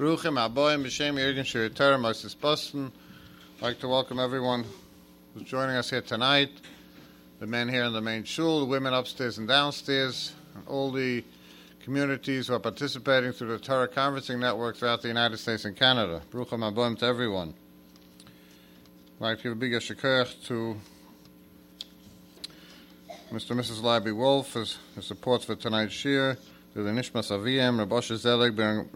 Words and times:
Bruchim 0.00 0.38
Aboyim 0.38 0.82
B'Shem 0.82 1.18
Yergin 1.18 1.44
Shir 1.44 1.98
Moses 1.98 2.34
Boston. 2.34 2.90
I'd 3.58 3.62
like 3.62 3.80
to 3.80 3.88
welcome 3.88 4.18
everyone 4.18 4.64
who's 5.34 5.42
joining 5.42 5.76
us 5.76 5.90
here 5.90 6.00
tonight. 6.00 6.48
The 7.38 7.46
men 7.46 7.68
here 7.68 7.84
in 7.84 7.92
the 7.92 8.00
main 8.00 8.24
shul, 8.24 8.60
the 8.60 8.64
women 8.64 8.94
upstairs 8.94 9.36
and 9.36 9.46
downstairs, 9.46 10.32
and 10.54 10.66
all 10.66 10.90
the 10.90 11.22
communities 11.84 12.46
who 12.46 12.54
are 12.54 12.58
participating 12.58 13.32
through 13.32 13.48
the 13.48 13.58
Torah 13.58 13.88
Conferencing 13.88 14.38
Network 14.38 14.78
throughout 14.78 15.02
the 15.02 15.08
United 15.08 15.36
States 15.36 15.66
and 15.66 15.76
Canada. 15.76 16.22
Bruchim 16.32 16.60
Aboyim 16.60 16.98
to 17.00 17.04
everyone. 17.04 17.52
I'd 19.20 19.22
like 19.22 19.36
to 19.36 19.42
give 19.42 19.52
a 19.52 19.56
big 19.56 19.72
yashikach 19.72 20.46
to 20.46 20.80
Mr. 23.30 23.50
and 23.50 23.60
Mrs. 23.60 23.82
Libby 23.82 24.12
Wolf 24.12 24.48
for 24.48 24.64
the 24.96 25.02
support 25.02 25.44
for 25.44 25.56
tonight's 25.56 25.92
shir 25.92 26.38
the 26.72 26.82
Nishmas 26.82 27.30
Rabbi 27.30 27.94
Osher 27.94 28.16
Zelig, 28.16 28.56
Rabbi. 28.56 28.90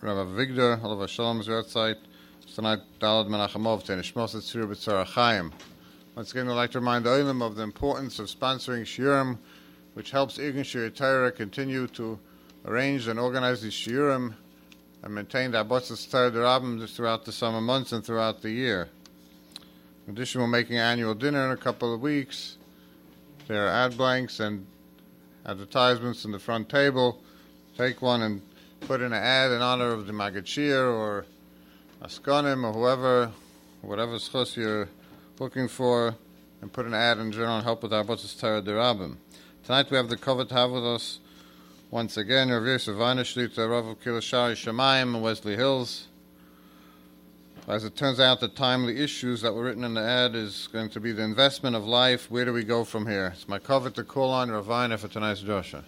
Tonight, 2.55 2.78
Dalad 3.00 3.28
Menachemov, 3.28 3.83
to 3.83 3.92
Nishmas 3.95 5.06
Chaim. 5.09 5.52
Once 6.14 6.30
again, 6.30 6.48
I'd 6.48 6.52
like 6.52 6.70
to 6.70 6.78
remind 6.78 7.05
the 7.05 7.10
Olim 7.10 7.42
of 7.42 7.56
the 7.56 7.64
importance 7.64 8.20
of 8.20 8.28
sponsoring 8.28 8.83
shiurim, 8.83 9.38
which 9.95 10.12
helps 10.12 10.38
Irgun 10.38 10.64
Shir 10.64 11.33
continue 11.33 11.88
to 11.88 12.16
arrange 12.64 13.09
and 13.09 13.19
organize 13.19 13.62
these 13.62 13.73
shiurim 13.73 14.34
and 15.02 15.14
maintain 15.14 15.50
the 15.50 15.64
Abotzas 15.64 16.09
Torah 16.09 16.30
Derabim 16.30 16.88
throughout 16.88 17.25
the 17.25 17.33
summer 17.33 17.61
months 17.61 17.91
and 17.91 18.05
throughout 18.05 18.41
the 18.41 18.50
year. 18.50 18.88
In 20.06 20.12
addition, 20.12 20.41
we're 20.41 20.47
making 20.47 20.77
an 20.77 20.83
annual 20.83 21.14
dinner 21.14 21.47
in 21.47 21.50
a 21.50 21.56
couple 21.56 21.92
of 21.92 22.00
weeks. 22.00 22.56
There 23.48 23.66
are 23.66 23.70
ad 23.70 23.97
blanks 23.97 24.38
and 24.38 24.64
advertisements 25.45 26.25
in 26.25 26.30
the 26.30 26.38
front 26.38 26.69
table 26.69 27.23
take 27.77 28.00
one 28.00 28.22
and 28.22 28.41
put 28.80 29.00
in 29.00 29.06
an 29.06 29.12
ad 29.14 29.50
in 29.50 29.61
honor 29.61 29.92
of 29.92 30.06
the 30.06 30.12
Magachir 30.12 30.92
or 30.92 31.27
Askanim 32.03 32.64
or 32.64 32.72
whoever, 32.72 33.33
whatever 33.83 34.14
schus 34.14 34.56
you're 34.56 34.89
looking 35.39 35.66
for, 35.69 36.14
and 36.61 36.72
put 36.72 36.86
an 36.86 36.94
ad 36.94 37.19
in 37.19 37.33
general 37.33 37.56
and 37.56 37.64
help 37.64 37.83
with 37.83 37.92
our 37.92 38.05
Botzes 38.05 38.39
Torah 38.39 38.62
Derabim. 38.62 39.16
Tonight 39.64 39.91
we 39.91 39.97
have 39.97 40.08
the 40.08 40.16
with 40.16 40.84
us 40.86 41.19
once 41.91 42.16
again 42.16 42.50
Rav 42.50 42.64
Yosef 42.64 42.97
Shlita, 42.97 43.69
Rav 43.69 43.98
Kilashari 44.00 44.55
Shemaim, 44.55 45.20
Wesley 45.20 45.56
Hills. 45.56 46.06
As 47.66 47.84
it 47.84 47.97
turns 47.97 48.20
out, 48.20 48.41
the 48.41 48.48
timely 48.48 49.03
issues 49.03 49.41
that 49.41 49.55
were 49.55 49.64
written 49.64 49.84
in 49.84 49.94
the 49.94 50.03
ad 50.03 50.34
is 50.34 50.69
going 50.70 50.91
to 50.91 51.00
be 51.00 51.12
the 51.12 51.22
investment 51.22 51.75
of 51.75 51.86
life. 51.86 52.31
Where 52.31 52.44
do 52.44 52.53
we 52.53 52.62
go 52.62 52.84
from 52.84 53.06
here? 53.06 53.33
It's 53.34 53.48
my 53.48 53.59
cover 53.59 53.88
to 53.91 54.05
call 54.05 54.31
on 54.31 54.50
Ravina 54.50 54.98
for 54.98 55.09
tonight's 55.09 55.41
Joshua. 55.41 55.83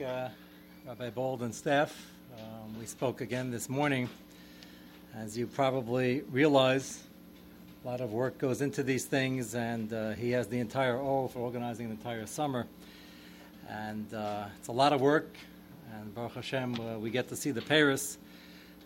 Uh, 0.00 0.30
Rabbi 0.86 1.10
Bold 1.10 1.42
and 1.42 1.54
staff. 1.54 2.10
Um, 2.38 2.78
we 2.78 2.86
spoke 2.86 3.20
again 3.20 3.50
this 3.50 3.68
morning. 3.68 4.08
As 5.14 5.36
you 5.36 5.46
probably 5.46 6.22
realize, 6.30 7.02
a 7.84 7.86
lot 7.86 8.00
of 8.00 8.10
work 8.10 8.38
goes 8.38 8.62
into 8.62 8.82
these 8.82 9.04
things, 9.04 9.54
and 9.54 9.92
uh, 9.92 10.12
he 10.12 10.30
has 10.30 10.46
the 10.46 10.58
entire 10.58 10.96
O 10.96 11.28
for 11.28 11.40
organizing 11.40 11.88
the 11.88 11.92
entire 11.92 12.24
summer. 12.24 12.66
And 13.68 14.14
uh, 14.14 14.46
it's 14.58 14.68
a 14.68 14.72
lot 14.72 14.94
of 14.94 15.02
work, 15.02 15.34
and 15.92 16.14
Baruch 16.14 16.32
Hashem, 16.32 16.80
uh, 16.80 16.98
we 16.98 17.10
get 17.10 17.28
to 17.28 17.36
see 17.36 17.50
the 17.50 17.62
Paris. 17.62 18.16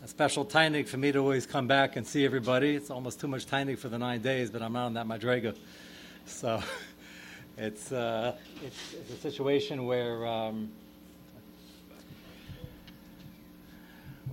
A 0.02 0.08
special 0.08 0.44
tainig 0.44 0.88
for 0.88 0.96
me 0.96 1.12
to 1.12 1.20
always 1.20 1.46
come 1.46 1.68
back 1.68 1.94
and 1.94 2.04
see 2.04 2.24
everybody. 2.24 2.74
It's 2.74 2.90
almost 2.90 3.20
too 3.20 3.28
much 3.28 3.46
tainig 3.46 3.78
for 3.78 3.88
the 3.88 3.98
nine 3.98 4.20
days, 4.20 4.50
but 4.50 4.62
I'm 4.62 4.72
not 4.72 4.86
on 4.86 4.94
that 4.94 5.06
madrega. 5.06 5.56
So 6.26 6.60
it's, 7.56 7.92
uh, 7.92 8.34
it's, 8.64 8.94
it's, 8.94 9.12
a 9.12 9.16
situation 9.16 9.86
where 9.86 10.26
um, 10.26 10.70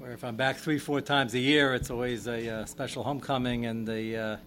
where 0.02 0.14
if 0.14 0.24
I'm 0.24 0.36
back 0.36 0.58
three, 0.58 0.80
four 0.80 1.00
times 1.00 1.36
a 1.36 1.40
year, 1.40 1.76
it's 1.76 1.92
always 1.92 2.26
a 2.26 2.50
uh, 2.50 2.66
special 2.66 3.04
homecoming, 3.04 3.68
and 3.68 3.88
the 3.88 4.18
uh, 4.18 4.38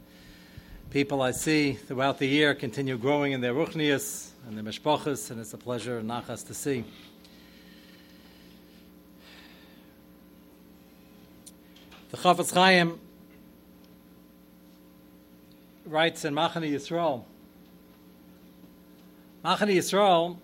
people 0.90 1.22
I 1.22 1.30
see 1.30 1.74
throughout 1.74 2.18
the 2.18 2.26
year 2.26 2.56
continue 2.56 2.98
growing 2.98 3.30
in 3.30 3.40
their 3.40 3.54
ruchnias 3.54 4.30
and 4.48 4.56
their 4.56 4.64
mishpachas, 4.64 5.30
and 5.30 5.38
it's 5.38 5.54
a 5.54 5.56
pleasure 5.56 5.98
and 5.98 6.10
nachas 6.10 6.44
to 6.48 6.54
see. 6.54 6.82
The 12.10 12.16
Chafetz 12.16 12.52
Chaim 12.52 12.98
writes 15.86 16.24
in 16.24 16.34
Machane 16.34 16.68
Yisrael. 16.68 17.22
Machane 19.44 19.76
Yisrael, 19.76 20.36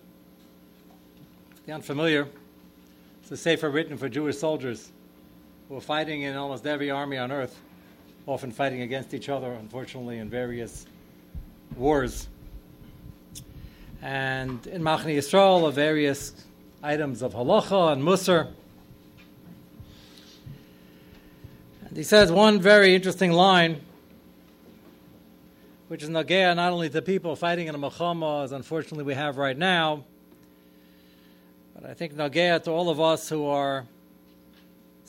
the 1.65 1.73
unfamiliar, 1.73 2.29
it's 3.21 3.31
a 3.31 3.35
sefer 3.35 3.69
written 3.69 3.97
for 3.97 4.07
Jewish 4.07 4.37
soldiers 4.37 4.89
who 5.71 5.77
are 5.77 5.79
fighting 5.79 6.23
in 6.23 6.35
almost 6.35 6.67
every 6.67 6.91
army 6.91 7.17
on 7.17 7.31
earth, 7.31 7.57
often 8.27 8.51
fighting 8.51 8.81
against 8.81 9.13
each 9.13 9.29
other, 9.29 9.53
unfortunately, 9.53 10.17
in 10.17 10.29
various 10.29 10.85
wars. 11.77 12.27
And 14.01 14.67
in 14.67 14.81
Machane 14.81 15.15
Yisrael, 15.15 15.65
are 15.65 15.71
various 15.71 16.33
items 16.83 17.21
of 17.21 17.33
halacha 17.33 17.93
and 17.93 18.03
musar. 18.03 18.49
And 21.87 21.95
he 21.95 22.03
says 22.03 22.33
one 22.33 22.59
very 22.59 22.93
interesting 22.93 23.31
line, 23.31 23.79
which 25.87 26.03
is 26.03 26.09
nagea 26.09 26.53
not 26.53 26.73
only 26.73 26.89
to 26.89 27.01
people 27.01 27.37
fighting 27.37 27.67
in 27.67 27.75
a 27.75 27.79
machama, 27.79 28.43
as 28.43 28.51
unfortunately 28.51 29.05
we 29.05 29.13
have 29.13 29.37
right 29.37 29.57
now, 29.57 30.03
but 31.73 31.89
I 31.89 31.93
think 31.93 32.15
nagea 32.15 32.61
to 32.63 32.71
all 32.71 32.89
of 32.89 32.99
us 32.99 33.29
who 33.29 33.45
are 33.45 33.85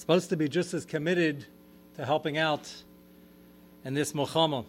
supposed 0.03 0.31
to 0.31 0.37
be 0.37 0.49
just 0.49 0.75
as 0.75 0.85
committed 0.85 1.47
to 1.95 2.05
helping 2.05 2.37
out 2.37 2.69
in 3.85 3.95
this 3.95 4.15
milchama. 4.15 4.65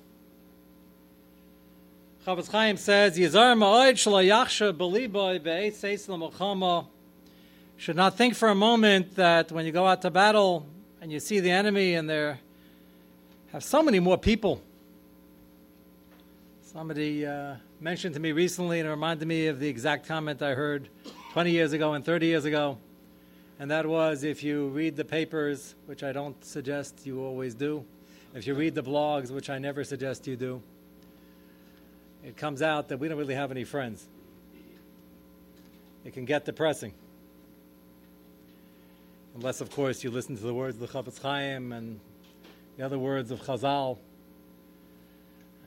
Chafetz 2.23 2.51
Chaim 2.51 2.77
says, 2.77 3.17
Yizar 3.17 3.57
ma'oid 3.57 3.93
sh'layachsha 3.93 4.73
b'liboy 4.73 5.41
be'et 5.41 5.73
seis 5.73 6.07
l'mochama 6.07 6.85
should 7.77 7.95
not 7.95 8.15
think 8.15 8.35
for 8.35 8.49
a 8.49 8.53
moment 8.53 9.15
that 9.15 9.51
when 9.51 9.65
you 9.65 9.71
go 9.71 9.87
out 9.87 10.03
to 10.03 10.11
battle 10.11 10.67
and 11.01 11.11
you 11.11 11.19
see 11.19 11.39
the 11.39 11.49
enemy 11.49 11.95
and 11.95 12.07
there 12.07 12.37
have 13.53 13.63
so 13.63 13.81
many 13.81 13.99
more 13.99 14.19
people. 14.19 14.61
Somebody 16.61 17.25
uh, 17.25 17.55
mentioned 17.79 18.13
to 18.13 18.19
me 18.19 18.33
recently 18.33 18.79
and 18.79 18.87
reminded 18.87 19.27
me 19.27 19.47
of 19.47 19.59
the 19.59 19.67
exact 19.67 20.07
comment 20.07 20.43
I 20.43 20.53
heard 20.53 20.89
20 21.31 21.49
years 21.49 21.73
ago 21.73 21.93
and 21.93 22.05
30 22.05 22.27
years 22.27 22.45
ago 22.45 22.77
and 23.59 23.69
that 23.71 23.85
was 23.85 24.23
if 24.23 24.43
you 24.43 24.67
read 24.69 24.95
the 24.95 25.05
papers, 25.05 25.75
which 25.85 26.03
I 26.03 26.11
don't 26.11 26.43
suggest 26.43 27.05
you 27.05 27.23
always 27.23 27.53
do, 27.53 27.85
if 28.33 28.47
you 28.47 28.55
read 28.55 28.73
the 28.73 28.83
blogs, 28.83 29.29
which 29.29 29.49
I 29.49 29.59
never 29.59 29.83
suggest 29.83 30.25
you 30.25 30.35
do, 30.35 30.61
it 32.23 32.35
comes 32.35 32.61
out 32.61 32.87
that 32.89 32.97
we 32.97 33.07
don't 33.07 33.17
really 33.17 33.35
have 33.35 33.51
any 33.51 33.63
friends. 33.63 34.07
It 36.03 36.13
can 36.13 36.25
get 36.25 36.45
depressing. 36.45 36.93
Unless, 39.35 39.61
of 39.61 39.71
course, 39.71 40.03
you 40.03 40.11
listen 40.11 40.35
to 40.35 40.43
the 40.43 40.53
words 40.53 40.79
of 40.79 40.81
the 40.81 40.87
Chafetz 40.87 41.21
Chaim 41.21 41.71
and 41.71 41.99
the 42.77 42.85
other 42.85 42.99
words 42.99 43.31
of 43.31 43.41
Chazal. 43.41 43.97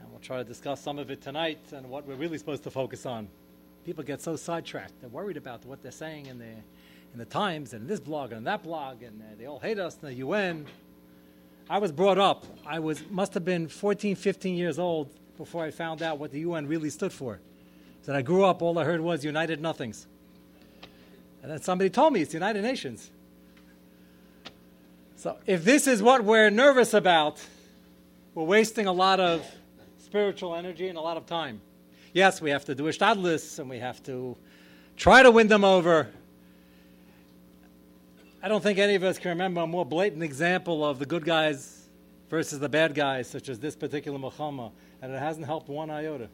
And 0.00 0.10
we'll 0.10 0.20
try 0.20 0.38
to 0.38 0.44
discuss 0.44 0.80
some 0.80 0.98
of 0.98 1.10
it 1.10 1.20
tonight 1.20 1.58
and 1.72 1.88
what 1.88 2.06
we're 2.06 2.14
really 2.14 2.38
supposed 2.38 2.62
to 2.64 2.70
focus 2.70 3.06
on. 3.06 3.28
People 3.84 4.04
get 4.04 4.20
so 4.20 4.36
sidetracked. 4.36 4.92
They're 5.00 5.10
worried 5.10 5.36
about 5.36 5.64
what 5.64 5.82
they're 5.82 5.92
saying 5.92 6.28
and 6.28 6.40
they're 6.40 6.64
in 7.16 7.20
the 7.20 7.24
Times 7.24 7.72
and 7.72 7.88
this 7.88 7.98
blog 7.98 8.32
and 8.32 8.46
that 8.46 8.62
blog, 8.62 9.02
and 9.02 9.22
uh, 9.22 9.24
they 9.38 9.46
all 9.46 9.58
hate 9.58 9.78
us 9.78 9.96
in 10.02 10.08
the 10.08 10.14
UN. 10.16 10.66
I 11.70 11.78
was 11.78 11.90
brought 11.90 12.18
up. 12.18 12.44
I 12.66 12.78
was 12.78 13.02
must 13.08 13.32
have 13.32 13.42
been 13.42 13.68
14, 13.68 14.16
15 14.16 14.54
years 14.54 14.78
old 14.78 15.08
before 15.38 15.64
I 15.64 15.70
found 15.70 16.02
out 16.02 16.18
what 16.18 16.30
the 16.30 16.40
UN 16.40 16.66
really 16.66 16.90
stood 16.90 17.14
for. 17.14 17.40
So 18.02 18.14
I 18.14 18.20
grew 18.20 18.44
up, 18.44 18.60
all 18.60 18.78
I 18.78 18.84
heard 18.84 19.00
was 19.00 19.24
United 19.24 19.62
Nothings. 19.62 20.06
And 21.42 21.50
then 21.50 21.62
somebody 21.62 21.88
told 21.88 22.12
me 22.12 22.20
it's 22.20 22.34
United 22.34 22.60
Nations. 22.60 23.10
So 25.16 25.38
if 25.46 25.64
this 25.64 25.86
is 25.86 26.02
what 26.02 26.22
we're 26.22 26.50
nervous 26.50 26.92
about, 26.92 27.42
we're 28.34 28.44
wasting 28.44 28.88
a 28.88 28.92
lot 28.92 29.20
of 29.20 29.42
spiritual 30.04 30.54
energy 30.54 30.88
and 30.88 30.98
a 30.98 31.00
lot 31.00 31.16
of 31.16 31.24
time. 31.24 31.62
Yes, 32.12 32.42
we 32.42 32.50
have 32.50 32.66
to 32.66 32.74
do 32.74 32.82
ishtadlis 32.82 33.58
and 33.58 33.70
we 33.70 33.78
have 33.78 34.02
to 34.02 34.36
try 34.98 35.22
to 35.22 35.30
win 35.30 35.48
them 35.48 35.64
over. 35.64 36.10
I 38.46 38.48
don't 38.48 38.62
think 38.62 38.78
any 38.78 38.94
of 38.94 39.02
us 39.02 39.18
can 39.18 39.30
remember 39.30 39.62
a 39.62 39.66
more 39.66 39.84
blatant 39.84 40.22
example 40.22 40.84
of 40.84 41.00
the 41.00 41.04
good 41.04 41.24
guys 41.24 41.88
versus 42.30 42.60
the 42.60 42.68
bad 42.68 42.94
guys, 42.94 43.28
such 43.28 43.48
as 43.48 43.58
this 43.58 43.74
particular 43.74 44.20
milchama, 44.20 44.70
and 45.02 45.12
it 45.12 45.18
hasn't 45.18 45.46
helped 45.46 45.68
one 45.68 45.90
iota. 45.90 46.28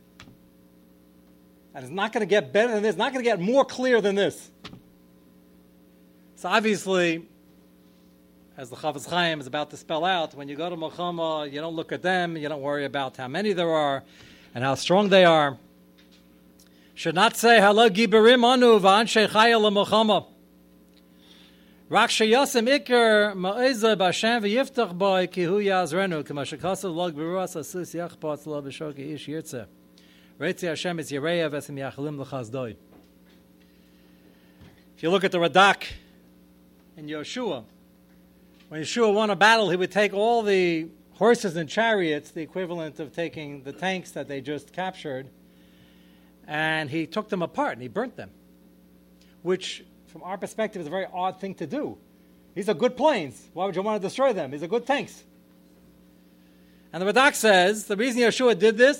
And 1.74 1.82
it's 1.82 1.90
not 1.90 2.12
going 2.12 2.20
to 2.20 2.26
get 2.26 2.52
better 2.52 2.74
than 2.74 2.82
this, 2.82 2.96
not 2.96 3.14
going 3.14 3.24
to 3.24 3.30
get 3.30 3.40
more 3.40 3.64
clear 3.64 4.02
than 4.02 4.14
this. 4.14 4.50
So 6.36 6.50
obviously, 6.50 7.24
as 8.58 8.68
the 8.68 8.76
Chafetz 8.76 9.08
Chaim 9.08 9.40
is 9.40 9.46
about 9.46 9.70
to 9.70 9.78
spell 9.78 10.04
out, 10.04 10.34
when 10.34 10.50
you 10.50 10.54
go 10.54 10.68
to 10.68 10.76
Milchama, 10.76 11.50
you 11.50 11.62
don't 11.62 11.74
look 11.74 11.92
at 11.92 12.02
them, 12.02 12.36
you 12.36 12.46
don't 12.46 12.60
worry 12.60 12.84
about 12.84 13.16
how 13.16 13.28
many 13.28 13.54
there 13.54 13.70
are 13.70 14.04
and 14.54 14.62
how 14.62 14.74
strong 14.74 15.08
they 15.08 15.24
are. 15.24 15.56
Should 16.94 17.14
not 17.14 17.38
say, 17.38 17.58
Hala 17.58 17.88
giberim 17.88 18.44
anu 18.44 18.78
v'anshe 18.78 19.28
chaya 19.28 19.58
l'milchama. 19.58 20.26
Rak 21.92 22.08
sheyasim 22.08 22.66
ikar 22.68 23.34
ma'eza 23.34 23.94
b'Hashem 23.94 24.40
v'yiftach 24.40 24.96
boi 24.96 25.26
ki 25.26 25.42
hu 25.42 25.58
yazrenu 25.58 26.24
k'ma 26.24 26.46
shekasa 26.46 26.90
log 26.90 27.14
b'ruas 27.14 27.54
asus 27.54 27.94
yachpot 27.94 28.46
lo 28.46 28.62
b'shoki 28.62 29.12
ish 29.12 29.28
yirtzeh. 29.28 29.66
Reitzi 30.40 30.68
Hashem 30.68 31.00
is 31.00 31.10
Yereya 31.10 31.50
v'esim 31.50 31.76
yachalim 31.76 32.18
l'chazdoi. 32.18 32.76
If 34.96 35.02
you 35.02 35.10
look 35.10 35.22
at 35.22 35.32
the 35.32 35.38
Radak 35.38 35.84
in 36.96 37.08
Yehoshua, 37.08 37.64
when 38.70 38.80
Yehoshua 38.80 39.12
won 39.12 39.28
a 39.28 39.36
battle, 39.36 39.68
he 39.68 39.76
would 39.76 39.92
take 39.92 40.14
all 40.14 40.40
the 40.40 40.88
horses 41.16 41.56
and 41.56 41.68
chariots, 41.68 42.30
the 42.30 42.40
equivalent 42.40 43.00
of 43.00 43.14
taking 43.14 43.64
the 43.64 43.72
tanks 43.74 44.12
that 44.12 44.28
they 44.28 44.40
just 44.40 44.72
captured, 44.72 45.28
and 46.48 46.88
he 46.88 47.06
took 47.06 47.28
them 47.28 47.42
apart 47.42 47.74
and 47.74 47.82
he 47.82 47.88
burnt 47.88 48.16
them, 48.16 48.30
which, 49.42 49.84
from 50.12 50.22
our 50.22 50.36
perspective, 50.36 50.80
is 50.80 50.86
a 50.86 50.90
very 50.90 51.06
odd 51.12 51.40
thing 51.40 51.54
to 51.56 51.66
do. 51.66 51.98
These 52.54 52.68
are 52.68 52.74
good 52.74 52.96
planes. 52.96 53.48
Why 53.54 53.64
would 53.64 53.74
you 53.74 53.82
want 53.82 54.00
to 54.00 54.06
destroy 54.06 54.34
them? 54.34 54.50
These 54.50 54.62
are 54.62 54.68
good 54.68 54.86
tanks. 54.86 55.24
And 56.92 57.02
the 57.02 57.10
Radak 57.10 57.34
says 57.34 57.86
the 57.86 57.96
reason 57.96 58.20
Yehoshua 58.20 58.58
did 58.58 58.76
this. 58.76 58.98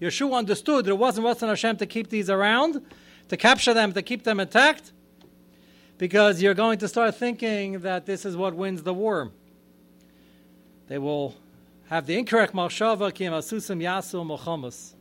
Yehoshua 0.00 0.38
understood 0.38 0.84
that 0.84 0.90
it 0.90 0.98
wasn't 0.98 1.26
Ratzon 1.26 1.48
Hashem 1.48 1.76
to 1.78 1.86
keep 1.86 2.08
these 2.08 2.30
around, 2.30 2.80
to 3.28 3.36
capture 3.36 3.74
them, 3.74 3.92
to 3.92 4.02
keep 4.02 4.22
them 4.22 4.38
intact, 4.38 4.92
because 5.98 6.40
you're 6.40 6.54
going 6.54 6.78
to 6.78 6.86
start 6.86 7.16
thinking 7.16 7.80
that 7.80 8.06
this 8.06 8.24
is 8.24 8.36
what 8.36 8.54
wins 8.54 8.84
the 8.84 8.94
war. 8.94 9.32
They 10.86 10.98
will 10.98 11.34
have 11.90 12.06
the 12.06 12.16
incorrect 12.16 12.54
machshava 12.54 13.12
kim 13.12 13.32
asusim 13.32 13.82
yasu 13.82 14.24
mochamas. 14.24 14.94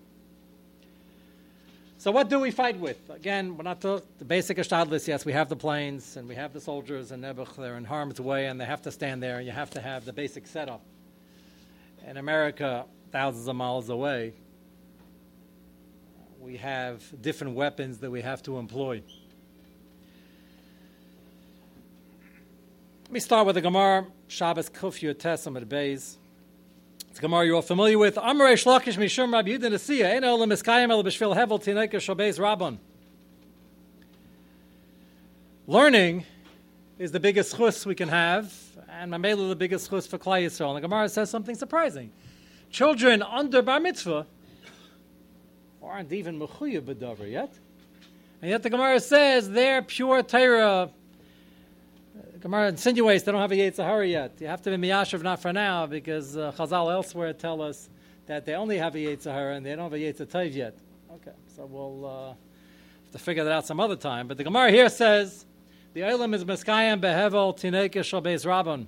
So 2.00 2.10
what 2.10 2.30
do 2.30 2.40
we 2.40 2.50
fight 2.50 2.80
with? 2.80 2.98
Again, 3.12 3.56
we're 3.56 3.64
not 3.64 3.80
the, 3.80 4.02
the 4.18 4.26
basic 4.26 4.58
ashtadlis. 4.58 5.08
Yes, 5.08 5.24
we 5.24 5.34
have 5.34 5.50
the 5.50 5.56
planes 5.56 6.18
and 6.18 6.28
we 6.28 6.34
have 6.34 6.52
the 6.52 6.60
soldiers 6.60 7.12
and 7.12 7.24
Nebuch. 7.24 7.56
They're 7.56 7.78
in 7.78 7.86
harm's 7.86 8.20
way 8.20 8.48
and 8.48 8.60
they 8.60 8.66
have 8.66 8.82
to 8.84 8.92
stand 8.92 9.22
there. 9.22 9.38
and 9.38 9.46
You 9.46 9.52
have 9.52 9.70
to 9.72 9.82
have 9.82 10.06
the 10.06 10.14
basic 10.14 10.48
setup. 10.48 10.82
In 12.08 12.18
America, 12.18 12.86
thousands 13.12 13.48
of 13.48 13.56
miles 13.56 13.90
away, 13.90 14.34
we 16.40 16.58
have 16.58 17.04
different 17.22 17.54
weapons 17.54 18.00
that 18.00 18.10
we 18.10 18.22
have 18.22 18.42
to 18.44 18.58
employ. 18.58 19.04
Let 23.04 23.12
me 23.12 23.20
start 23.20 23.46
with 23.46 23.56
the 23.56 23.62
Gemara, 23.62 24.08
Shabbos 24.28 24.70
Kuf 24.72 25.02
Yotes 25.02 25.48
Amud 25.48 25.66
Beis. 25.66 26.16
It's 27.20 27.24
Gemara 27.26 27.46
you're 27.48 27.56
all 27.58 27.62
familiar 27.62 27.98
with. 27.98 28.16
Amrei 28.16 28.54
Shlakish 28.54 28.98
Mishum 28.98 29.34
Rabbi 29.34 29.50
Yehuda 29.50 29.74
Nesiah, 29.74 30.22
B'Shvil 30.22 31.36
Hevel 31.36 31.60
Rabban. 32.40 32.78
Learning 35.68 36.24
is 36.98 37.12
the 37.12 37.20
biggest 37.20 37.58
chus 37.58 37.86
we 37.86 37.94
can 37.94 38.08
have, 38.08 38.54
and 38.90 39.12
Mamela 39.12 39.50
the 39.50 39.56
biggest 39.58 39.90
chus 39.90 40.08
for 40.08 40.18
Klal 40.18 40.46
Yisrael. 40.46 40.70
And 40.70 40.78
the 40.78 40.88
Gemara 40.88 41.10
says 41.10 41.30
something 41.30 41.56
surprising. 41.56 42.10
Children 42.72 43.22
under 43.22 43.62
Bar 43.64 43.82
Mitzvah 43.82 44.26
aren't 45.84 46.14
even 46.14 46.40
Mechuya 46.40 46.80
B'davar 46.80 47.30
yet. 47.30 47.54
And 48.42 48.50
yet 48.50 48.64
the 48.64 48.70
Gemara 48.70 49.02
says 49.02 49.50
they're 49.50 49.82
pure 49.82 50.24
Torah 50.24 50.90
Gemara 52.42 52.70
insinuates 52.70 53.26
they 53.26 53.34
don't 53.34 53.42
have 53.42 53.52
a 53.52 53.56
Yetzirah 53.56 54.10
yet. 54.10 54.32
You 54.40 54.48
have 54.48 54.62
to 54.62 54.70
be 54.70 54.88
Miyashav 54.88 55.22
not 55.22 55.42
for 55.42 55.52
now 55.52 55.88
because 55.88 56.38
uh, 56.38 56.54
Chazal 56.58 56.90
elsewhere 56.90 57.34
tell 57.34 57.62
us 57.62 57.90
that 58.28 58.46
they 58.46 58.54
only 58.54 58.78
have 58.78 58.96
a 58.96 58.98
Yetzirah 58.98 59.58
and 59.58 59.66
they 59.66 59.76
don't 59.76 59.92
have 59.92 59.94
a 59.94 59.98
Yetzirah 59.98 60.54
yet. 60.54 60.78
Okay, 61.12 61.36
so 61.54 61.66
we'll 61.66 62.06
uh, 62.06 62.28
have 62.30 63.12
to 63.12 63.20
figure 63.20 63.44
that 63.44 63.52
out 63.52 63.66
some 63.66 63.82
other 63.82 63.98
time. 63.98 64.30
But 64.30 64.38
the 64.38 64.46
Gemara 64.46 64.72
here 64.72 64.88
says 64.88 65.46
the 65.94 66.00
Olam 66.02 66.34
is 66.34 66.46
Meskayim 66.46 67.02
Behevel 67.02 67.58
Tineke 67.58 67.96
Shabez 67.96 68.46
Rabban. 68.46 68.88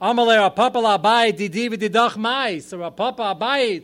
Amalei 0.00 0.38
Rav 0.38 0.54
Papa 0.54 0.78
Abai 0.78 1.36
Didi 1.36 1.68
V'Didach 1.68 2.16
Mai. 2.16 2.60
So 2.60 2.78
Rav 2.78 2.94
Papa 2.94 3.34
Abai, 3.36 3.82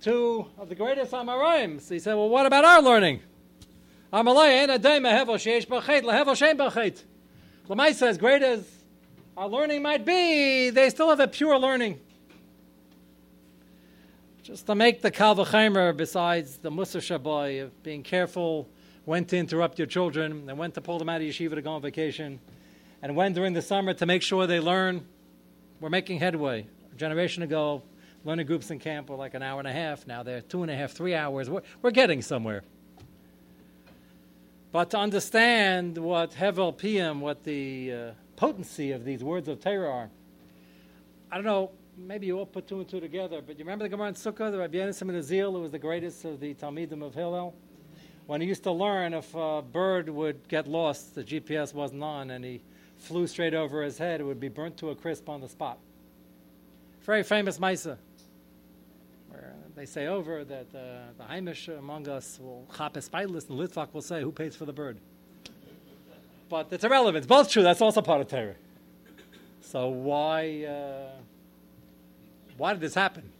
two 0.00 0.46
of 0.56 0.70
the 0.70 0.74
greatest 0.74 1.12
Amoraim. 1.12 1.78
So 1.78 1.92
he 1.92 2.00
said, 2.00 2.14
well, 2.14 2.30
what 2.30 2.46
about 2.46 2.64
our 2.64 2.80
learning? 2.80 3.20
Amalei 4.14 4.62
Ein 4.62 4.70
Adai 4.70 4.98
Mehevel 4.98 5.36
Sheish 5.36 5.66
B'Chet 5.66 6.04
Lehevel 6.04 6.34
Shem 6.34 6.56
B'Chet. 6.56 7.02
Lamaisa, 7.68 8.06
as 8.06 8.16
great 8.16 8.42
as 8.42 8.66
our 9.36 9.46
learning 9.46 9.82
might 9.82 10.06
be, 10.06 10.70
they 10.70 10.88
still 10.88 11.10
have 11.10 11.20
a 11.20 11.28
pure 11.28 11.58
learning. 11.58 12.00
Just 14.42 14.64
to 14.66 14.74
make 14.74 15.02
the 15.02 15.10
kal 15.10 15.36
vachomer, 15.36 15.94
besides 15.94 16.56
the 16.56 16.70
Musar 16.70 17.02
Shabai 17.02 17.62
of 17.62 17.82
being 17.82 18.02
careful 18.02 18.66
when 19.04 19.26
to 19.26 19.36
interrupt 19.36 19.78
your 19.78 19.86
children 19.86 20.48
and 20.48 20.58
when 20.58 20.72
to 20.72 20.80
pull 20.80 20.98
them 20.98 21.10
out 21.10 21.20
of 21.20 21.26
yeshiva 21.26 21.56
to 21.56 21.60
go 21.60 21.72
on 21.72 21.82
vacation, 21.82 22.40
and 23.02 23.14
when 23.14 23.34
during 23.34 23.52
the 23.52 23.60
summer 23.60 23.92
to 23.92 24.06
make 24.06 24.22
sure 24.22 24.46
they 24.46 24.60
learn, 24.60 25.06
we're 25.80 25.90
making 25.90 26.20
headway. 26.20 26.66
A 26.90 26.96
generation 26.96 27.42
ago, 27.42 27.82
learning 28.24 28.46
groups 28.46 28.70
in 28.70 28.78
camp 28.78 29.10
were 29.10 29.16
like 29.16 29.34
an 29.34 29.42
hour 29.42 29.58
and 29.58 29.68
a 29.68 29.72
half. 29.72 30.06
Now 30.06 30.22
they're 30.22 30.40
two 30.40 30.62
and 30.62 30.70
a 30.70 30.74
half, 30.74 30.92
three 30.92 31.14
hours. 31.14 31.50
We're, 31.50 31.62
we're 31.82 31.90
getting 31.90 32.22
somewhere. 32.22 32.62
But 34.70 34.90
to 34.90 34.98
understand 34.98 35.96
what 35.96 36.32
Hevel 36.32 36.76
PM, 36.76 37.22
what 37.22 37.42
the 37.42 37.92
uh, 37.92 38.10
potency 38.36 38.92
of 38.92 39.04
these 39.04 39.24
words 39.24 39.48
of 39.48 39.60
Torah 39.60 39.90
are, 39.90 40.10
I 41.32 41.36
don't 41.36 41.44
know, 41.44 41.70
maybe 41.96 42.26
you 42.26 42.38
all 42.38 42.46
put 42.46 42.68
two 42.68 42.80
and 42.80 42.88
two 42.88 43.00
together, 43.00 43.40
but 43.40 43.58
you 43.58 43.64
remember 43.64 43.84
the 43.84 43.88
Gemara 43.88 44.08
in 44.08 44.14
Sukkah, 44.14 44.50
the 44.50 44.58
Rabbi 44.58 44.76
Yonasim 44.76 45.10
Azil, 45.10 45.52
who 45.52 45.62
was 45.62 45.72
the 45.72 45.78
greatest 45.78 46.24
of 46.26 46.38
the 46.40 46.52
Talmidim 46.52 47.02
of 47.02 47.14
Hillel? 47.14 47.54
When 48.26 48.42
he 48.42 48.46
used 48.46 48.62
to 48.64 48.72
learn 48.72 49.14
if 49.14 49.34
a 49.34 49.62
bird 49.62 50.10
would 50.10 50.46
get 50.48 50.68
lost, 50.68 51.14
the 51.14 51.24
GPS 51.24 51.72
wasn't 51.72 52.02
on, 52.02 52.30
and 52.30 52.44
he 52.44 52.60
flew 52.98 53.26
straight 53.26 53.54
over 53.54 53.82
his 53.82 53.96
head, 53.96 54.20
it 54.20 54.24
would 54.24 54.40
be 54.40 54.48
burnt 54.48 54.76
to 54.78 54.90
a 54.90 54.94
crisp 54.94 55.30
on 55.30 55.40
the 55.40 55.48
spot. 55.48 55.78
Very 57.00 57.22
famous 57.22 57.58
Misa 57.58 57.96
they 59.78 59.86
say 59.86 60.06
over 60.06 60.44
that 60.44 60.66
uh, 60.74 61.12
the 61.16 61.24
Heimish 61.24 61.68
among 61.78 62.08
us 62.08 62.38
will 62.40 62.66
chapes 62.76 63.08
spiteless, 63.08 63.48
and 63.48 63.58
Litvak 63.58 63.92
will 63.92 64.02
say, 64.02 64.22
who 64.22 64.32
pays 64.32 64.56
for 64.56 64.64
the 64.64 64.72
bird? 64.72 64.98
But 66.48 66.68
it's 66.72 66.84
irrelevant. 66.84 67.18
It's 67.18 67.26
both 67.26 67.50
true. 67.50 67.62
That's 67.62 67.80
also 67.80 68.00
part 68.00 68.20
of 68.20 68.28
Torah. 68.28 68.54
So 69.60 69.88
why, 69.88 70.64
uh, 70.64 71.10
why 72.56 72.72
did 72.72 72.80
this 72.80 72.94
happen? 72.94 73.30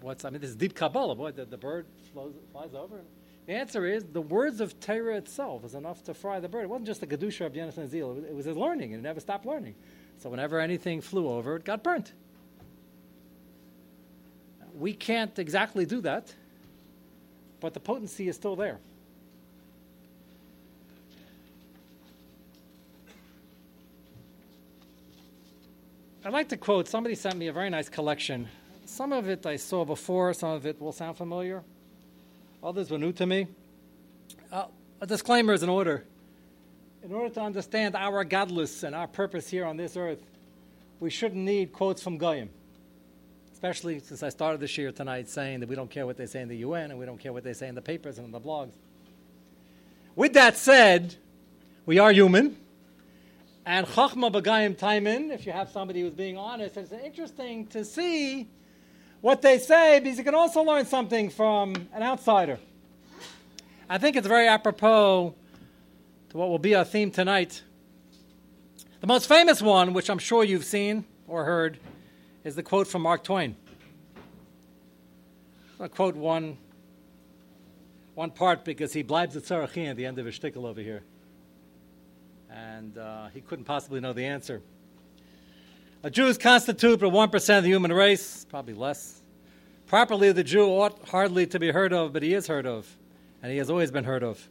What's 0.00 0.24
I 0.24 0.30
mean, 0.30 0.40
this 0.40 0.50
is 0.50 0.56
deep 0.56 0.74
Kabbalah. 0.74 1.14
Boy, 1.14 1.32
the, 1.32 1.44
the 1.44 1.58
bird 1.58 1.86
flows, 2.12 2.34
flies 2.52 2.74
over. 2.74 3.00
The 3.46 3.52
answer 3.52 3.84
is 3.84 4.04
the 4.04 4.22
words 4.22 4.62
of 4.62 4.80
Torah 4.80 5.16
itself 5.16 5.64
is 5.64 5.74
enough 5.74 6.02
to 6.04 6.14
fry 6.14 6.40
the 6.40 6.48
bird. 6.48 6.64
It 6.64 6.70
wasn't 6.70 6.86
just 6.86 7.00
the 7.00 7.06
Gedusha 7.06 7.44
of 7.44 7.54
Jonathan 7.54 7.88
Zeal. 7.88 8.16
It 8.26 8.34
was 8.34 8.46
his 8.46 8.56
learning, 8.56 8.94
and 8.94 9.04
it 9.04 9.06
never 9.06 9.20
stopped 9.20 9.44
learning. 9.44 9.74
So 10.18 10.30
whenever 10.30 10.58
anything 10.58 11.02
flew 11.02 11.28
over, 11.28 11.56
it 11.56 11.64
got 11.64 11.82
burnt 11.82 12.14
we 14.74 14.92
can't 14.92 15.38
exactly 15.38 15.86
do 15.86 16.00
that, 16.00 16.34
but 17.60 17.74
the 17.74 17.80
potency 17.80 18.28
is 18.28 18.36
still 18.36 18.56
there. 18.56 18.78
I'd 26.24 26.32
like 26.32 26.48
to 26.48 26.56
quote 26.56 26.88
somebody 26.88 27.14
sent 27.14 27.36
me 27.36 27.48
a 27.48 27.52
very 27.52 27.70
nice 27.70 27.88
collection. 27.88 28.48
Some 28.86 29.12
of 29.12 29.28
it 29.28 29.44
I 29.46 29.56
saw 29.56 29.84
before, 29.84 30.32
some 30.32 30.50
of 30.50 30.66
it 30.66 30.80
will 30.80 30.92
sound 30.92 31.16
familiar, 31.16 31.62
others 32.62 32.90
were 32.90 32.98
new 32.98 33.12
to 33.12 33.26
me. 33.26 33.46
Uh, 34.50 34.66
a 35.00 35.06
disclaimer 35.06 35.52
is 35.52 35.62
in 35.62 35.68
order. 35.68 36.04
In 37.02 37.12
order 37.12 37.32
to 37.34 37.42
understand 37.42 37.94
our 37.94 38.24
godless 38.24 38.82
and 38.82 38.94
our 38.94 39.06
purpose 39.06 39.48
here 39.48 39.66
on 39.66 39.76
this 39.76 39.96
earth, 39.96 40.24
we 41.00 41.10
shouldn't 41.10 41.44
need 41.44 41.72
quotes 41.72 42.02
from 42.02 42.16
Goyim 42.16 42.48
especially 43.64 43.98
since 43.98 44.22
I 44.22 44.28
started 44.28 44.60
this 44.60 44.76
year 44.76 44.92
tonight 44.92 45.26
saying 45.26 45.60
that 45.60 45.70
we 45.70 45.74
don't 45.74 45.88
care 45.88 46.04
what 46.04 46.18
they 46.18 46.26
say 46.26 46.42
in 46.42 46.48
the 46.48 46.58
UN 46.58 46.90
and 46.90 47.00
we 47.00 47.06
don't 47.06 47.16
care 47.16 47.32
what 47.32 47.44
they 47.44 47.54
say 47.54 47.66
in 47.66 47.74
the 47.74 47.80
papers 47.80 48.18
and 48.18 48.26
in 48.26 48.30
the 48.30 48.38
blogs. 48.38 48.72
With 50.14 50.34
that 50.34 50.58
said, 50.58 51.14
we 51.86 51.98
are 51.98 52.12
human. 52.12 52.58
And 53.64 53.86
Chachma 53.86 54.30
Bagayim 54.30 54.76
Taimin, 54.76 55.30
if 55.30 55.46
you 55.46 55.52
have 55.52 55.70
somebody 55.70 56.02
who's 56.02 56.12
being 56.12 56.36
honest, 56.36 56.76
it's 56.76 56.92
interesting 56.92 57.66
to 57.68 57.86
see 57.86 58.50
what 59.22 59.40
they 59.40 59.58
say 59.58 59.98
because 59.98 60.18
you 60.18 60.24
can 60.24 60.34
also 60.34 60.60
learn 60.62 60.84
something 60.84 61.30
from 61.30 61.88
an 61.94 62.02
outsider. 62.02 62.58
I 63.88 63.96
think 63.96 64.16
it's 64.16 64.26
very 64.26 64.46
apropos 64.46 65.34
to 66.28 66.36
what 66.36 66.50
will 66.50 66.58
be 66.58 66.74
our 66.74 66.84
theme 66.84 67.10
tonight. 67.10 67.62
The 69.00 69.06
most 69.06 69.26
famous 69.26 69.62
one, 69.62 69.94
which 69.94 70.10
I'm 70.10 70.18
sure 70.18 70.44
you've 70.44 70.66
seen 70.66 71.06
or 71.26 71.46
heard, 71.46 71.78
is 72.44 72.54
the 72.54 72.62
quote 72.62 72.86
from 72.86 73.02
Mark 73.02 73.24
Twain. 73.24 73.56
I'll 75.80 75.88
quote 75.88 76.14
one, 76.14 76.58
one 78.14 78.30
part 78.30 78.64
because 78.64 78.92
he 78.92 79.02
blibes 79.02 79.34
at 79.34 79.44
Sarachin 79.44 79.90
at 79.90 79.96
the 79.96 80.06
end 80.06 80.18
of 80.18 80.26
his 80.26 80.38
shtickle 80.38 80.64
over 80.64 80.80
here. 80.80 81.02
And 82.50 82.96
uh, 82.96 83.28
he 83.28 83.40
couldn't 83.40 83.64
possibly 83.64 84.00
know 84.00 84.12
the 84.12 84.26
answer. 84.26 84.62
A 86.02 86.10
Jews 86.10 86.36
constitute 86.36 87.00
but 87.00 87.10
1% 87.10 87.58
of 87.58 87.64
the 87.64 87.70
human 87.70 87.92
race, 87.92 88.44
probably 88.48 88.74
less. 88.74 89.22
Properly, 89.86 90.30
the 90.32 90.44
Jew 90.44 90.66
ought 90.66 91.08
hardly 91.08 91.46
to 91.46 91.58
be 91.58 91.70
heard 91.70 91.92
of, 91.92 92.12
but 92.12 92.22
he 92.22 92.34
is 92.34 92.46
heard 92.46 92.66
of, 92.66 92.94
and 93.42 93.50
he 93.50 93.58
has 93.58 93.70
always 93.70 93.90
been 93.90 94.04
heard 94.04 94.22
of. 94.22 94.48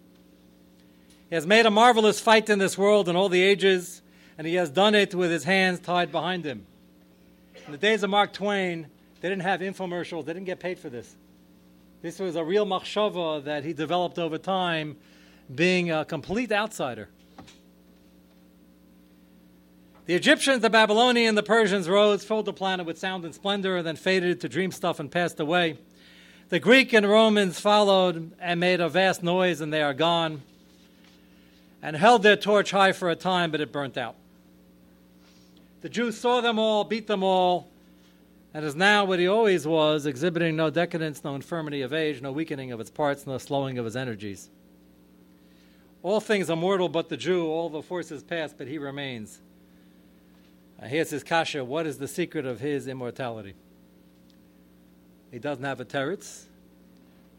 He 1.29 1.35
has 1.35 1.45
made 1.45 1.65
a 1.65 1.71
marvelous 1.71 2.19
fight 2.19 2.49
in 2.49 2.59
this 2.59 2.77
world 2.77 3.07
in 3.07 3.15
all 3.15 3.29
the 3.29 3.41
ages, 3.41 4.01
and 4.37 4.47
he 4.47 4.55
has 4.55 4.69
done 4.69 4.95
it 4.95 5.13
with 5.13 5.31
his 5.31 5.43
hands 5.43 5.79
tied 5.79 6.11
behind 6.11 6.43
him. 6.43 6.65
In 7.65 7.71
the 7.71 7.77
days 7.77 8.03
of 8.03 8.09
Mark 8.09 8.33
Twain, 8.33 8.87
they 9.21 9.29
didn't 9.29 9.43
have 9.43 9.61
infomercials, 9.61 10.25
they 10.25 10.33
didn't 10.33 10.45
get 10.45 10.59
paid 10.59 10.79
for 10.79 10.89
this. 10.89 11.15
This 12.01 12.19
was 12.19 12.35
a 12.35 12.43
real 12.43 12.65
machshava 12.65 13.45
that 13.45 13.63
he 13.63 13.71
developed 13.71 14.19
over 14.19 14.37
time, 14.37 14.97
being 15.53 15.89
a 15.89 16.03
complete 16.03 16.51
outsider. 16.51 17.07
The 20.05 20.15
Egyptians, 20.15 20.61
the 20.61 20.69
Babylonians, 20.69 21.35
the 21.35 21.43
Persians 21.43 21.87
rose, 21.87 22.25
filled 22.25 22.45
the 22.45 22.53
planet 22.53 22.85
with 22.85 22.99
sound 22.99 23.23
and 23.23 23.33
splendor, 23.33 23.77
and 23.77 23.87
then 23.87 23.95
faded 23.95 24.41
to 24.41 24.49
dream 24.49 24.73
stuff 24.73 24.99
and 24.99 25.09
passed 25.09 25.39
away. 25.39 25.77
The 26.49 26.59
Greek 26.59 26.91
and 26.91 27.07
Romans 27.07 27.61
followed 27.61 28.33
and 28.39 28.59
made 28.59 28.81
a 28.81 28.89
vast 28.89 29.23
noise, 29.23 29.61
and 29.61 29.71
they 29.71 29.81
are 29.81 29.93
gone, 29.93 30.41
and 31.81 31.95
held 31.95 32.23
their 32.23 32.35
torch 32.35 32.71
high 32.71 32.91
for 32.91 33.09
a 33.09 33.15
time, 33.15 33.51
but 33.51 33.61
it 33.61 33.71
burnt 33.71 33.97
out. 33.97 34.15
The 35.83 35.89
Jews 35.89 36.17
saw 36.17 36.39
them 36.39 36.59
all, 36.59 36.85
beat 36.85 37.07
them 37.07 37.23
all, 37.23 37.69
and 38.53 38.63
is 38.63 38.73
now 38.73 39.03
what 39.03 39.19
he 39.19 39.27
always 39.27 39.67
was, 39.67 40.05
exhibiting 40.05 40.55
no 40.55 40.69
decadence, 40.69 41.25
no 41.25 41.35
infirmity 41.35 41.81
of 41.81 41.91
age, 41.91 42.21
no 42.21 42.31
weakening 42.31 42.71
of 42.71 42.79
its 42.79 42.89
parts, 42.89 43.27
no 43.27 43.37
slowing 43.37 43.77
of 43.77 43.83
his 43.83 43.97
energies. 43.97 44.49
All 46.01 46.21
things 46.21 46.49
are 46.49 46.55
mortal 46.55 46.87
but 46.87 47.09
the 47.09 47.17
Jew, 47.17 47.47
all 47.47 47.67
the 47.67 47.81
forces 47.81 48.23
pass, 48.23 48.53
but 48.57 48.65
he 48.65 48.77
remains. 48.77 49.41
Uh, 50.81 50.85
here's 50.85 51.09
his 51.09 51.21
kasha. 51.21 51.65
What 51.65 51.85
is 51.85 51.97
the 51.97 52.07
secret 52.07 52.45
of 52.45 52.61
his 52.61 52.87
immortality? 52.87 53.53
He 55.31 55.39
doesn't 55.39 55.65
have 55.65 55.81
a 55.81 55.85
teretz. 55.85 56.45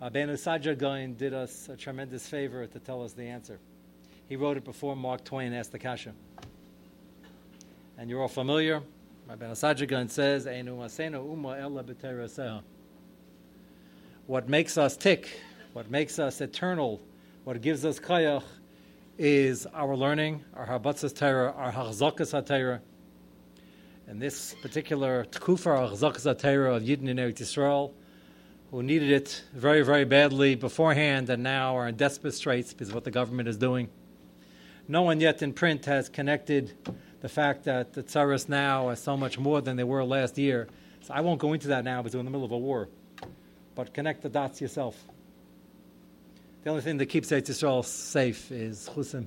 Abenu 0.03 0.35
Saadya 0.35 0.77
Gaon 0.77 1.15
did 1.15 1.33
us 1.33 1.71
a 1.71 1.79
tremendous 1.79 2.29
favor 2.29 2.67
to 2.67 2.79
tell 2.79 3.03
us 3.05 3.15
the 3.15 3.25
answer. 3.25 3.59
He 4.29 4.37
wrote 4.37 4.59
it 4.59 4.65
before 4.65 4.97
Mark 4.97 5.25
Twain 5.25 5.55
asked 5.55 5.73
the 5.73 5.79
kasha. 5.79 6.13
And 7.97 8.11
you're 8.11 8.21
all 8.21 8.29
familiar. 8.29 8.83
Rabbi 9.29 9.45
Saadya 9.53 9.87
Gaon 9.87 10.09
says, 10.09 10.47
What 14.27 14.49
makes 14.49 14.77
us 14.77 14.97
tick, 14.97 15.41
what 15.73 15.91
makes 15.91 16.19
us 16.19 16.41
eternal, 16.41 17.01
what 17.45 17.61
gives 17.63 17.85
us 17.85 18.01
kayach 18.01 18.43
is 19.17 19.67
our 19.67 19.97
learning, 19.97 20.45
our 20.55 20.67
habatzas 20.67 21.17
Torah, 21.17 21.53
our 21.53 21.71
hachzakas 21.71 22.45
Torah, 22.45 22.81
and 24.09 24.21
this 24.21 24.55
particular 24.61 25.25
tkufa 25.27 25.93
of 25.93 26.83
Yidden 26.83 27.09
in 27.09 27.17
Eretz 27.17 27.39
Yisrael, 27.39 27.93
who 28.73 28.83
needed 28.83 29.13
it 29.13 29.45
very, 29.55 29.83
very 29.83 30.05
badly 30.05 30.57
beforehand 30.57 31.31
and 31.31 31.45
now 31.45 31.77
are 31.77 31.87
in 31.87 31.95
desperate 31.95 32.35
straits 32.35 32.73
because 32.73 32.89
of 32.89 32.95
what 32.97 33.05
the 33.05 33.13
government 33.13 33.49
is 33.49 33.57
doing. 33.57 33.89
No 34.87 35.03
one 35.03 35.21
yet 35.21 35.43
in 35.43 35.53
print 35.53 35.87
has 35.87 36.09
connected 36.09 36.73
the 37.21 37.29
fact 37.29 37.64
that 37.64 37.95
the 37.95 38.03
tsaras 38.03 38.49
now 38.49 38.88
are 38.88 38.97
so 38.97 39.17
much 39.17 39.38
more 39.38 39.62
than 39.62 39.76
they 39.76 39.85
were 39.85 40.05
last 40.05 40.37
year. 40.37 40.69
So 41.00 41.14
I 41.14 41.23
won't 41.23 41.41
go 41.41 41.55
into 41.55 41.69
that 41.69 41.85
now 41.85 42.03
because 42.03 42.14
we're 42.14 42.21
in 42.21 42.26
the 42.26 42.31
middle 42.31 42.45
of 42.45 42.53
a 42.53 42.59
war. 42.59 42.88
But 43.75 43.95
connect 43.95 44.23
the 44.23 44.29
dots 44.29 44.61
yourself. 44.61 45.03
The 46.64 46.71
only 46.71 46.83
thing 46.83 46.99
that 46.99 47.07
keeps 47.07 47.31
Eretz 47.31 47.49
Yisrael 47.49 47.85
safe 47.85 48.50
is 48.50 48.91
chusim. 48.95 49.26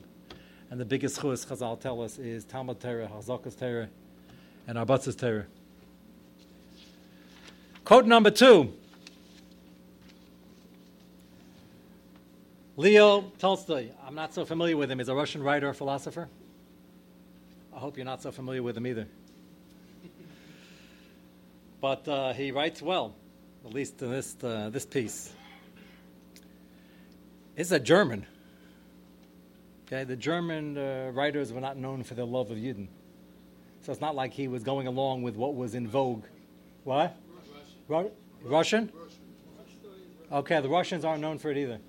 And 0.69 0.79
the 0.79 0.85
biggest 0.85 1.21
chus, 1.21 1.45
Chazal 1.45 1.79
tell 1.79 2.01
us, 2.01 2.19
is 2.19 2.45
Talmud 2.45 2.79
Torah, 2.79 3.07
Hazakas 3.07 3.57
Torah, 3.57 3.89
and 4.67 4.77
Arbatz's 4.77 5.15
Torah. 5.15 5.45
Quote 7.83 8.05
number 8.05 8.29
two. 8.29 8.73
Leo 12.77 13.31
Tolstoy. 13.39 13.89
I'm 14.05 14.13
not 14.13 14.35
so 14.35 14.45
familiar 14.45 14.77
with 14.77 14.91
him. 14.91 14.99
He's 14.99 15.09
a 15.09 15.15
Russian 15.15 15.41
writer, 15.41 15.67
or 15.67 15.73
philosopher. 15.73 16.29
I 17.75 17.79
hope 17.79 17.97
you're 17.97 18.05
not 18.05 18.21
so 18.21 18.31
familiar 18.31 18.61
with 18.61 18.77
him 18.77 18.85
either. 18.85 19.07
but 21.81 22.07
uh, 22.07 22.33
he 22.33 22.51
writes 22.51 22.79
well, 22.79 23.15
at 23.65 23.73
least 23.73 23.99
in 24.03 24.11
this, 24.11 24.37
uh, 24.43 24.69
this 24.71 24.85
piece. 24.85 25.33
It's 27.55 27.71
a 27.71 27.79
German. 27.79 28.27
Okay, 29.87 30.03
the 30.03 30.15
German 30.15 30.77
uh, 30.77 31.09
writers 31.15 31.51
were 31.51 31.61
not 31.61 31.77
known 31.77 32.03
for 32.03 32.13
their 32.13 32.25
love 32.25 32.51
of 32.51 32.57
Yidden. 32.57 32.89
So 33.81 33.91
it's 33.91 34.01
not 34.01 34.15
like 34.15 34.33
he 34.33 34.47
was 34.47 34.63
going 34.63 34.85
along 34.85 35.23
with 35.23 35.35
what 35.35 35.55
was 35.55 35.73
in 35.73 35.87
vogue. 35.87 36.25
What? 36.83 37.17
Russian. 37.87 38.11
Ru- 38.43 38.51
Russian? 38.51 38.91
Okay, 40.31 40.61
the 40.61 40.69
Russians 40.69 41.03
aren't 41.03 41.21
known 41.21 41.39
for 41.39 41.49
it 41.49 41.57
either. 41.57 41.79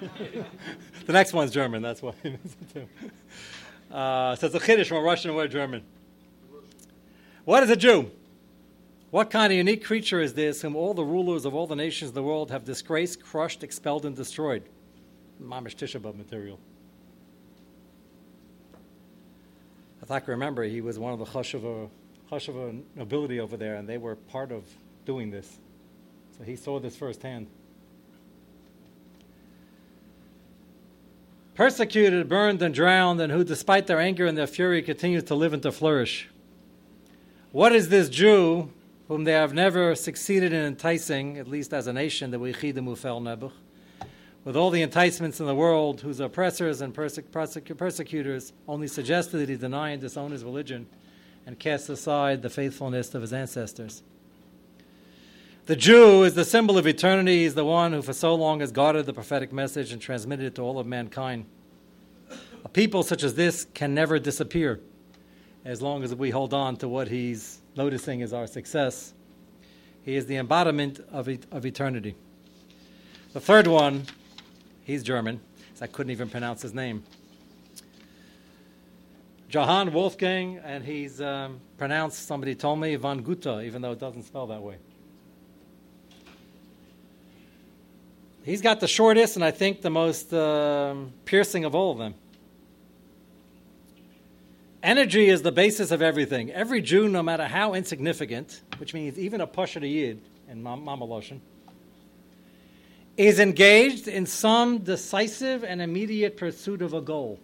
the 1.06 1.12
next 1.12 1.32
one's 1.32 1.50
German, 1.50 1.82
that's 1.82 2.02
why. 2.02 2.14
Uh, 3.90 4.36
so 4.36 4.46
it's 4.46 4.54
a 4.54 4.60
Kiddush 4.60 4.88
from 4.88 4.98
a 4.98 5.02
Russian 5.02 5.34
word 5.34 5.50
German. 5.50 5.82
What 7.44 7.62
is 7.62 7.70
a 7.70 7.76
Jew? 7.76 8.10
What 9.10 9.30
kind 9.30 9.50
of 9.50 9.56
unique 9.56 9.82
creature 9.82 10.20
is 10.20 10.34
this 10.34 10.60
whom 10.60 10.76
all 10.76 10.92
the 10.92 11.04
rulers 11.04 11.46
of 11.46 11.54
all 11.54 11.66
the 11.66 11.74
nations 11.74 12.10
of 12.10 12.14
the 12.14 12.22
world 12.22 12.50
have 12.50 12.66
disgraced, 12.66 13.22
crushed, 13.22 13.64
expelled, 13.64 14.04
and 14.04 14.14
destroyed? 14.14 14.64
Mamish 15.42 15.74
Tisha 15.74 16.14
material. 16.14 16.58
I 20.10 20.20
can 20.20 20.30
remember 20.30 20.62
he 20.62 20.80
was 20.80 20.98
one 20.98 21.12
of 21.12 21.18
the 21.18 21.26
Chashava 21.26 22.82
nobility 22.94 23.40
over 23.40 23.56
there, 23.58 23.76
and 23.76 23.86
they 23.86 23.98
were 23.98 24.16
part 24.16 24.52
of 24.52 24.64
doing 25.04 25.30
this. 25.30 25.58
So 26.36 26.44
he 26.44 26.56
saw 26.56 26.80
this 26.80 26.96
firsthand. 26.96 27.46
Persecuted, 31.58 32.28
burned, 32.28 32.62
and 32.62 32.72
drowned, 32.72 33.20
and 33.20 33.32
who, 33.32 33.42
despite 33.42 33.88
their 33.88 33.98
anger 33.98 34.26
and 34.26 34.38
their 34.38 34.46
fury, 34.46 34.80
continues 34.80 35.24
to 35.24 35.34
live 35.34 35.52
and 35.52 35.60
to 35.64 35.72
flourish. 35.72 36.28
What 37.50 37.72
is 37.72 37.88
this 37.88 38.08
Jew 38.08 38.70
whom 39.08 39.24
they 39.24 39.32
have 39.32 39.52
never 39.52 39.96
succeeded 39.96 40.52
in 40.52 40.64
enticing, 40.64 41.36
at 41.36 41.48
least 41.48 41.74
as 41.74 41.88
a 41.88 41.92
nation, 41.92 42.30
that 42.30 42.38
we 42.38 42.52
chidim 42.52 42.84
ufel 42.84 43.20
nebuch? 43.20 43.50
with 44.44 44.56
all 44.56 44.70
the 44.70 44.82
enticements 44.82 45.40
in 45.40 45.46
the 45.46 45.54
world, 45.54 46.02
whose 46.02 46.20
oppressors 46.20 46.80
and 46.80 46.94
persecutors 46.94 48.52
only 48.68 48.86
suggested 48.86 49.38
that 49.38 49.48
he 49.48 49.56
deny 49.56 49.90
and 49.90 50.00
disown 50.00 50.30
his 50.30 50.44
religion 50.44 50.86
and 51.44 51.58
cast 51.58 51.88
aside 51.88 52.40
the 52.40 52.48
faithfulness 52.48 53.16
of 53.16 53.22
his 53.22 53.32
ancestors. 53.32 54.04
The 55.68 55.76
Jew 55.76 56.22
is 56.22 56.32
the 56.32 56.46
symbol 56.46 56.78
of 56.78 56.86
eternity. 56.86 57.42
He's 57.42 57.54
the 57.54 57.62
one 57.62 57.92
who 57.92 58.00
for 58.00 58.14
so 58.14 58.34
long 58.34 58.60
has 58.60 58.72
guarded 58.72 59.04
the 59.04 59.12
prophetic 59.12 59.52
message 59.52 59.92
and 59.92 60.00
transmitted 60.00 60.46
it 60.46 60.54
to 60.54 60.62
all 60.62 60.78
of 60.78 60.86
mankind. 60.86 61.44
A 62.64 62.70
people 62.70 63.02
such 63.02 63.22
as 63.22 63.34
this 63.34 63.66
can 63.74 63.92
never 63.92 64.18
disappear 64.18 64.80
as 65.66 65.82
long 65.82 66.04
as 66.04 66.14
we 66.14 66.30
hold 66.30 66.54
on 66.54 66.76
to 66.78 66.88
what 66.88 67.08
he's 67.08 67.58
noticing 67.76 68.22
as 68.22 68.32
our 68.32 68.46
success. 68.46 69.12
He 70.06 70.16
is 70.16 70.24
the 70.24 70.36
embodiment 70.36 71.00
of, 71.12 71.28
of 71.52 71.66
eternity. 71.66 72.14
The 73.34 73.40
third 73.40 73.66
one 73.66 74.06
He's 74.84 75.02
German, 75.02 75.38
so 75.74 75.84
I 75.84 75.88
couldn't 75.88 76.12
even 76.12 76.30
pronounce 76.30 76.62
his 76.62 76.72
name. 76.72 77.04
Johann 79.50 79.92
Wolfgang, 79.92 80.62
and 80.64 80.82
he's 80.82 81.20
um, 81.20 81.60
pronounced, 81.76 82.26
somebody 82.26 82.54
told 82.54 82.80
me, 82.80 82.96
von 82.96 83.22
Guta, 83.22 83.62
even 83.66 83.82
though 83.82 83.92
it 83.92 83.98
doesn't 83.98 84.22
spell 84.22 84.46
that 84.46 84.62
way. 84.62 84.78
He's 88.48 88.62
got 88.62 88.80
the 88.80 88.88
shortest 88.88 89.36
and 89.36 89.44
I 89.44 89.50
think 89.50 89.82
the 89.82 89.90
most 89.90 90.32
um, 90.32 91.12
piercing 91.26 91.66
of 91.66 91.74
all 91.74 91.92
of 91.92 91.98
them. 91.98 92.14
Energy 94.82 95.28
is 95.28 95.42
the 95.42 95.52
basis 95.52 95.90
of 95.90 96.00
everything. 96.00 96.50
Every 96.52 96.80
Jew, 96.80 97.10
no 97.10 97.22
matter 97.22 97.44
how 97.44 97.74
insignificant, 97.74 98.62
which 98.78 98.94
means 98.94 99.18
even 99.18 99.42
a 99.42 99.46
Pasha 99.46 99.86
Yid 99.86 100.22
in 100.48 100.62
Mama 100.62 101.06
Loshen, 101.06 101.40
is 103.18 103.38
engaged 103.38 104.08
in 104.08 104.24
some 104.24 104.78
decisive 104.78 105.62
and 105.62 105.82
immediate 105.82 106.38
pursuit 106.38 106.80
of 106.80 106.94
a 106.94 107.02
goal. 107.02 107.38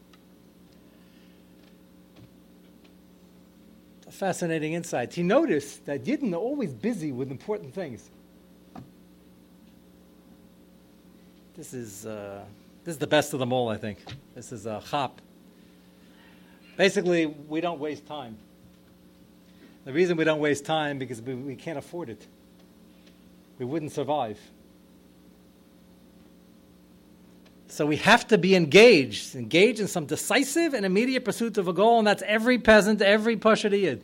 A 4.06 4.10
fascinating 4.10 4.72
insight. 4.72 5.12
He 5.12 5.22
noticed 5.22 5.84
that 5.84 6.04
Yidden 6.04 6.32
are 6.32 6.36
always 6.36 6.72
busy 6.72 7.12
with 7.12 7.30
important 7.30 7.74
things. 7.74 8.08
This 11.56 11.72
is, 11.72 12.04
uh, 12.04 12.44
this 12.84 12.94
is 12.94 12.98
the 12.98 13.06
best 13.06 13.32
of 13.32 13.38
them 13.38 13.52
all, 13.52 13.68
I 13.68 13.76
think. 13.76 13.98
This 14.34 14.50
is 14.50 14.66
a 14.66 14.82
chop. 14.90 15.20
Basically, 16.76 17.26
we 17.26 17.60
don't 17.60 17.78
waste 17.78 18.06
time. 18.06 18.36
The 19.84 19.92
reason 19.92 20.16
we 20.16 20.24
don't 20.24 20.40
waste 20.40 20.64
time 20.64 20.98
because 20.98 21.22
we, 21.22 21.34
we 21.34 21.54
can't 21.54 21.78
afford 21.78 22.08
it. 22.08 22.26
We 23.58 23.64
wouldn't 23.64 23.92
survive. 23.92 24.40
So 27.68 27.86
we 27.86 27.96
have 27.96 28.26
to 28.28 28.38
be 28.38 28.56
engaged, 28.56 29.36
engaged 29.36 29.78
in 29.78 29.86
some 29.86 30.06
decisive 30.06 30.74
and 30.74 30.84
immediate 30.84 31.24
pursuit 31.24 31.56
of 31.58 31.68
a 31.68 31.72
goal, 31.72 31.98
and 31.98 32.06
that's 32.06 32.22
every 32.26 32.58
peasant, 32.58 33.00
every 33.00 33.36
Pashtun. 33.36 34.00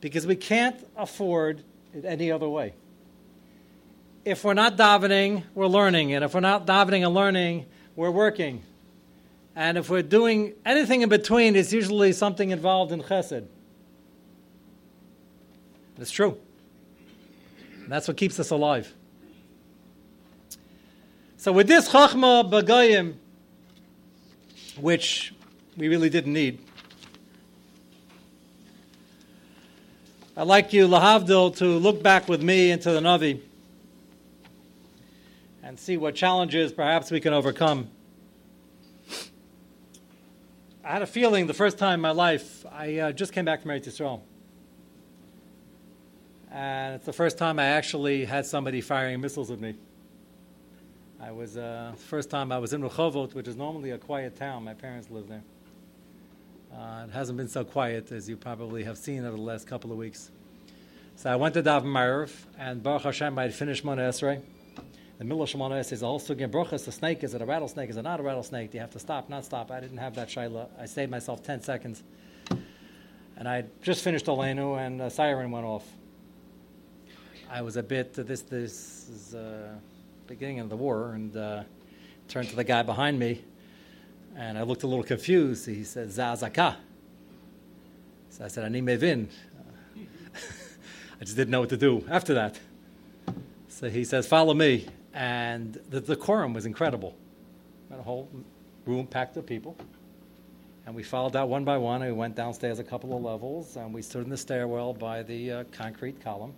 Because 0.00 0.26
we 0.26 0.36
can't 0.36 0.76
afford 0.96 1.64
it 1.92 2.04
any 2.04 2.30
other 2.30 2.48
way. 2.48 2.74
If 4.26 4.42
we're 4.42 4.54
not 4.54 4.76
davening, 4.76 5.44
we're 5.54 5.68
learning, 5.68 6.12
and 6.12 6.24
if 6.24 6.34
we're 6.34 6.40
not 6.40 6.66
davening 6.66 7.06
and 7.06 7.14
learning, 7.14 7.66
we're 7.94 8.10
working. 8.10 8.64
And 9.54 9.78
if 9.78 9.88
we're 9.88 10.02
doing 10.02 10.54
anything 10.64 11.02
in 11.02 11.08
between, 11.08 11.54
it's 11.54 11.72
usually 11.72 12.12
something 12.12 12.50
involved 12.50 12.90
in 12.90 13.02
chesed. 13.04 13.46
It's 16.00 16.10
true. 16.10 16.36
And 17.84 17.88
that's 17.88 18.08
what 18.08 18.16
keeps 18.16 18.40
us 18.40 18.50
alive. 18.50 18.92
So 21.36 21.52
with 21.52 21.68
this 21.68 21.88
Chachma 21.88 22.50
Bagayim, 22.50 23.14
which 24.80 25.34
we 25.76 25.86
really 25.86 26.10
didn't 26.10 26.32
need, 26.32 26.58
I'd 30.36 30.48
like 30.48 30.72
you, 30.72 30.88
Lahavdil, 30.88 31.58
to 31.58 31.64
look 31.64 32.02
back 32.02 32.28
with 32.28 32.42
me 32.42 32.72
into 32.72 32.90
the 32.90 32.98
Navi 32.98 33.40
and 35.66 35.76
see 35.80 35.96
what 35.96 36.14
challenges 36.14 36.72
perhaps 36.72 37.10
we 37.10 37.18
can 37.18 37.32
overcome. 37.32 37.88
I 40.84 40.92
had 40.92 41.02
a 41.02 41.06
feeling 41.06 41.48
the 41.48 41.54
first 41.54 41.76
time 41.76 41.94
in 41.94 42.00
my 42.00 42.12
life, 42.12 42.64
I 42.70 42.98
uh, 42.98 43.12
just 43.12 43.32
came 43.32 43.44
back 43.44 43.62
from 43.62 43.72
Eretz 43.72 43.88
Yisrael. 43.88 44.20
And 46.52 46.94
it's 46.94 47.04
the 47.04 47.12
first 47.12 47.36
time 47.36 47.58
I 47.58 47.64
actually 47.64 48.24
had 48.24 48.46
somebody 48.46 48.80
firing 48.80 49.20
missiles 49.20 49.50
at 49.50 49.60
me. 49.60 49.74
I 51.20 51.32
was 51.32 51.56
uh, 51.56 51.94
first 51.96 52.30
time 52.30 52.52
I 52.52 52.58
was 52.58 52.72
in 52.72 52.80
Rehovot, 52.80 53.34
which 53.34 53.48
is 53.48 53.56
normally 53.56 53.90
a 53.90 53.98
quiet 53.98 54.36
town. 54.36 54.62
My 54.62 54.74
parents 54.74 55.10
live 55.10 55.26
there. 55.26 55.42
Uh, 56.72 57.06
it 57.08 57.10
hasn't 57.10 57.38
been 57.38 57.48
so 57.48 57.64
quiet 57.64 58.12
as 58.12 58.28
you 58.28 58.36
probably 58.36 58.84
have 58.84 58.98
seen 58.98 59.24
over 59.24 59.36
the 59.36 59.42
last 59.42 59.66
couple 59.66 59.90
of 59.90 59.98
weeks. 59.98 60.30
So 61.16 61.28
I 61.28 61.34
went 61.34 61.54
to 61.54 61.62
Dav 61.62 61.82
Marav, 61.82 62.30
and 62.56 62.84
Baruch 62.84 63.02
Hashem, 63.02 63.36
I 63.36 63.42
had 63.42 63.54
finished 63.54 63.82
Shemona 63.82 64.08
Esrei. 64.08 64.42
The 65.18 65.24
middle 65.24 65.42
of 65.42 65.48
Shemona 65.48 65.92
is 65.92 66.02
also 66.02 66.32
again 66.32 66.50
Bruchas, 66.50 66.84
the 66.84 66.92
snake. 66.92 67.24
Is 67.24 67.34
it 67.34 67.40
a 67.40 67.46
rattlesnake? 67.46 67.88
Is 67.90 67.96
it 67.96 68.02
not 68.02 68.20
a 68.20 68.22
rattlesnake? 68.22 68.70
Do 68.70 68.76
you 68.76 68.82
have 68.82 68.90
to 68.92 68.98
stop? 68.98 69.28
Not 69.28 69.44
stop. 69.44 69.70
I 69.70 69.80
didn't 69.80 69.98
have 69.98 70.14
that 70.16 70.28
Shaila. 70.28 70.68
I 70.78 70.86
saved 70.86 71.10
myself 71.10 71.42
10 71.42 71.62
seconds. 71.62 72.02
And 73.38 73.48
I 73.48 73.64
just 73.82 74.02
finished 74.02 74.26
Olenu, 74.26 74.78
and 74.78 75.00
a 75.02 75.10
siren 75.10 75.50
went 75.50 75.66
off. 75.66 75.86
I 77.50 77.62
was 77.62 77.76
a 77.76 77.82
bit, 77.82 78.14
this, 78.14 78.42
this 78.42 79.08
is. 79.08 79.34
Uh, 79.34 79.74
beginning 80.26 80.58
of 80.58 80.68
the 80.68 80.76
war 80.76 81.12
and 81.12 81.36
uh, 81.36 81.62
turned 82.28 82.48
to 82.48 82.56
the 82.56 82.64
guy 82.64 82.82
behind 82.82 83.18
me 83.18 83.42
and 84.34 84.58
I 84.58 84.62
looked 84.62 84.82
a 84.82 84.86
little 84.86 85.04
confused. 85.04 85.66
He 85.66 85.84
said, 85.84 86.08
Zazaka. 86.08 86.76
So 88.30 88.44
I 88.44 88.48
said, 88.48 88.64
Ani 88.64 88.82
mevin. 88.82 89.28
I 91.20 91.24
just 91.24 91.36
didn't 91.36 91.50
know 91.50 91.60
what 91.60 91.70
to 91.70 91.76
do 91.76 92.04
after 92.10 92.34
that. 92.34 92.58
So 93.68 93.88
he 93.88 94.04
says, 94.04 94.26
Follow 94.26 94.52
me. 94.52 94.86
And 95.16 95.80
the 95.88 96.02
decorum 96.02 96.52
was 96.52 96.66
incredible. 96.66 97.16
Had 97.88 97.98
a 97.98 98.02
whole 98.02 98.28
room 98.84 99.06
packed 99.06 99.34
with 99.34 99.46
people. 99.46 99.74
And 100.84 100.94
we 100.94 101.02
followed 101.02 101.34
out 101.34 101.48
one 101.48 101.64
by 101.64 101.78
one. 101.78 102.02
And 102.02 102.12
we 102.12 102.18
went 102.18 102.36
downstairs 102.36 102.78
a 102.80 102.84
couple 102.84 103.16
of 103.16 103.22
levels 103.22 103.76
and 103.76 103.94
we 103.94 104.02
stood 104.02 104.24
in 104.24 104.30
the 104.30 104.36
stairwell 104.36 104.92
by 104.92 105.22
the 105.22 105.50
uh, 105.50 105.64
concrete 105.72 106.22
column. 106.22 106.52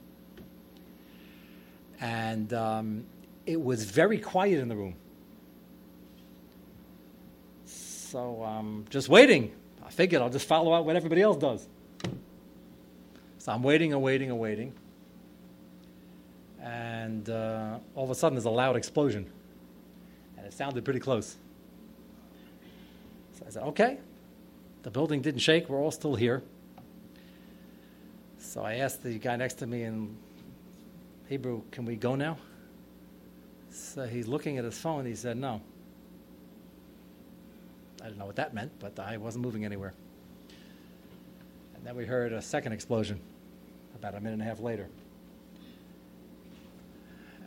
And 2.01 2.53
um, 2.53 3.05
it 3.47 3.63
was 3.63 3.85
very 3.85 4.19
quiet 4.19 4.59
in 4.59 4.69
the 4.69 4.77
room. 4.77 4.97
So 7.65 8.43
um, 8.43 8.87
just 8.91 9.09
waiting. 9.09 9.53
I 9.87 9.91
figured 9.91 10.21
I'll 10.21 10.31
just 10.31 10.49
follow 10.49 10.75
out 10.75 10.85
what 10.85 10.97
everybody 10.97 11.23
else 11.23 11.37
does. 11.37 11.69
So 13.39 13.53
I'm 13.53 13.63
waiting 13.63 13.93
and 13.93 14.03
waiting 14.03 14.31
and 14.31 14.41
waiting. 14.41 14.73
And 16.63 17.29
uh, 17.31 17.79
all 17.95 18.05
of 18.05 18.11
a 18.11 18.15
sudden, 18.15 18.37
there's 18.37 18.45
a 18.45 18.51
loud 18.51 18.77
explosion. 18.77 19.31
And 20.37 20.47
it 20.47 20.53
sounded 20.53 20.85
pretty 20.85 21.01
close. 21.01 21.37
So 23.39 23.45
I 23.47 23.51
said, 23.51 23.63
okay. 23.65 23.99
The 24.83 24.91
building 24.91 25.21
didn't 25.21 25.41
shake. 25.41 25.69
We're 25.69 25.81
all 25.81 25.91
still 25.91 26.15
here. 26.15 26.43
So 28.39 28.63
I 28.63 28.77
asked 28.77 29.03
the 29.03 29.19
guy 29.19 29.37
next 29.37 29.55
to 29.55 29.67
me 29.67 29.83
in 29.83 30.17
Hebrew, 31.29 31.63
can 31.71 31.85
we 31.85 31.97
go 31.97 32.15
now? 32.15 32.39
So 33.71 34.07
he's 34.07 34.27
looking 34.27 34.59
at 34.59 34.65
his 34.65 34.79
phone. 34.79 35.05
He 35.05 35.15
said, 35.15 35.37
No. 35.37 35.61
I 38.01 38.05
didn't 38.05 38.19
know 38.19 38.27
what 38.27 38.37
that 38.37 38.55
meant, 38.55 38.73
but 38.79 38.99
I 38.99 39.17
wasn't 39.17 39.45
moving 39.45 39.65
anywhere. 39.65 39.93
And 41.75 41.85
then 41.85 41.97
we 41.97 42.07
heard 42.07 42.33
a 42.33 42.41
second 42.41 42.73
explosion 42.73 43.21
about 43.95 44.15
a 44.15 44.21
minute 44.21 44.35
and 44.35 44.43
a 44.43 44.45
half 44.45 44.61
later. 44.61 44.89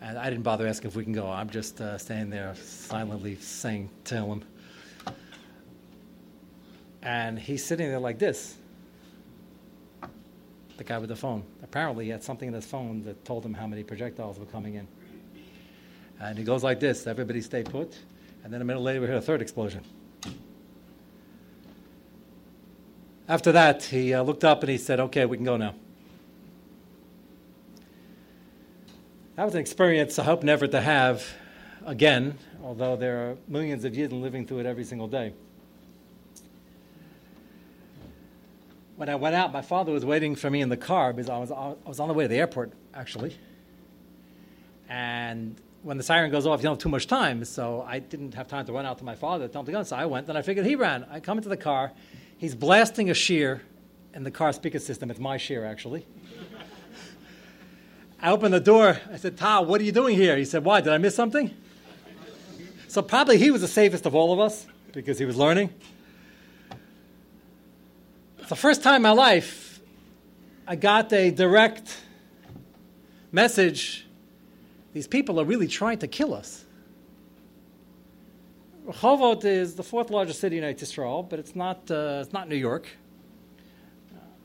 I 0.02 0.30
didn't 0.30 0.42
bother 0.42 0.68
asking 0.68 0.90
if 0.90 0.96
we 0.96 1.04
can 1.04 1.14
go. 1.14 1.30
I'm 1.30 1.50
just 1.50 1.80
uh, 1.80 1.98
standing 1.98 2.32
there 2.32 2.56
silently 2.56 3.36
saying, 3.36 3.90
Tell 4.04 4.32
him. 4.32 4.44
And 7.04 7.38
he's 7.38 7.64
sitting 7.64 7.88
there 7.88 8.00
like 8.00 8.20
this 8.20 8.58
the 10.78 10.84
guy 10.84 10.98
with 10.98 11.10
the 11.10 11.16
phone. 11.16 11.44
Apparently, 11.62 12.06
he 12.06 12.12
had 12.12 12.24
something 12.24 12.48
in 12.48 12.54
his 12.56 12.66
phone 12.66 13.04
that 13.04 13.24
told 13.24 13.46
him 13.46 13.54
how 13.54 13.68
many 13.68 13.84
projectiles 13.84 14.40
were 14.40 14.48
coming 14.48 14.74
in. 14.74 14.88
And 16.20 16.36
he 16.38 16.44
goes 16.44 16.64
like 16.64 16.80
this 16.80 17.06
everybody 17.06 17.42
stay 17.42 17.62
put. 17.62 17.96
And 18.44 18.52
then 18.52 18.62
a 18.62 18.66
minute 18.66 18.80
later, 18.80 19.02
we 19.02 19.08
hear 19.08 19.18
a 19.18 19.22
third 19.22 19.44
explosion. 19.44 19.84
After 23.28 23.52
that, 23.52 23.84
he 23.84 24.16
uh, 24.16 24.24
looked 24.24 24.44
up 24.44 24.62
and 24.62 24.72
he 24.72 24.80
said, 24.80 25.00
Okay, 25.00 25.26
we 25.28 25.38
can 25.38 25.46
go 25.46 25.58
now. 25.58 25.76
That 29.36 29.46
was 29.46 29.56
an 29.56 29.62
experience 29.62 30.20
I 30.20 30.26
hope 30.26 30.44
never 30.44 30.67
to 30.67 30.82
have 30.82 31.26
again, 31.86 32.38
although 32.62 32.98
there 32.98 33.30
are 33.30 33.38
millions 33.48 33.86
of 33.86 33.94
Yidden 33.94 34.22
living 34.22 34.46
through 34.46 34.60
it 34.60 34.65
every 34.65 34.84
single 34.84 35.08
day. 35.08 35.34
When 38.98 39.08
I 39.08 39.15
went 39.15 39.34
out, 39.34 39.54
my 39.54 39.62
father 39.62 39.94
was 39.94 40.04
waiting 40.04 40.36
for 40.36 40.50
me 40.50 40.60
in 40.60 40.67
the 40.67 40.78
car 40.78 41.13
because 41.13 41.30
I 41.30 41.38
was, 41.38 41.50
I 41.50 41.76
was 41.86 42.02
on 42.02 42.10
the 42.10 42.13
way 42.13 42.26
to 42.26 42.28
the 42.28 42.36
airport, 42.36 42.74
actually. 42.94 43.38
And 44.89 45.56
when 45.82 45.96
the 45.98 46.04
siren 46.04 46.30
goes 46.30 46.46
off, 46.46 46.60
you 46.60 46.63
don't 46.63 46.74
have 46.74 46.84
too 46.84 46.89
much 46.89 47.08
time. 47.08 47.46
So 47.46 47.86
I 47.88 48.00
didn't 48.00 48.34
have 48.34 48.50
time 48.50 48.65
to 48.65 48.74
run 48.74 48.86
out 48.86 48.98
to 48.98 49.06
my 49.06 49.15
father 49.15 49.48
to 49.48 49.52
tell 49.52 49.62
him 49.62 49.65
to 49.67 49.72
go. 49.72 49.84
So 49.84 49.96
I 49.96 50.06
went, 50.08 50.28
and 50.28 50.38
I 50.38 50.41
figured 50.41 50.65
he 50.65 50.76
ran. 50.76 51.06
I 51.10 51.22
come 51.22 51.38
into 51.38 51.50
the 51.50 51.58
car. 51.58 51.94
He's 52.38 52.54
blasting 52.54 53.10
a 53.10 53.13
shiur 53.13 53.62
in 54.13 54.24
the 54.24 54.32
car 54.32 54.52
speaker 54.52 54.78
system. 54.78 55.10
It's 55.10 55.22
my 55.22 55.38
shiur, 55.38 55.65
actually. 55.65 56.06
I 58.22 58.32
opened 58.32 58.54
the 58.54 58.60
door. 58.60 59.00
I 59.12 59.18
said, 59.18 59.38
Tal, 59.38 59.66
what 59.66 59.82
are 59.82 59.84
you 59.84 59.92
doing 59.92 60.16
here? 60.16 60.38
He 60.38 60.46
said, 60.46 60.64
Why? 60.64 60.82
Did 60.82 60.94
I 60.94 60.98
miss 60.98 61.16
something? 61.16 61.56
So 62.88 63.02
probably 63.02 63.38
he 63.38 63.52
was 63.52 63.62
the 63.62 63.68
safest 63.68 64.06
of 64.06 64.14
all 64.14 64.32
of 64.34 64.40
us 64.40 64.68
because 64.92 65.18
he 65.18 65.26
was 65.26 65.38
learning. 65.38 65.74
It's 68.40 68.50
the 68.50 68.56
first 68.56 68.84
time 68.84 68.98
in 68.98 69.02
my 69.02 69.12
life 69.12 69.80
I 70.68 70.76
got 70.76 71.12
a 71.14 71.32
direct 71.32 71.98
message 73.32 74.06
these 74.94 75.08
people 75.08 75.40
are 75.40 75.46
really 75.46 75.68
trying 75.68 76.00
to 76.00 76.08
kill 76.08 76.34
us. 76.34 76.66
Rehovot 78.86 79.46
is 79.46 79.76
the 79.76 79.84
fourth 79.84 80.10
largest 80.10 80.40
city 80.42 80.58
in 80.58 80.64
Israel, 80.64 81.24
but 81.24 81.40
it's 81.40 81.56
not, 81.56 81.90
uh, 81.90 82.20
it's 82.22 82.34
not 82.34 82.50
New 82.50 82.58
York. 82.58 82.88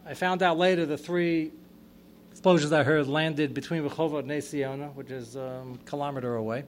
I 0.05 0.15
found 0.15 0.43
out 0.43 0.57
later 0.57 0.87
the 0.87 0.97
three 0.97 1.51
explosions 2.47 2.73
I 2.73 2.85
heard 2.85 3.09
landed 3.09 3.55
between 3.55 3.83
Rehovot 3.83 4.21
and 4.21 4.95
which 4.95 5.11
is 5.11 5.37
um, 5.37 5.81
a 5.83 5.85
kilometer 5.85 6.37
away. 6.37 6.63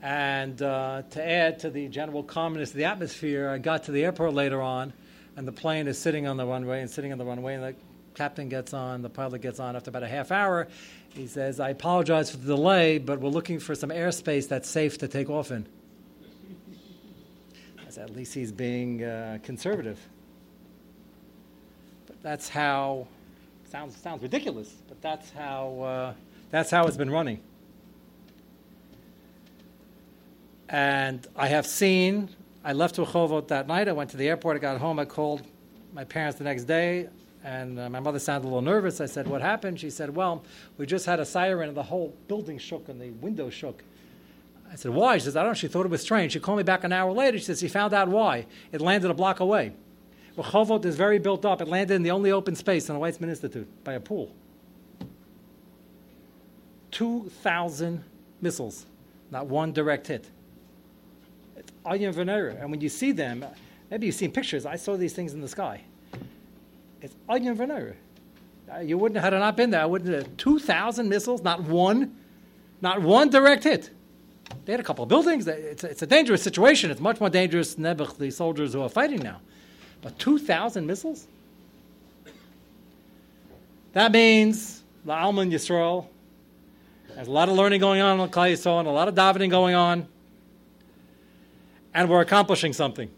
And 0.00 0.62
uh, 0.62 1.02
to 1.10 1.28
add 1.28 1.58
to 1.58 1.70
the 1.70 1.88
general 1.88 2.22
calmness 2.22 2.70
of 2.70 2.76
the 2.76 2.84
atmosphere, 2.84 3.48
I 3.48 3.58
got 3.58 3.82
to 3.86 3.90
the 3.90 4.04
airport 4.04 4.32
later 4.32 4.62
on, 4.62 4.92
and 5.34 5.44
the 5.44 5.50
plane 5.50 5.88
is 5.88 5.98
sitting 5.98 6.28
on 6.28 6.36
the 6.36 6.46
runway 6.46 6.82
and 6.82 6.88
sitting 6.88 7.10
on 7.10 7.18
the 7.18 7.24
runway, 7.24 7.54
and 7.54 7.64
the 7.64 7.74
captain 8.14 8.48
gets 8.48 8.72
on, 8.72 9.02
the 9.02 9.10
pilot 9.10 9.42
gets 9.42 9.58
on 9.58 9.74
after 9.74 9.90
about 9.90 10.04
a 10.04 10.08
half 10.08 10.30
hour, 10.30 10.68
he 11.12 11.26
says, 11.26 11.58
I 11.58 11.70
apologize 11.70 12.30
for 12.30 12.36
the 12.36 12.54
delay, 12.54 12.98
but 12.98 13.18
we're 13.18 13.30
looking 13.30 13.58
for 13.58 13.74
some 13.74 13.90
airspace 13.90 14.46
that's 14.46 14.70
safe 14.70 14.98
to 14.98 15.08
take 15.08 15.28
off 15.28 15.50
in. 15.50 15.66
At 17.98 18.14
least 18.14 18.34
he's 18.34 18.52
being 18.52 19.02
uh, 19.02 19.38
conservative. 19.42 19.98
But 22.06 22.22
that's 22.22 22.48
how, 22.48 23.08
sounds, 23.70 23.96
sounds 23.96 24.22
ridiculous, 24.22 24.72
but 24.88 25.00
that's 25.02 25.30
how, 25.30 25.80
uh, 25.80 26.14
that's 26.50 26.70
how 26.70 26.86
it's 26.86 26.96
been 26.96 27.10
running. 27.10 27.40
And 30.68 31.26
I 31.36 31.46
have 31.48 31.66
seen, 31.66 32.28
I 32.64 32.72
left 32.72 32.96
Rehovot 32.96 33.48
that 33.48 33.68
night. 33.68 33.88
I 33.88 33.92
went 33.92 34.10
to 34.10 34.16
the 34.16 34.28
airport. 34.28 34.56
I 34.56 34.58
got 34.58 34.78
home. 34.78 34.98
I 34.98 35.04
called 35.04 35.42
my 35.92 36.04
parents 36.04 36.38
the 36.38 36.44
next 36.44 36.64
day. 36.64 37.08
And 37.44 37.78
uh, 37.78 37.88
my 37.88 38.00
mother 38.00 38.18
sounded 38.18 38.46
a 38.46 38.48
little 38.48 38.62
nervous. 38.62 39.00
I 39.00 39.06
said, 39.06 39.28
What 39.28 39.40
happened? 39.40 39.78
She 39.78 39.90
said, 39.90 40.16
Well, 40.16 40.44
we 40.76 40.86
just 40.86 41.06
had 41.06 41.20
a 41.20 41.24
siren 41.24 41.68
and 41.68 41.76
the 41.76 41.84
whole 41.84 42.16
building 42.26 42.58
shook 42.58 42.88
and 42.88 43.00
the 43.00 43.10
window 43.10 43.50
shook. 43.50 43.84
I 44.72 44.74
said, 44.74 44.92
why? 44.92 45.18
She 45.18 45.24
says, 45.24 45.36
I 45.36 45.42
don't 45.42 45.50
know. 45.50 45.54
She 45.54 45.68
thought 45.68 45.86
it 45.86 45.90
was 45.90 46.02
strange. 46.02 46.32
She 46.32 46.40
called 46.40 46.58
me 46.58 46.64
back 46.64 46.84
an 46.84 46.92
hour 46.92 47.12
later. 47.12 47.38
She 47.38 47.44
says, 47.44 47.60
she 47.60 47.68
found 47.68 47.94
out 47.94 48.08
why. 48.08 48.46
It 48.72 48.80
landed 48.80 49.10
a 49.10 49.14
block 49.14 49.40
away. 49.40 49.72
Rehovot 50.36 50.84
is 50.84 50.96
very 50.96 51.18
built 51.18 51.44
up. 51.44 51.60
It 51.62 51.68
landed 51.68 51.94
in 51.94 52.02
the 52.02 52.10
only 52.10 52.30
open 52.30 52.54
space 52.54 52.88
in 52.88 52.94
the 52.94 53.00
Weizmann 53.00 53.28
Institute 53.28 53.68
by 53.84 53.94
a 53.94 54.00
pool. 54.00 54.32
2,000 56.90 58.02
missiles, 58.40 58.86
not 59.30 59.46
one 59.46 59.72
direct 59.72 60.06
hit. 60.06 60.30
It's 61.56 61.72
Ayin 61.84 62.12
Venera. 62.14 62.60
And 62.60 62.70
when 62.70 62.80
you 62.80 62.88
see 62.88 63.12
them, 63.12 63.44
maybe 63.90 64.06
you've 64.06 64.14
seen 64.14 64.30
pictures. 64.30 64.66
I 64.66 64.76
saw 64.76 64.96
these 64.96 65.14
things 65.14 65.32
in 65.32 65.40
the 65.40 65.48
sky. 65.48 65.82
It's 67.00 67.14
Ayin 67.28 67.56
Venera. 67.56 67.94
Uh, 68.72 68.80
you 68.80 68.98
wouldn't, 68.98 69.16
have 69.16 69.24
had 69.24 69.32
it 69.32 69.38
not 69.38 69.56
been 69.56 69.70
there, 69.70 69.82
I 69.82 69.86
wouldn't 69.86 70.12
have 70.12 70.36
2,000 70.36 71.08
missiles, 71.08 71.42
not 71.42 71.62
one, 71.62 72.16
not 72.80 73.00
one 73.00 73.30
direct 73.30 73.64
hit. 73.64 73.90
They 74.64 74.72
had 74.72 74.80
a 74.80 74.84
couple 74.84 75.04
of 75.04 75.08
buildings. 75.08 75.46
It's 75.46 75.84
a, 75.84 75.90
it's 75.90 76.02
a 76.02 76.06
dangerous 76.06 76.42
situation. 76.42 76.90
It's 76.90 77.00
much 77.00 77.20
more 77.20 77.30
dangerous 77.30 77.74
than 77.74 77.96
the 78.18 78.30
soldiers 78.30 78.72
who 78.72 78.82
are 78.82 78.88
fighting 78.88 79.20
now. 79.20 79.40
But 80.06 80.20
2,000 80.20 80.86
missiles? 80.86 81.26
That 83.92 84.12
means 84.12 84.84
the 85.04 85.12
Alman 85.12 85.50
Yisrael. 85.50 86.06
There's 87.12 87.26
a 87.26 87.30
lot 87.32 87.48
of 87.48 87.56
learning 87.56 87.80
going 87.80 88.00
on 88.00 88.20
in 88.20 88.28
Klal 88.28 88.52
Yisrael 88.52 88.78
and 88.78 88.86
a 88.86 88.92
lot 88.92 89.08
of 89.08 89.16
davening 89.16 89.50
going 89.50 89.74
on. 89.74 90.06
And 91.92 92.08
we're 92.08 92.20
accomplishing 92.20 92.72
something. 92.72 93.10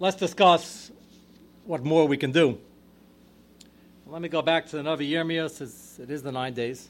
Let's 0.00 0.16
discuss 0.16 0.90
what 1.64 1.84
more 1.84 2.08
we 2.08 2.16
can 2.16 2.32
do. 2.32 2.58
Let 4.08 4.20
me 4.20 4.28
go 4.28 4.42
back 4.42 4.66
to 4.70 4.78
the 4.78 4.82
Navi 4.82 5.08
Yirmiyah, 5.08 5.48
since 5.48 6.00
it 6.00 6.10
is 6.10 6.24
the 6.24 6.32
nine 6.32 6.54
days. 6.54 6.88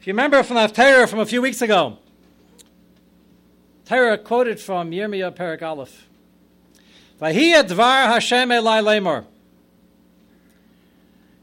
If 0.00 0.06
you 0.06 0.14
remember 0.14 0.42
from 0.42 0.56
the 0.56 0.66
Torah 0.68 1.06
from 1.06 1.18
a 1.18 1.26
few 1.26 1.42
weeks 1.42 1.60
ago, 1.60 1.98
Torah 3.84 4.18
quoted 4.18 4.60
from 4.60 4.90
Yirmiyah 4.90 5.34
Perek 5.34 5.62
Aleph. 5.62 6.06
Vahi 7.20 7.52
dvar 7.62 8.06
Hashem 8.06 8.48
elai 8.48 8.82
lemor. 8.82 9.24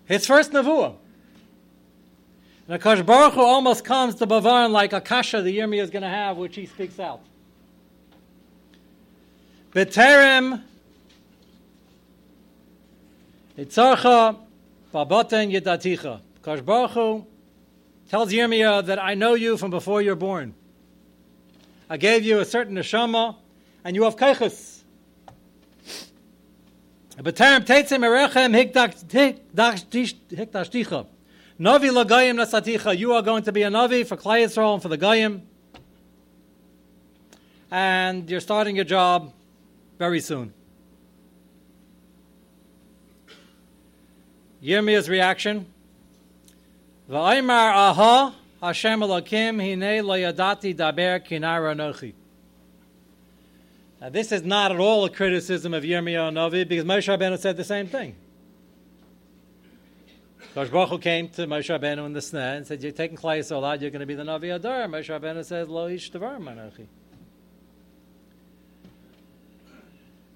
His 0.06 0.26
first 0.26 0.52
nevuah. 0.52 0.96
And 2.68 2.82
Akash 2.82 3.06
Baruch 3.06 3.34
Hu 3.34 3.42
almost 3.42 3.84
comes 3.84 4.16
to 4.16 4.28
Bavan 4.28 4.72
like 4.72 4.94
a 4.94 5.02
kasha 5.02 5.42
the 5.42 5.58
Yirmiyah 5.58 5.84
is 5.84 5.90
going 5.90 6.04
to 6.04 6.10
have, 6.10 6.38
which 6.38 6.56
he 6.56 6.66
speaks 6.66 7.00
out. 7.00 7.22
B'terem 9.74 10.64
Itzarcha 13.58 14.38
Baboten 14.94 15.52
Yedaticha. 15.52 16.22
Akash 16.42 16.64
Baruch 16.64 16.92
Hu 16.92 17.28
tells 18.10 18.32
Yirmiyah 18.32 18.86
that 18.86 18.98
I 18.98 19.14
know 19.14 19.34
you 19.34 19.58
from 19.58 19.72
before 19.72 20.02
you're 20.02 20.16
born. 20.16 20.56
I 21.90 21.98
gave 21.98 22.24
you 22.24 22.40
a 22.40 22.46
certain 22.46 22.76
neshama, 22.76 23.36
and 23.84 23.96
you 23.96 24.04
have. 24.04 24.16
B'terem 24.16 24.84
teitzim 27.66 28.06
erechem. 28.06 28.54
Navi 31.60 31.92
lagayim 31.92 32.38
nasaticha. 32.38 32.98
You 32.98 33.12
are 33.14 33.22
going 33.22 33.44
to 33.44 33.52
be 33.52 33.64
a 33.64 33.70
navi 33.70 34.08
for 34.08 34.16
Klal 34.16 34.44
Yisrael 34.44 34.76
and 34.76 34.82
for 34.82 34.88
the 34.88 34.98
Gayim. 34.98 35.42
And 37.70 38.30
you're 38.30 38.40
starting 38.40 38.78
your 38.78 38.86
job 38.86 39.34
very 39.98 40.22
soon. 40.22 40.54
Yirmiyah's 44.64 45.10
reaction. 45.10 45.66
V'aymar 47.10 47.74
aha 47.74 48.34
Hashem 48.62 49.00
Elokim 49.00 49.62
hine 49.62 50.06
lo 50.06 50.16
yadati 50.16 50.76
daber 50.76 51.26
kinara. 51.26 52.14
Now, 54.02 54.10
this 54.10 54.32
is 54.32 54.44
not 54.44 54.72
at 54.72 54.80
all 54.80 55.06
a 55.06 55.10
criticism 55.10 55.74
of 55.74 55.84
Yirmiyahu 55.84 56.32
Navi 56.32 56.68
because 56.68 56.86
Moshe 56.86 57.08
Rabbeinu 57.08 57.38
said 57.38 57.58
the 57.58 57.64
same 57.64 57.88
thing. 57.88 58.16
Kosh 60.56 60.70
Baruch 60.70 61.02
came 61.02 61.30
to 61.30 61.46
Moshe 61.48 61.70
Rabbeinu 61.70 62.06
in 62.06 62.14
the 62.14 62.22
snare 62.22 62.56
and 62.56 62.66
said, 62.66 62.82
"You're 62.82 62.92
taking 62.92 63.18
Klal 63.18 63.40
Yisrael 63.40 63.66
out. 63.66 63.82
You're 63.82 63.92
going 63.92 64.00
to 64.00 64.06
be 64.06 64.16
the 64.16 64.24
Navi 64.24 64.56
Adar." 64.56 64.88
Moshe 64.88 65.08
Rabbeinu 65.08 65.46
says, 65.46 65.68
"Lo 65.68 65.88
ish 65.88 66.12
manochi." 66.12 66.88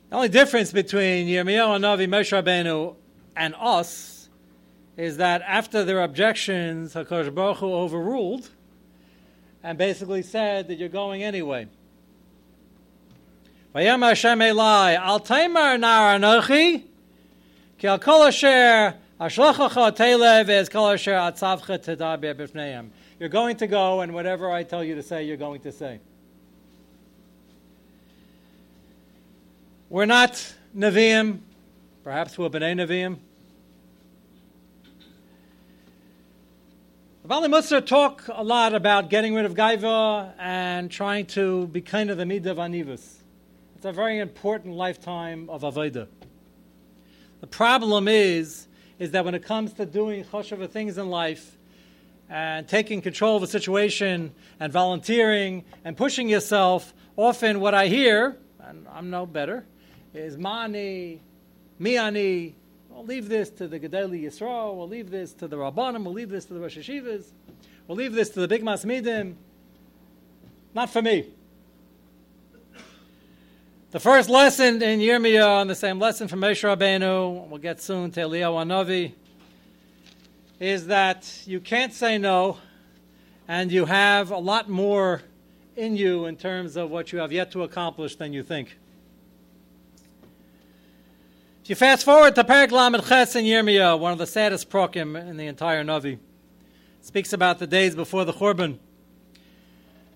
The 0.10 0.16
only 0.16 0.30
difference 0.30 0.72
between 0.72 1.28
Yirmiyahu 1.28 1.80
Navi, 1.80 2.08
Moshe 2.08 2.44
Rabbeinu, 2.44 2.96
and 3.36 3.56
us 3.58 4.13
is 4.98 5.18
that 5.18 5.42
after 5.42 5.84
their 5.84 6.02
objections, 6.02 6.94
Hakadosh 6.94 7.34
Baruch 7.34 7.58
Hu 7.58 7.74
overruled 7.74 8.50
and 9.64 9.78
basically 9.78 10.22
said 10.22 10.68
that 10.68 10.78
you're 10.78 10.90
going 10.90 11.24
anyway. 11.24 11.68
You're 23.20 23.30
going 23.30 23.56
to 23.58 23.68
go, 23.68 24.02
and 24.02 24.14
whatever 24.14 24.52
I 24.52 24.64
tell 24.64 24.84
you 24.84 24.96
to 24.96 25.04
say, 25.04 25.24
you're 25.24 25.38
going 25.38 25.62
to 25.62 25.72
say. 25.72 26.00
We're 29.90 30.06
not 30.06 30.54
Nevi'im, 30.76 31.40
perhaps 32.04 32.38
we're 32.38 32.50
B'nai 32.50 32.76
Nevi'im. 32.76 33.18
The 37.24 37.30
Bali 37.30 37.48
Musar 37.48 37.86
talk 37.86 38.26
a 38.28 38.44
lot 38.44 38.74
about 38.74 39.10
getting 39.10 39.34
rid 39.34 39.46
of 39.46 39.54
gaiva 39.54 40.34
and 40.38 40.92
trying 40.92 41.26
to 41.28 41.68
be 41.68 41.80
kind 41.80 42.10
of 42.10 42.18
the 42.18 42.26
midah 42.26 42.48
of 42.48 42.58
anivus. 42.58 43.20
It's 43.78 43.86
a 43.86 43.94
very 43.94 44.20
important 44.20 44.76
lifetime 44.76 45.50
of 45.50 45.62
avodah. 45.62 46.10
The 47.40 47.48
problem 47.48 48.10
is, 48.10 48.68
is 49.00 49.12
that 49.12 49.24
when 49.24 49.36
it 49.36 49.46
comes 49.46 49.72
to 49.76 49.86
doing 49.86 50.26
choshev 50.26 50.70
things 50.70 50.98
in 50.98 51.10
life 51.10 51.58
and 52.30 52.68
taking 52.68 53.02
control 53.02 53.38
of 53.38 53.44
a 53.44 53.48
situation 53.48 54.34
and 54.60 54.74
volunteering 54.74 55.64
and 55.86 55.96
pushing 55.96 56.28
yourself, 56.28 56.94
often 57.16 57.62
what 57.62 57.74
I 57.74 57.88
hear, 57.88 58.38
and 58.60 58.86
I'm 58.92 59.10
no 59.10 59.26
better, 59.26 59.64
is 60.14 60.38
mani, 60.38 61.22
miani, 61.80 62.56
We'll 63.04 63.18
leave 63.18 63.28
this 63.28 63.50
to 63.50 63.68
the 63.68 63.82
Gedolei 63.82 64.24
Yisrael. 64.24 64.78
We'll 64.78 64.88
leave 64.88 65.12
this 65.12 65.34
to 65.34 65.48
the 65.50 65.58
Rabbanim. 65.58 66.06
We'll 66.06 66.14
leave 66.14 66.30
this 66.30 66.46
to 66.46 66.54
the 66.54 66.62
Rosh 66.62 66.78
Hashivas. 66.78 67.34
We'll 67.86 67.98
leave 67.98 68.14
this 68.14 68.30
to 68.30 68.40
the 68.40 68.48
Big 68.48 68.64
Masmidim. 68.64 69.36
Not 70.74 70.90
for 70.90 71.02
me. 71.02 71.28
The 73.92 74.00
first 74.00 74.30
lesson 74.30 74.82
in 74.82 75.02
Yirmiyah, 75.02 75.60
on 75.60 75.68
the 75.68 75.76
same 75.76 76.00
lesson 76.00 76.30
from 76.30 76.40
Moshe 76.40 76.64
Rabbeinu, 76.64 77.50
we'll 77.50 77.60
get 77.60 77.82
soon 77.82 78.10
to 78.12 78.22
Eliyahu 78.22 78.64
Hanavi, 78.64 79.12
is 80.62 80.88
that 80.88 81.42
you 81.46 81.60
can't 81.60 81.92
say 81.92 82.18
no, 82.18 82.58
and 83.50 83.70
you 83.70 83.84
have 83.84 84.32
a 84.32 84.38
lot 84.38 84.70
more 84.70 85.24
in 85.76 85.98
you 85.98 86.24
in 86.24 86.38
terms 86.38 86.78
of 86.78 86.90
what 86.90 87.12
you 87.12 87.20
have 87.20 87.34
yet 87.34 87.52
to 87.52 87.64
accomplish 87.64 88.16
than 88.16 88.32
you 88.32 88.44
think. 88.44 88.78
If 91.64 91.70
you 91.70 91.76
fast 91.78 92.04
forward 92.04 92.36
to 92.36 92.44
Perek 92.44 92.72
Lamed 92.72 93.06
Ches 93.06 93.38
in 93.38 93.46
Yirmiyah, 93.46 93.98
one 93.98 94.12
of 94.12 94.18
the 94.18 94.28
saddest 94.28 94.70
prokim 94.70 95.16
in 95.16 95.38
the 95.38 95.48
entire 95.48 95.82
Navi, 95.82 96.20
speaks 97.00 97.32
about 97.32 97.60
the 97.60 97.66
days 97.66 97.96
before 97.96 98.26
the 98.26 98.34
Churban. 98.34 98.80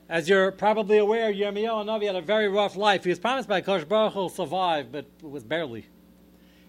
As 0.10 0.28
you're 0.28 0.52
probably 0.52 0.98
aware, 0.98 1.32
Yirmiyahu 1.32 1.86
Navi 1.86 2.08
had 2.08 2.18
a 2.18 2.22
very 2.22 2.50
rough 2.50 2.76
life. 2.76 3.06
He 3.06 3.10
was 3.12 3.20
promised 3.20 3.48
by 3.48 3.62
Kosh 3.62 3.86
Baruch 3.86 4.12
Hu 4.12 4.28
survive, 4.28 4.92
but 4.92 5.06
it 5.24 5.30
was 5.30 5.46
barely. 5.46 5.86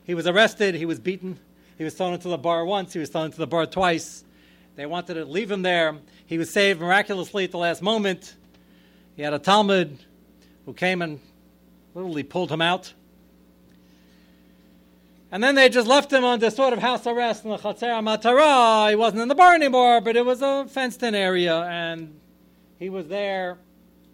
He 0.04 0.14
was 0.14 0.28
arrested, 0.28 0.76
he 0.76 0.86
was 0.86 1.00
beaten, 1.00 1.40
he 1.76 1.82
was 1.82 1.94
thrown 1.94 2.14
into 2.14 2.28
the 2.28 2.38
bar 2.38 2.64
once, 2.64 2.92
he 2.92 3.00
was 3.00 3.08
thrown 3.08 3.24
into 3.24 3.38
the 3.38 3.48
bar 3.48 3.66
twice. 3.66 4.22
They 4.76 4.86
wanted 4.86 5.14
to 5.14 5.24
leave 5.24 5.50
him 5.50 5.62
there. 5.62 5.96
He 6.24 6.38
was 6.38 6.50
saved 6.50 6.78
miraculously 6.78 7.42
at 7.42 7.50
the 7.50 7.58
last 7.58 7.82
moment. 7.82 8.36
He 9.16 9.22
had 9.22 9.34
a 9.34 9.40
Talmud 9.40 9.98
who 10.66 10.72
came 10.72 11.02
and 11.02 11.18
literally 11.96 12.22
pulled 12.22 12.52
him 12.52 12.62
out. 12.62 12.92
And 15.30 15.42
then 15.42 15.54
they 15.54 15.68
just 15.68 15.86
left 15.86 16.12
him 16.12 16.24
under 16.24 16.48
sort 16.50 16.72
of 16.72 16.78
house 16.78 17.06
arrest 17.06 17.44
in 17.44 17.50
the 17.50 17.58
Chatzer 17.58 18.02
Matara. 18.02 18.88
He 18.88 18.96
wasn't 18.96 19.22
in 19.22 19.28
the 19.28 19.34
bar 19.34 19.54
anymore, 19.54 20.00
but 20.00 20.16
it 20.16 20.24
was 20.24 20.40
a 20.40 20.66
fenced 20.68 21.02
in 21.02 21.14
area, 21.14 21.62
and 21.64 22.18
he 22.78 22.88
was 22.88 23.08
there 23.08 23.58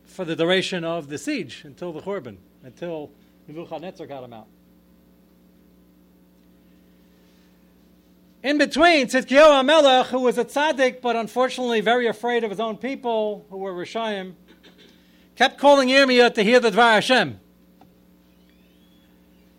for 0.06 0.24
the 0.24 0.34
duration 0.34 0.84
of 0.84 1.08
the 1.08 1.18
siege 1.18 1.62
until 1.64 1.92
the 1.92 2.00
Churban, 2.00 2.38
until 2.64 3.10
Nebuchadnezzar 3.46 4.06
got 4.06 4.24
him 4.24 4.32
out. 4.32 4.48
In 8.42 8.58
between, 8.58 9.06
Tzidkiyahu 9.06 9.64
HaMelech, 9.64 10.06
who 10.06 10.20
was 10.20 10.36
a 10.36 10.44
tzaddik, 10.44 11.00
but 11.00 11.16
unfortunately 11.16 11.80
very 11.80 12.08
afraid 12.08 12.44
of 12.44 12.50
his 12.50 12.60
own 12.60 12.76
people, 12.76 13.46
who 13.50 13.56
were 13.56 13.72
Rishayim, 13.72 14.34
kept 15.36 15.58
calling 15.58 15.88
Yirmiyah 15.88 16.34
to 16.34 16.42
hear 16.42 16.60
the 16.60 16.70
Dvar 16.70 16.94
Hashem. 16.94 17.40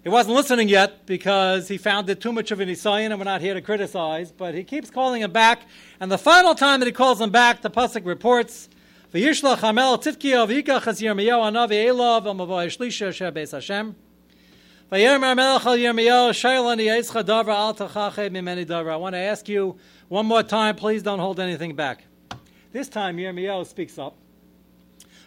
He 0.06 0.10
wasn't 0.10 0.36
listening 0.36 0.70
yet 0.70 1.08
because 1.08 1.68
he 1.68 1.80
found 1.80 2.08
it 2.12 2.22
too 2.22 2.32
much 2.32 2.52
of 2.52 2.60
an 2.60 2.70
Isayan, 2.70 3.10
and 3.10 3.18
we're 3.18 3.24
not 3.24 3.42
here 3.42 3.56
to 3.56 3.62
criticize, 3.62 4.32
but 4.32 4.54
he 4.54 4.64
keeps 4.64 4.92
calling 4.92 5.24
him 5.24 5.32
back. 5.32 5.64
And 6.00 6.12
the 6.12 6.18
final 6.20 6.54
time 6.54 6.80
that 6.80 6.86
he 6.86 6.92
calls 6.92 7.20
him 7.20 7.32
back, 7.32 7.64
the 7.64 7.72
Pasuk 7.72 8.06
reports, 8.06 8.70
davra. 18.64 18.92
I 18.92 18.98
want 18.98 19.16
to 19.16 19.20
ask 19.20 19.50
you 19.50 19.76
one 20.08 20.28
more 20.28 20.44
time, 20.44 20.76
please 20.76 21.02
don't 21.02 21.18
hold 21.18 21.40
anything 21.40 21.76
back. 21.76 22.04
This 22.72 22.88
time 22.88 23.18
Yirmiyahu 23.18 23.66
speaks 23.66 23.98
up. 23.98 24.16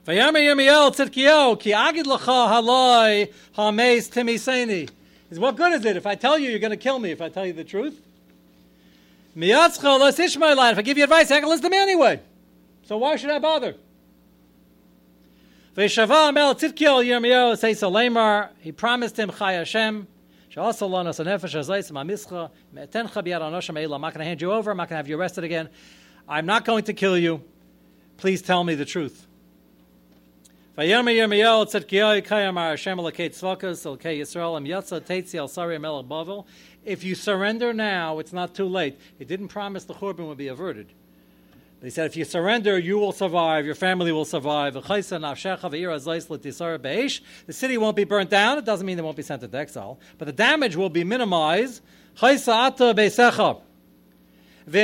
Vayamer 0.08 0.40
Yirmiyahu 0.40 0.90
tzidkiyo 0.96 1.60
ki 1.60 1.74
agid 1.74 2.06
lacha 2.06 2.48
haloi 2.48 3.30
hameis 3.54 4.08
timiseni. 4.08 4.88
Is 5.30 5.38
what 5.38 5.54
good 5.54 5.74
is 5.74 5.84
it 5.84 5.98
if 5.98 6.06
I 6.06 6.14
tell 6.14 6.38
you 6.38 6.48
you're 6.48 6.58
going 6.58 6.70
to 6.70 6.78
kill 6.78 6.98
me 6.98 7.10
if 7.10 7.20
I 7.20 7.28
tell 7.28 7.44
you 7.44 7.52
the 7.52 7.62
truth? 7.62 8.00
Miyatzcha 9.36 10.00
les 10.00 10.18
Ishmaelite. 10.18 10.72
If 10.72 10.78
I 10.78 10.82
give 10.82 10.96
you 10.96 11.04
advice, 11.04 11.30
I 11.30 11.40
can 11.40 11.50
listen 11.50 11.64
to 11.64 11.68
me 11.68 11.76
anyway. 11.76 12.20
So 12.84 12.96
why 12.96 13.16
should 13.16 13.28
I 13.28 13.38
bother? 13.38 13.74
Veshava 15.76 16.32
Mel 16.32 16.54
Tzidkiel 16.54 17.04
Yirmiyahu 17.04 17.58
says 17.58 17.82
Lamar. 17.82 18.48
He 18.60 18.72
promised 18.72 19.18
him 19.18 19.30
Chai 19.30 19.52
Hashem. 19.52 20.06
I'm 20.56 20.64
not 20.64 20.78
going 20.80 20.96
to 24.14 24.24
hand 24.24 24.40
you 24.40 24.52
over. 24.52 24.70
I'm 24.70 24.76
not 24.78 24.88
going 24.88 24.94
to 24.94 24.96
have 24.96 25.08
you 25.08 25.20
arrested 25.20 25.44
again. 25.44 25.68
I'm 26.26 26.46
not 26.46 26.64
going 26.64 26.84
to 26.84 26.94
kill 26.94 27.18
you. 27.18 27.44
Please 28.16 28.40
tell 28.40 28.64
me 28.64 28.74
the 28.74 28.86
truth. 28.86 29.27
If 36.84 37.02
you 37.02 37.14
surrender 37.16 37.72
now, 37.72 38.20
it's 38.20 38.32
not 38.32 38.54
too 38.54 38.68
late. 38.68 38.96
He 39.18 39.24
didn't 39.24 39.48
promise 39.48 39.82
the 39.82 39.94
Churban 39.94 40.28
would 40.28 40.38
be 40.38 40.46
averted. 40.46 40.92
He 41.82 41.90
said, 41.90 42.06
if 42.06 42.16
you 42.16 42.24
surrender, 42.24 42.78
you 42.78 42.96
will 42.96 43.10
survive, 43.10 43.66
your 43.66 43.74
family 43.74 44.12
will 44.12 44.24
survive. 44.24 44.74
The 44.74 44.82
city 47.48 47.76
won't 47.76 47.96
be 47.96 48.04
burnt 48.04 48.30
down. 48.30 48.58
It 48.58 48.64
doesn't 48.64 48.86
mean 48.86 48.96
they 48.96 49.02
won't 49.02 49.16
be 49.16 49.24
sent 49.24 49.42
into 49.42 49.58
exile, 49.58 49.98
but 50.16 50.26
the 50.26 50.32
damage 50.32 50.76
will 50.76 50.90
be 50.90 51.02
minimized. 51.02 51.82
If 54.70 54.74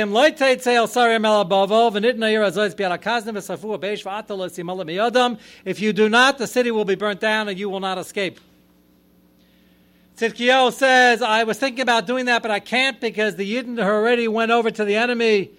you 5.79 5.93
do 5.93 6.09
not, 6.09 6.37
the 6.37 6.47
city 6.47 6.71
will 6.71 6.85
be 6.85 6.95
burnt 6.95 7.19
down 7.19 7.49
and 7.49 7.59
you 7.59 7.69
will 7.69 7.79
not 7.79 7.97
escape. 7.97 8.39
Tzidkiyahu 10.17 10.71
says, 10.71 11.21
I 11.21 11.43
was 11.43 11.59
thinking 11.59 11.81
about 11.81 12.07
doing 12.07 12.25
that, 12.25 12.41
but 12.41 12.49
I 12.49 12.59
can't 12.59 12.99
because 13.01 13.35
the 13.35 13.53
Yidden 13.53 13.75
who 13.75 13.89
already 13.89 14.27
went 14.27 14.51
over 14.51 14.71
to 14.71 14.85
the 14.85 14.95
enemy 14.95 15.51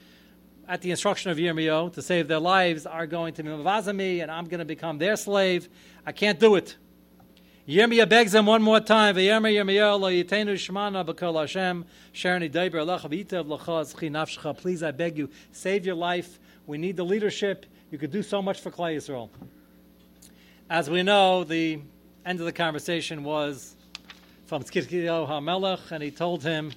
at 0.67 0.81
the 0.81 0.91
instruction 0.91 1.31
of 1.31 1.37
Yirmiyahu 1.37 1.93
to 1.93 2.03
save 2.03 2.27
their 2.27 2.41
lives 2.41 2.87
are 2.87 3.07
going 3.07 3.35
to 3.35 3.93
me, 3.93 4.21
and 4.21 4.31
I'm 4.31 4.47
going 4.47 4.59
to 4.59 4.65
become 4.65 4.99
their 4.99 5.17
slave. 5.17 5.69
I 6.07 6.13
can't 6.13 6.41
do 6.41 6.57
it. 6.57 6.77
Yirmiyah 7.69 8.09
begs 8.09 8.33
him 8.33 8.47
one 8.47 8.63
more 8.63 8.79
time. 8.79 9.17
Please, 9.17 9.29
I 14.85 14.93
beg 14.93 15.19
you, 15.19 15.29
save 15.51 15.85
your 15.85 15.97
life. 15.97 16.39
We 16.67 16.79
need 16.79 16.97
the 16.97 17.05
leadership. 17.05 17.67
You 17.91 17.99
could 17.99 18.13
do 18.13 18.23
so 18.23 18.41
much 18.41 18.61
for 18.61 18.71
Klal 18.71 18.95
Yisrael. 18.95 19.31
As 20.71 20.89
we 20.89 21.03
know, 21.03 21.43
the 21.43 21.81
end 22.25 22.39
of 22.39 22.47
the 22.47 22.53
conversation 22.53 23.25
was 23.25 23.75
from 24.47 24.63
Tzidkiyahu 24.63 25.29
HaMelech, 25.29 25.91
and 25.91 26.05
he 26.05 26.13
told 26.13 26.45
him, 26.45 26.71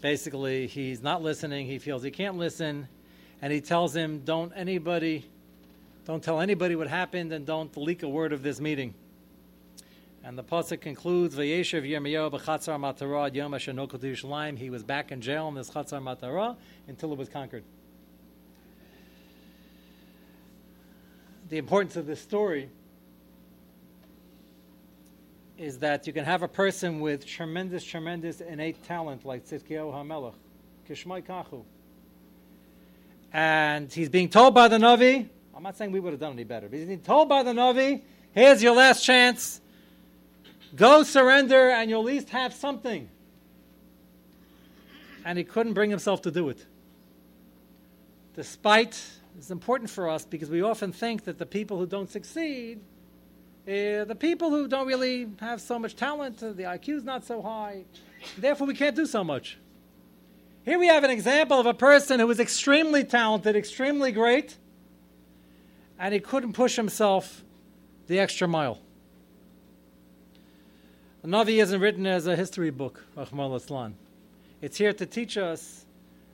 basically, 0.00 0.68
he's 0.68 1.02
not 1.02 1.22
listening. 1.22 1.66
He 1.66 1.80
feels 1.80 2.04
he 2.04 2.12
can't 2.12 2.36
listen, 2.36 2.86
and 3.42 3.52
he 3.52 3.60
tells 3.60 3.96
him, 3.96 4.20
don't 4.20 4.52
anybody, 4.54 5.28
don't 6.04 6.22
tell 6.22 6.40
anybody 6.40 6.76
what 6.76 6.86
happened, 6.86 7.32
and 7.32 7.44
don't 7.44 7.76
leak 7.76 8.04
a 8.04 8.08
word 8.08 8.32
of 8.32 8.44
this 8.44 8.60
meeting. 8.60 8.94
And 10.26 10.38
the 10.38 10.42
pasuk 10.42 10.80
concludes, 10.80 11.36
"Vayeshev 11.36 11.86
Yirmiyahu 11.86 12.40
b'chatzar 12.40 12.80
matara 12.80 13.32
yom 13.34 13.52
ashenokol 13.52 14.56
He 14.56 14.70
was 14.70 14.82
back 14.82 15.12
in 15.12 15.20
jail 15.20 15.48
in 15.48 15.54
this 15.54 15.68
chatzar 15.68 16.02
matara 16.02 16.56
until 16.88 17.12
it 17.12 17.18
was 17.18 17.28
conquered. 17.28 17.62
The 21.50 21.58
importance 21.58 21.96
of 21.96 22.06
this 22.06 22.22
story 22.22 22.70
is 25.58 25.78
that 25.80 26.06
you 26.06 26.14
can 26.14 26.24
have 26.24 26.42
a 26.42 26.48
person 26.48 27.00
with 27.00 27.26
tremendous, 27.26 27.84
tremendous 27.84 28.40
innate 28.40 28.82
talent 28.84 29.26
like 29.26 29.44
Tzidkiyahu 29.44 29.92
HaMelech, 29.92 30.34
Kishmai 30.88 31.22
Kachu. 31.22 31.62
And 33.30 33.92
he's 33.92 34.08
being 34.08 34.30
told 34.30 34.54
by 34.54 34.68
the 34.68 34.78
Navi, 34.78 35.28
I'm 35.54 35.62
not 35.62 35.76
saying 35.76 35.92
we 35.92 36.00
would 36.00 36.14
have 36.14 36.20
done 36.20 36.32
any 36.32 36.44
better, 36.44 36.66
but 36.68 36.78
he's 36.78 36.88
being 36.88 37.02
told 37.02 37.28
by 37.28 37.42
the 37.42 37.52
Navi, 37.52 38.00
here's 38.32 38.62
your 38.62 38.74
last 38.74 39.04
chance. 39.04 39.60
Go 40.74 41.02
surrender 41.02 41.70
and 41.70 41.88
you'll 41.88 42.00
at 42.00 42.06
least 42.06 42.30
have 42.30 42.52
something. 42.52 43.08
And 45.24 45.38
he 45.38 45.44
couldn't 45.44 45.74
bring 45.74 45.90
himself 45.90 46.22
to 46.22 46.30
do 46.30 46.48
it. 46.48 46.66
Despite, 48.34 49.00
it's 49.38 49.50
important 49.50 49.88
for 49.90 50.08
us 50.08 50.24
because 50.24 50.50
we 50.50 50.62
often 50.62 50.92
think 50.92 51.24
that 51.24 51.38
the 51.38 51.46
people 51.46 51.78
who 51.78 51.86
don't 51.86 52.10
succeed, 52.10 52.80
uh, 53.66 54.04
the 54.04 54.16
people 54.18 54.50
who 54.50 54.66
don't 54.66 54.86
really 54.86 55.28
have 55.40 55.60
so 55.60 55.78
much 55.78 55.94
talent, 55.94 56.42
uh, 56.42 56.52
the 56.52 56.64
IQ 56.64 56.96
is 56.96 57.04
not 57.04 57.24
so 57.24 57.40
high, 57.40 57.84
therefore 58.36 58.66
we 58.66 58.74
can't 58.74 58.96
do 58.96 59.06
so 59.06 59.22
much. 59.22 59.58
Here 60.64 60.78
we 60.78 60.88
have 60.88 61.04
an 61.04 61.10
example 61.10 61.60
of 61.60 61.66
a 61.66 61.74
person 61.74 62.18
who 62.18 62.26
was 62.26 62.40
extremely 62.40 63.04
talented, 63.04 63.54
extremely 63.54 64.12
great, 64.12 64.56
and 65.98 66.12
he 66.12 66.20
couldn't 66.20 66.54
push 66.54 66.74
himself 66.74 67.44
the 68.08 68.18
extra 68.18 68.48
mile. 68.48 68.80
The 71.24 71.30
Navi 71.30 71.62
isn't 71.62 71.80
written 71.80 72.06
as 72.06 72.26
a 72.26 72.36
history 72.36 72.68
book, 72.68 73.02
Rahmal 73.16 73.56
Islam. 73.56 73.94
It's 74.60 74.76
here 74.76 74.92
to 74.92 75.06
teach 75.06 75.38
us 75.38 75.86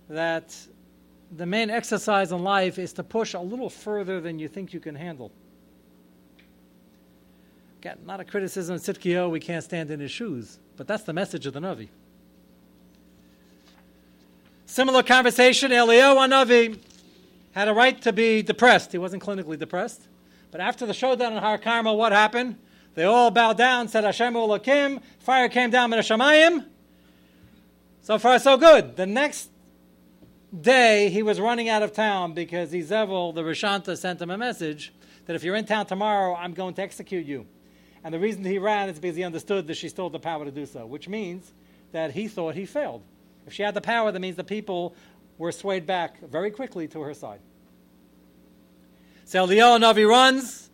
that 0.09 0.53
the 1.37 1.47
main 1.47 1.71
exercise 1.71 2.33
in 2.33 2.43
life 2.43 2.77
is 2.77 2.93
to 2.95 3.05
push 3.05 3.35
a 3.35 3.39
little 3.39 3.71
further 3.71 4.21
than 4.21 4.41
you 4.41 4.49
think 4.49 4.73
you 4.75 4.81
can 4.81 4.97
handle. 4.97 5.31
Again, 7.79 7.99
not 8.05 8.19
a 8.19 8.25
criticism 8.25 8.75
of 8.75 8.83
Tzidkiyahu, 8.83 9.31
we 9.31 9.39
can't 9.39 9.63
stand 9.63 9.93
in 9.93 10.01
his 10.01 10.11
shoes, 10.11 10.59
but 10.77 10.89
that's 10.89 11.05
the 11.05 11.13
message 11.13 11.47
of 11.47 11.53
the 11.53 11.61
Navi. 11.61 11.87
Similar 14.67 15.05
conversation, 15.05 15.71
Eliyahu 15.71 16.17
Navi 16.29 16.81
had 17.53 17.69
a 17.69 17.73
right 17.73 18.03
to 18.03 18.13
be 18.13 18.43
depressed. 18.43 18.91
He 18.91 18.99
wasn't 18.99 19.23
clinically 19.23 19.57
depressed. 19.57 20.03
But 20.51 20.61
after 20.61 20.85
the 20.85 20.95
showdown 20.95 21.35
in 21.35 21.39
Har 21.39 21.59
Carmel, 21.59 21.97
what 21.97 22.11
happened? 22.11 22.57
They 22.95 23.05
all 23.05 23.31
bowed 23.31 23.57
down, 23.57 23.89
said 23.89 24.05
Hashem 24.05 24.35
Ulakim. 24.35 25.01
Fire 25.21 25.49
came 25.49 25.71
down 25.71 25.93
in 25.93 25.99
Hashemayim. 25.99 26.67
So 28.03 28.19
far, 28.19 28.39
so 28.39 28.57
good. 28.57 28.97
The 28.97 29.07
next 29.07 29.51
day, 30.59 31.11
he 31.11 31.23
was 31.23 31.41
running 31.41 31.69
out 31.69 31.83
of 31.83 31.93
town 31.93 32.33
because 32.33 32.73
Izevil, 32.73 33.35
the 33.35 33.43
Rishanta, 33.43 33.97
sent 33.97 34.21
him 34.21 34.31
a 34.31 34.39
message 34.39 34.93
that 35.27 35.37
if 35.37 35.45
you're 35.45 35.55
in 35.55 35.67
town 35.67 35.87
tomorrow, 35.87 36.35
I'm 36.35 36.55
going 36.55 36.75
to 36.75 36.83
execute 36.83 37.27
you. 37.27 37.47
And 38.03 38.13
the 38.13 38.19
reason 38.19 38.45
he 38.45 38.59
ran 38.59 38.89
is 38.89 38.99
because 38.99 39.17
he 39.17 39.23
understood 39.23 39.67
that 39.67 39.75
she 39.75 39.89
still 39.89 40.07
had 40.07 40.13
the 40.13 40.19
power 40.19 40.45
to 40.45 40.51
do 40.51 40.67
so, 40.67 40.87
which 40.87 41.09
means 41.09 41.53
that 41.93 42.13
he 42.13 42.27
thought 42.27 42.55
he 42.55 42.67
failed. 42.67 43.03
If 43.47 43.53
she 43.53 43.63
had 43.63 43.75
the 43.75 43.81
power, 43.81 44.11
that 44.11 44.21
means 44.21 44.37
the 44.37 44.45
people 44.45 44.95
were 45.39 45.53
swayed 45.53 45.87
back 45.87 46.21
very 46.21 46.51
quickly 46.51 46.89
to 46.89 47.01
her 47.03 47.15
side. 47.15 47.41
So 49.25 49.45
Leo 49.45 49.79
Navi 49.79 50.09
runs. 50.09 50.70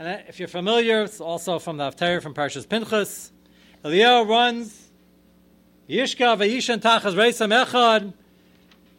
And 0.00 0.22
if 0.28 0.38
you're 0.38 0.48
familiar, 0.48 1.02
it's 1.02 1.20
also 1.20 1.58
from 1.58 1.76
the 1.76 1.90
Haftarah 1.90 2.22
from 2.22 2.32
Parshas 2.32 2.66
Pinchas. 2.66 3.30
Eliyahu 3.84 4.26
runs. 4.26 4.88
Yishka 5.90 6.38
v'yishan 6.38 6.78
tachas 6.78 7.14
reisam 7.14 7.52
echad. 7.66 8.14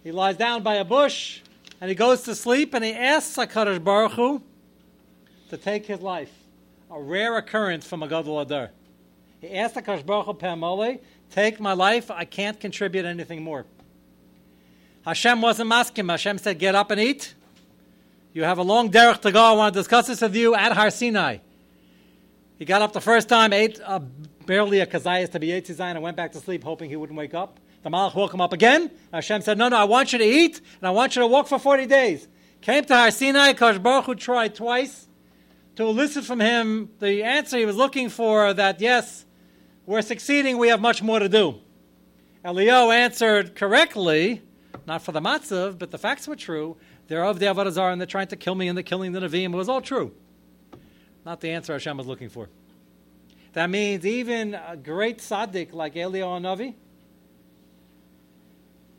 He 0.04 0.12
lies 0.12 0.38
down 0.38 0.62
by 0.62 0.76
a 0.76 0.86
bush 0.86 1.42
and 1.82 1.90
he 1.90 1.96
goes 1.96 2.22
to 2.24 2.36
sleep 2.36 2.76
and 2.76 2.86
he 2.86 2.94
asks 2.94 3.36
HaKadosh 3.36 3.84
Baruch 3.84 4.12
Hu 4.12 4.44
to 5.50 5.58
take 5.58 5.88
his 5.88 6.02
life. 6.02 6.32
A 6.92 7.02
rare 7.02 7.36
occurrence 7.36 7.88
from 7.88 8.04
a 8.04 8.08
Gadol 8.08 8.40
Adar. 8.40 8.70
He 9.40 9.58
asked 9.58 9.74
HaKadosh 9.74 10.06
Baruch 10.06 10.28
Hu 10.28 10.34
Pamole, 10.36 11.00
take 11.32 11.60
my 11.60 11.74
life, 11.74 12.12
I 12.12 12.26
can't 12.26 12.60
contribute 12.60 13.06
anything 13.06 13.44
more. 13.44 13.66
Hashem 15.04 15.42
wasn't 15.42 15.70
masking. 15.70 16.08
Hashem 16.08 16.38
said, 16.38 16.60
get 16.60 16.76
up 16.76 16.92
and 16.92 17.02
eat. 17.02 17.34
You 18.34 18.44
have 18.44 18.60
a 18.60 18.64
long 18.64 18.90
derech 18.90 19.22
to 19.22 19.32
go. 19.32 19.44
I 19.44 19.52
want 19.52 19.74
to 19.74 19.80
discuss 19.80 20.08
this 20.08 20.22
with 20.22 20.36
you 20.36 20.56
at 20.56 20.72
Har 20.72 20.90
Sinai. 20.90 21.40
He 22.58 22.64
got 22.64 22.82
up 22.82 22.94
the 22.94 23.02
first 23.02 23.28
time, 23.28 23.52
ate 23.52 23.82
uh, 23.84 24.00
barely 24.46 24.80
a 24.80 24.86
kazayas 24.86 25.32
to 25.32 25.40
be 25.40 25.48
Yitzizayim, 25.48 25.96
and 25.96 26.02
went 26.02 26.16
back 26.16 26.32
to 26.34 26.40
sleep, 26.40 26.64
hoping 26.64 26.90
he 26.90 26.96
wouldn't 26.96 27.18
wake 27.18 27.34
up. 27.34 27.60
The 27.84 27.90
Malach 27.90 28.16
woke 28.16 28.34
him 28.34 28.40
up 28.40 28.54
again. 28.54 28.90
Hashem 29.12 29.42
said, 29.42 29.58
No, 29.58 29.68
no, 29.68 29.78
I 29.78 29.84
want 29.84 30.14
you 30.14 30.20
to 30.20 30.26
eat, 30.26 30.62
and 30.80 30.88
I 30.88 30.92
want 30.92 31.16
you 31.16 31.24
to 31.24 31.28
walk 31.28 31.48
for 31.48 31.60
40 31.60 31.88
days. 31.88 32.28
Came 32.62 32.86
to 32.86 32.96
Har 32.96 33.12
Sinai, 33.12 33.52
Kosh 33.54 33.80
Baruch 33.80 34.06
Hu 34.06 34.16
tried 34.16 34.56
twice 34.56 35.08
to 35.76 35.84
elicit 35.84 36.24
from 36.24 36.40
him 36.40 36.90
the 37.00 37.24
answer 37.24 37.58
he 37.58 37.66
was 37.66 37.76
looking 37.76 38.08
for 38.08 38.54
that, 38.54 38.80
yes, 38.80 39.26
we're 39.86 40.02
succeeding, 40.02 40.58
we 40.58 40.70
have 40.70 40.80
much 40.80 41.02
more 41.02 41.20
to 41.20 41.28
do. 41.28 41.60
Elio 42.46 42.92
answered 42.92 43.56
correctly, 43.56 44.42
not 44.86 45.02
for 45.02 45.12
the 45.12 45.22
matzav, 45.22 45.78
but 45.78 45.92
the 45.92 45.98
facts 45.98 46.28
were 46.28 46.36
true. 46.36 46.78
They're 47.12 47.26
of 47.26 47.40
the 47.40 47.48
Avodah 47.48 47.92
and 47.92 48.00
they're 48.00 48.06
trying 48.06 48.28
to 48.28 48.38
kill 48.38 48.56
me 48.56 48.70
and 48.70 48.78
they're 48.78 48.84
killing 48.84 49.12
the 49.12 49.20
Nevi'im. 49.20 49.52
It 49.52 49.58
was 49.58 49.68
all 49.68 49.82
true. 49.82 50.14
Not 51.26 51.42
the 51.42 51.50
answer 51.50 51.74
Hashem 51.74 51.98
was 51.98 52.08
looking 52.08 52.30
for. 52.30 52.48
That 53.52 53.70
means 53.70 54.06
even 54.06 54.54
a 54.54 54.78
great 54.78 55.18
tzaddik 55.18 55.74
like 55.74 55.98
Elio 55.98 56.40
Navi 56.40 56.74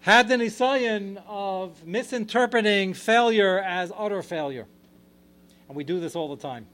had 0.01 0.29
the 0.29 0.35
nisayan 0.35 1.23
of 1.27 1.87
misinterpreting 1.87 2.93
failure 2.93 3.59
as 3.61 3.91
utter 3.97 4.23
failure. 4.23 4.67
And 5.69 5.75
we 5.75 5.83
do 5.83 5.99
this 5.99 6.15
all 6.15 6.37
the 6.37 6.43
time. 6.43 6.67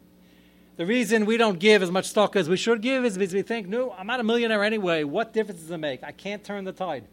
The 0.76 0.86
reason 0.86 1.24
we 1.24 1.36
don't 1.36 1.60
give 1.60 1.84
as 1.84 1.90
much 1.92 2.06
stock 2.06 2.34
as 2.34 2.48
we 2.48 2.56
should 2.56 2.82
give 2.82 3.04
is 3.04 3.16
because 3.16 3.32
we 3.32 3.42
think, 3.42 3.68
no, 3.68 3.92
I'm 3.92 4.08
not 4.08 4.18
a 4.18 4.24
millionaire 4.24 4.64
anyway. 4.64 5.04
What 5.04 5.32
difference 5.32 5.60
does 5.60 5.70
it 5.70 5.78
make? 5.78 6.02
I 6.02 6.10
can't 6.10 6.42
turn 6.42 6.64
the 6.64 6.72
tide. 6.72 7.04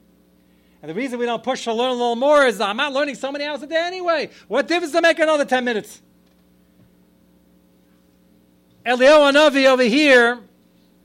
And 0.85 0.91
the 0.91 1.01
reason 1.01 1.17
we 1.17 1.25
don't 1.25 1.41
push 1.41 1.63
to 1.63 1.73
learn 1.73 1.89
a 1.89 1.93
little 1.93 2.15
more 2.15 2.45
is 2.45 2.61
I'm 2.61 2.77
not 2.77 2.93
learning 2.93 3.15
so 3.15 3.31
many 3.31 3.43
hours 3.43 3.63
a 3.63 3.65
day 3.65 3.81
anyway. 3.87 4.29
What 4.47 4.67
difference 4.67 4.91
does 4.91 4.99
it 4.99 5.01
make 5.01 5.17
another 5.17 5.43
10 5.43 5.65
minutes? 5.65 5.99
Eliyahu 8.85 9.33
Anavi 9.33 9.65
over 9.65 9.81
here 9.81 10.41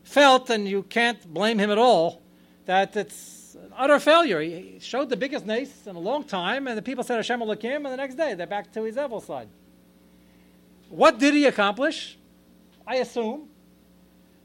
felt, 0.04 0.50
and 0.50 0.68
you 0.68 0.82
can't 0.82 1.26
blame 1.32 1.58
him 1.58 1.70
at 1.70 1.78
all, 1.78 2.20
that 2.66 2.94
it's 2.94 3.54
an 3.54 3.72
utter 3.74 3.98
failure. 3.98 4.42
He 4.42 4.76
showed 4.82 5.08
the 5.08 5.16
biggest 5.16 5.46
nace 5.46 5.86
in 5.86 5.96
a 5.96 5.98
long 5.98 6.24
time, 6.24 6.66
and 6.66 6.76
the 6.76 6.82
people 6.82 7.02
said 7.02 7.16
Hashem 7.16 7.40
will 7.40 7.50
him, 7.54 7.86
and 7.86 7.92
the 7.94 7.96
next 7.96 8.16
day 8.16 8.34
they're 8.34 8.46
back 8.46 8.70
to 8.72 8.82
his 8.82 8.98
evil 8.98 9.22
side. 9.22 9.48
What 10.90 11.18
did 11.18 11.32
he 11.32 11.46
accomplish? 11.46 12.18
I 12.86 12.96
assume 12.96 13.48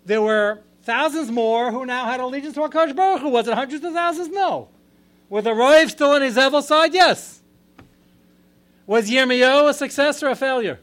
there 0.06 0.22
were 0.22 0.62
thousands 0.84 1.30
more 1.30 1.74
who 1.74 1.86
now 1.86 2.06
had 2.06 2.22
allegiance 2.22 2.54
to 2.54 2.62
HaKadosh 2.62 2.96
Baruch 2.96 3.20
Hu. 3.20 3.28
Was 3.28 3.50
it 3.50 3.54
hundreds 3.54 3.84
of 3.84 3.92
thousands? 3.92 4.30
No. 4.30 4.70
Were 5.30 5.42
the 5.42 5.52
Roiv 5.52 5.90
still 5.90 6.12
on 6.12 6.22
his 6.22 6.38
evil 6.38 6.62
side? 6.62 6.94
Yes. 6.94 7.42
Was 8.86 9.10
Yirmiyahu 9.10 9.70
a 9.70 9.74
success 9.74 10.22
or 10.22 10.30
a 10.30 10.36
failure? 10.36 10.80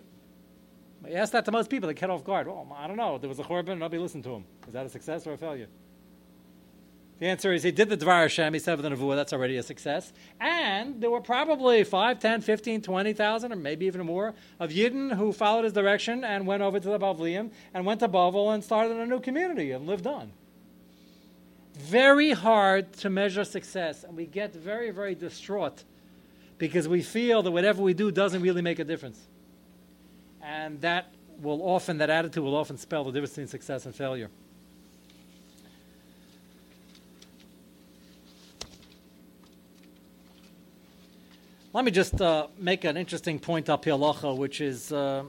I 1.04 1.12
asked 1.12 1.32
that 1.32 1.44
to 1.44 1.52
most 1.52 1.70
people. 1.70 1.86
They 1.86 1.94
get 1.94 2.10
off 2.10 2.24
guard. 2.24 2.46
Well, 2.46 2.66
I 2.76 2.86
don't 2.86 2.96
know. 2.96 3.18
There 3.18 3.28
was 3.28 3.38
a 3.38 3.44
Chorban, 3.44 3.78
nobody 3.78 3.98
listened 3.98 4.24
to 4.24 4.34
him. 4.34 4.44
Is 4.66 4.72
that 4.72 4.86
a 4.86 4.88
success 4.88 5.26
or 5.26 5.32
a 5.32 5.38
failure? 5.38 5.68
The 7.20 7.28
answer 7.28 7.52
is 7.52 7.62
he 7.62 7.70
did 7.70 7.88
the 7.88 7.96
Dvar 7.96 8.22
Hashem, 8.22 8.52
he 8.52 8.58
said 8.58 8.80
with 8.80 8.82
the 8.82 8.96
Nevuah, 8.96 9.14
that's 9.14 9.32
already 9.32 9.56
a 9.56 9.62
success. 9.62 10.12
And 10.40 11.00
there 11.00 11.08
were 11.08 11.20
probably 11.20 11.84
5, 11.84 12.18
10, 12.18 12.40
15, 12.40 12.82
20,000, 12.82 13.52
or 13.52 13.56
maybe 13.56 13.86
even 13.86 14.04
more, 14.04 14.34
of 14.58 14.70
Yidden 14.70 15.14
who 15.14 15.32
followed 15.32 15.62
his 15.62 15.72
direction 15.72 16.24
and 16.24 16.48
went 16.48 16.64
over 16.64 16.80
to 16.80 16.88
the 16.88 16.98
Bavliim 16.98 17.52
and 17.74 17.86
went 17.86 18.00
to 18.00 18.08
Bavel 18.08 18.52
and 18.52 18.64
started 18.64 18.96
a 18.96 19.06
new 19.06 19.20
community 19.20 19.70
and 19.70 19.86
lived 19.86 20.08
on. 20.08 20.32
Very 21.74 22.32
hard 22.32 22.92
to 22.94 23.10
measure 23.10 23.44
success, 23.44 24.04
and 24.04 24.16
we 24.16 24.26
get 24.26 24.54
very, 24.54 24.90
very 24.90 25.14
distraught 25.14 25.84
because 26.58 26.86
we 26.86 27.02
feel 27.02 27.42
that 27.42 27.50
whatever 27.50 27.82
we 27.82 27.94
do 27.94 28.10
doesn't 28.10 28.42
really 28.42 28.62
make 28.62 28.78
a 28.78 28.84
difference. 28.84 29.26
And 30.42 30.80
that 30.82 31.12
will 31.40 31.62
often, 31.62 31.98
that 31.98 32.10
attitude 32.10 32.44
will 32.44 32.54
often 32.54 32.76
spell 32.76 33.04
the 33.04 33.12
difference 33.12 33.30
between 33.30 33.48
success 33.48 33.86
and 33.86 33.94
failure. 33.94 34.30
Let 41.72 41.86
me 41.86 41.90
just 41.90 42.20
uh, 42.20 42.48
make 42.58 42.84
an 42.84 42.98
interesting 42.98 43.38
point 43.38 43.70
up 43.70 43.86
here, 43.86 43.96
which 43.96 44.60
is 44.60 44.92
uh, 44.92 45.24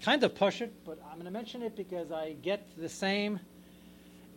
kind 0.00 0.22
of 0.22 0.36
push 0.36 0.62
it, 0.62 0.72
but 0.84 1.00
I'm 1.04 1.14
going 1.14 1.24
to 1.24 1.32
mention 1.32 1.62
it 1.62 1.74
because 1.74 2.12
I 2.12 2.34
get 2.40 2.68
the 2.78 2.88
same 2.88 3.40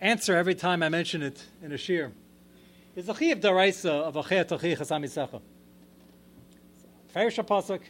answer 0.03 0.35
every 0.35 0.53
time 0.53 0.83
I 0.83 0.89
mention 0.89 1.23
it 1.23 1.43
in 1.63 1.71
a 1.71 1.77
shir. 1.77 2.11
Is 2.95 3.05
the 3.05 3.13
chiv 3.13 3.39
daraisa 3.39 3.89
of 3.89 4.15
achei 4.15 4.45
tochi 4.45 4.77
chasam. 4.77 5.41
Ferish 7.15 7.43
pasuk. 7.45 7.81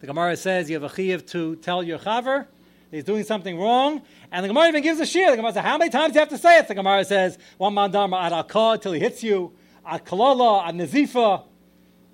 The 0.00 0.06
Gemara 0.06 0.36
says 0.36 0.68
you 0.68 0.80
have 0.80 0.90
a 0.90 0.94
chiv 0.94 1.24
to 1.26 1.56
tell 1.56 1.82
your 1.82 1.98
chaver 1.98 2.46
he's 2.90 3.04
doing 3.04 3.24
something 3.24 3.58
wrong, 3.58 4.02
and 4.30 4.44
the 4.44 4.48
Gemara 4.48 4.68
even 4.68 4.82
gives 4.82 5.00
a 5.00 5.06
shir. 5.06 5.30
The 5.30 5.36
Gemara 5.36 5.52
says, 5.52 5.62
how 5.62 5.78
many 5.78 5.90
times 5.90 6.12
do 6.12 6.16
you 6.16 6.20
have 6.20 6.28
to 6.28 6.38
say 6.38 6.58
it? 6.58 6.68
The 6.68 6.74
Gemara 6.74 7.04
says, 7.04 7.38
one 7.56 7.74
mandam 7.74 8.16
ad 8.16 8.32
al 8.32 8.78
till 8.78 8.92
he 8.92 9.00
hits 9.00 9.22
you, 9.22 9.52
ad 9.86 10.04
kalala, 10.04 10.68
ad 10.68 10.74
nazifa, 10.74 11.44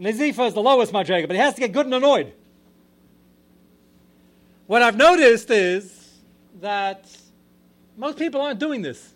Nazifa 0.01 0.49
is 0.49 0.55
the 0.55 0.63
lowest 0.63 0.93
madrega, 0.93 1.27
but 1.27 1.37
he 1.37 1.43
has 1.43 1.55
to 1.55 1.61
get 1.61 1.73
good 1.73 1.85
and 1.85 1.95
annoyed. 1.95 2.33
What 4.67 4.81
I've 4.81 4.97
noticed 4.97 5.51
is 5.51 6.11
that 6.61 7.05
most 7.99 8.17
people 8.17 8.41
aren't 8.41 8.59
doing 8.59 8.81
this. 8.81 9.13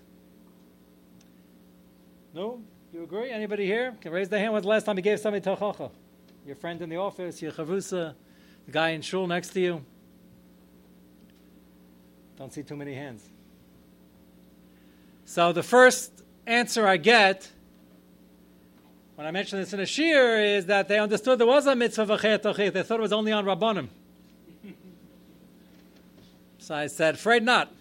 No? 2.35 2.61
You 2.93 3.05
agree? 3.05 3.31
Anybody 3.31 3.65
here 3.65 3.95
can 4.01 4.13
raise 4.13 4.29
their 4.29 4.41
hand? 4.41 4.53
When's 4.53 4.65
the 4.65 4.69
last 4.69 4.85
time 4.85 4.97
you 4.97 5.03
gave 5.03 5.21
somebody 5.21 5.45
tachacha? 5.45 5.91
Your 6.47 6.57
friend 6.57 6.83
in 6.83 6.91
the 6.91 6.97
office, 6.97 7.41
your 7.41 7.53
chavusa, 7.53 8.15
the 8.67 8.73
guy 8.73 8.91
in 8.91 9.03
shul 9.03 9.27
next 9.27 9.49
to 9.51 9.61
you? 9.61 9.85
Don't 12.37 12.53
see 12.53 12.63
too 12.63 12.77
many 12.77 12.95
hands. 12.95 13.27
So 15.25 15.53
the 15.53 15.63
first 15.63 16.23
answer 16.47 16.87
I 16.87 16.97
get 16.99 17.51
when 19.15 19.27
I 19.29 19.31
mention 19.31 19.61
this 19.61 19.73
in 19.73 19.81
a 19.81 19.87
shir, 19.87 20.41
is 20.41 20.67
that 20.67 20.89
they 20.89 20.99
understood 20.99 21.39
there 21.39 21.47
was 21.47 21.67
a 21.67 21.77
mitzvah 21.77 22.07
v'chet 22.07 22.73
They 22.73 22.83
thought 22.83 22.99
it 22.99 23.03
was 23.03 23.13
only 23.13 23.31
on 23.31 23.45
rabbanim. 23.45 23.89
so 26.59 26.75
I 26.75 26.89
said, 26.89 27.15
afraid 27.15 27.45
not. 27.45 27.73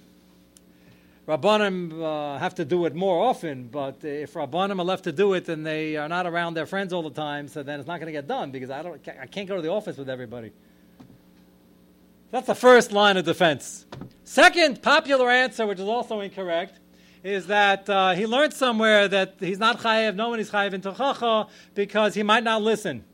Rabbanim 1.28 2.04
uh, 2.04 2.38
have 2.38 2.56
to 2.56 2.66
do 2.66 2.86
it 2.86 2.94
more 2.94 3.24
often, 3.24 3.70
but 3.70 4.04
if 4.04 4.34
Rabbanim 4.34 4.80
are 4.80 4.84
left 4.84 5.06
to 5.06 5.14
do 5.14 5.34
it 5.34 5.48
and 5.48 5.66
they 5.66 5.96
are 5.96 6.10
not 6.10 6.26
around 6.26 6.54
their 6.56 6.66
friends 6.66 6.92
all 6.92 7.02
the 7.02 7.10
time, 7.10 7.48
so 7.48 7.64
then 7.64 7.80
it's 7.80 7.88
not 7.88 8.00
going 8.00 8.08
to 8.08 8.12
get 8.12 8.28
done 8.28 8.52
because 8.52 8.70
I, 8.70 8.82
don't, 8.82 9.02
I 9.08 9.26
can't 9.28 9.48
go 9.48 9.56
to 9.56 9.62
the 9.62 9.72
office 9.72 9.96
with 9.96 10.10
everybody. 10.10 10.52
That's 12.32 12.48
the 12.48 12.56
first 12.56 12.92
line 12.92 13.16
of 13.16 13.24
defense. 13.24 13.86
Second 14.26 14.82
popular 14.82 15.30
answer, 15.30 15.66
which 15.66 15.80
is 15.80 15.88
also 15.88 16.20
incorrect, 16.20 16.80
is 17.24 17.48
that 17.48 17.90
uh, 17.90 18.12
he 18.12 18.26
learned 18.26 18.54
somewhere 18.54 19.08
that 19.08 19.36
he's 19.40 19.60
not 19.60 19.80
chayiv, 19.80 20.16
no 20.16 20.28
one 20.30 20.42
is 20.42 20.52
chayiv 20.52 20.74
in 20.74 20.82
tochacha 20.82 21.48
because 21.74 22.16
he 22.16 22.24
might 22.24 22.44
not 22.44 22.62
listen. 22.62 23.06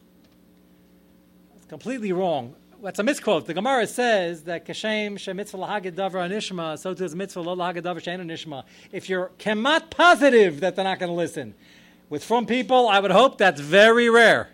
It's 1.57 1.67
completely 1.67 2.11
wrong. 2.11 2.55
That's 2.81 2.97
a 2.99 3.03
misquote. 3.03 3.45
The 3.45 3.53
Gemara 3.53 3.85
says 3.87 4.43
that 4.43 4.65
kashem 4.65 5.15
shemitzvah 5.15 5.67
lahagid 5.67 5.95
davar 5.95 6.29
anishma, 6.29 6.79
so 6.79 6.93
too 6.93 7.03
is 7.03 7.13
mitzvah 7.13 7.41
lo 7.41 7.55
lahagid 7.55 7.81
davar 7.81 8.01
shein 8.01 8.21
anishma. 8.21 8.63
If 8.93 9.09
you're 9.09 9.31
kemat 9.37 9.89
positive 9.89 10.61
that 10.61 10.77
they're 10.77 10.85
not 10.85 10.97
going 10.97 11.09
to 11.09 11.15
listen, 11.15 11.55
with 12.09 12.23
from 12.23 12.45
people, 12.45 12.87
I 12.87 13.01
would 13.01 13.11
hope 13.11 13.37
that's 13.37 13.59
very 13.59 14.09
rare. 14.09 14.49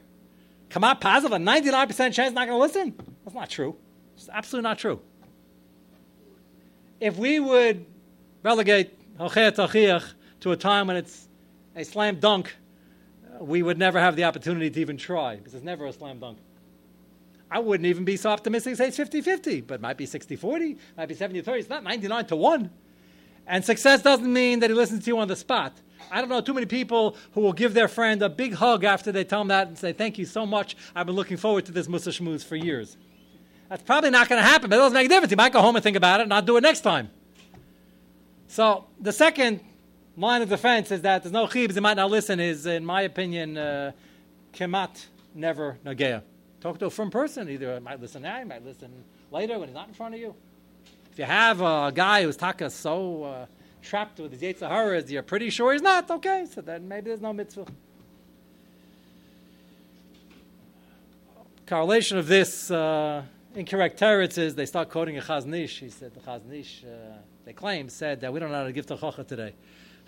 Kemat 0.69 1.01
positive, 1.01 1.33
a 1.33 1.37
99% 1.37 2.13
chance 2.13 2.33
not 2.33 2.47
going 2.47 2.47
to 2.47 2.57
listen? 2.57 2.95
That's 3.23 3.35
not 3.35 3.49
true. 3.49 3.75
It's 4.15 4.27
absolutely 4.29 4.69
not 4.69 4.79
true. 4.79 4.99
If 6.99 7.17
we 7.17 7.39
would 7.39 7.85
relegate 8.41 8.97
to 9.19 10.51
a 10.51 10.57
time 10.57 10.87
when 10.87 10.97
it's 10.97 11.27
a 11.75 11.83
slam 11.83 12.19
dunk, 12.19 12.55
uh, 13.39 13.43
we 13.43 13.61
would 13.61 13.77
never 13.77 13.99
have 13.99 14.15
the 14.15 14.23
opportunity 14.23 14.69
to 14.69 14.81
even 14.81 14.97
try 14.97 15.35
because 15.35 15.53
it's 15.53 15.63
never 15.63 15.85
a 15.85 15.93
slam 15.93 16.19
dunk. 16.19 16.39
I 17.49 17.59
wouldn't 17.59 17.87
even 17.87 18.05
be 18.05 18.17
so 18.17 18.29
optimistic 18.31 18.73
to 18.73 18.77
say 18.77 18.87
it's 18.87 18.97
50 18.97 19.21
50, 19.21 19.61
but 19.61 19.81
might 19.81 19.97
be 19.97 20.05
60 20.05 20.35
40, 20.35 20.77
might 20.97 21.07
be 21.07 21.15
70 21.15 21.41
30. 21.41 21.59
It's 21.59 21.69
not 21.69 21.83
99 21.83 22.25
to 22.27 22.35
1. 22.35 22.69
And 23.47 23.63
success 23.63 24.01
doesn't 24.01 24.31
mean 24.31 24.59
that 24.59 24.69
he 24.69 24.75
listens 24.75 25.03
to 25.05 25.11
you 25.11 25.19
on 25.19 25.27
the 25.27 25.35
spot. 25.35 25.73
I 26.11 26.19
don't 26.19 26.29
know 26.29 26.41
too 26.41 26.53
many 26.53 26.65
people 26.65 27.15
who 27.33 27.41
will 27.41 27.53
give 27.53 27.73
their 27.73 27.87
friend 27.87 28.21
a 28.21 28.29
big 28.29 28.55
hug 28.55 28.83
after 28.83 29.11
they 29.11 29.23
tell 29.23 29.41
them 29.41 29.49
that 29.49 29.67
and 29.67 29.77
say, 29.77 29.93
Thank 29.93 30.17
you 30.17 30.25
so 30.25 30.45
much. 30.45 30.75
I've 30.95 31.05
been 31.05 31.15
looking 31.15 31.37
forward 31.37 31.65
to 31.65 31.71
this 31.71 31.87
Musa 31.87 32.09
Shmooze 32.09 32.43
for 32.43 32.55
years. 32.55 32.97
That's 33.69 33.83
probably 33.83 34.11
not 34.11 34.29
going 34.29 34.41
to 34.41 34.47
happen, 34.47 34.69
but 34.69 34.75
it 34.75 34.79
doesn't 34.79 34.93
make 34.93 35.05
a 35.05 35.09
difference. 35.09 35.31
You 35.31 35.37
might 35.37 35.53
go 35.53 35.61
home 35.61 35.75
and 35.75 35.83
think 35.83 35.97
about 35.97 36.19
it 36.19 36.23
and 36.23 36.29
not 36.29 36.45
do 36.45 36.57
it 36.57 36.61
next 36.61 36.81
time. 36.81 37.09
So 38.47 38.85
the 38.99 39.11
second 39.11 39.59
line 40.15 40.41
of 40.41 40.49
defense 40.49 40.91
is 40.91 41.01
that 41.01 41.23
there's 41.23 41.33
no 41.33 41.47
chibs, 41.47 41.73
they 41.73 41.81
might 41.81 41.97
not 41.97 42.11
listen, 42.11 42.39
is, 42.39 42.65
in 42.67 42.85
my 42.85 43.01
opinion, 43.01 43.57
uh, 43.57 43.91
kemat, 44.53 45.05
never 45.33 45.77
nagea. 45.83 46.21
Talk 46.65 46.79
to 46.79 46.87
a 46.87 46.89
firm 46.89 47.11
person, 47.11 47.47
either 47.47 47.75
I 47.75 47.77
might 47.77 48.01
listen 48.01 48.23
now, 48.23 48.39
you 48.39 48.45
might 48.47 48.65
listen 48.65 48.91
later 49.29 49.59
when 49.59 49.67
he's 49.67 49.75
not 49.75 49.87
in 49.87 49.93
front 49.93 50.15
of 50.15 50.19
you. 50.19 50.33
If 51.11 51.19
you 51.19 51.25
have 51.25 51.61
a 51.61 51.91
guy 51.93 52.23
who's 52.23 52.37
taka 52.37 52.71
so 52.71 53.23
uh, 53.23 53.45
trapped 53.83 54.19
with 54.19 54.31
his 54.31 54.41
Yetzirahs, 54.41 55.07
you're 55.11 55.21
pretty 55.21 55.51
sure 55.51 55.73
he's 55.73 55.83
not, 55.83 56.09
okay, 56.09 56.47
so 56.51 56.61
then 56.61 56.87
maybe 56.87 57.11
there's 57.11 57.21
no 57.21 57.33
mitzvah. 57.33 57.67
Correlation 61.67 62.17
of 62.17 62.25
this 62.25 62.71
uh, 62.71 63.21
incorrect 63.53 63.99
teretz 63.99 64.39
is 64.39 64.55
they 64.55 64.65
start 64.65 64.89
quoting 64.89 65.19
a 65.19 65.21
Chazon 65.21 65.55
Ish. 65.55 65.81
He 65.81 65.89
said 65.91 66.15
the 66.15 66.19
Chazon 66.19 66.51
Ish, 66.51 66.83
uh, 66.83 67.17
they 67.45 67.53
claim, 67.53 67.89
said 67.89 68.21
that 68.21 68.33
we 68.33 68.39
don't 68.39 68.49
know 68.49 68.57
how 68.57 68.63
to 68.63 68.71
give 68.71 68.87
to 68.87 68.95
Tochacha 68.95 69.27
today. 69.27 69.53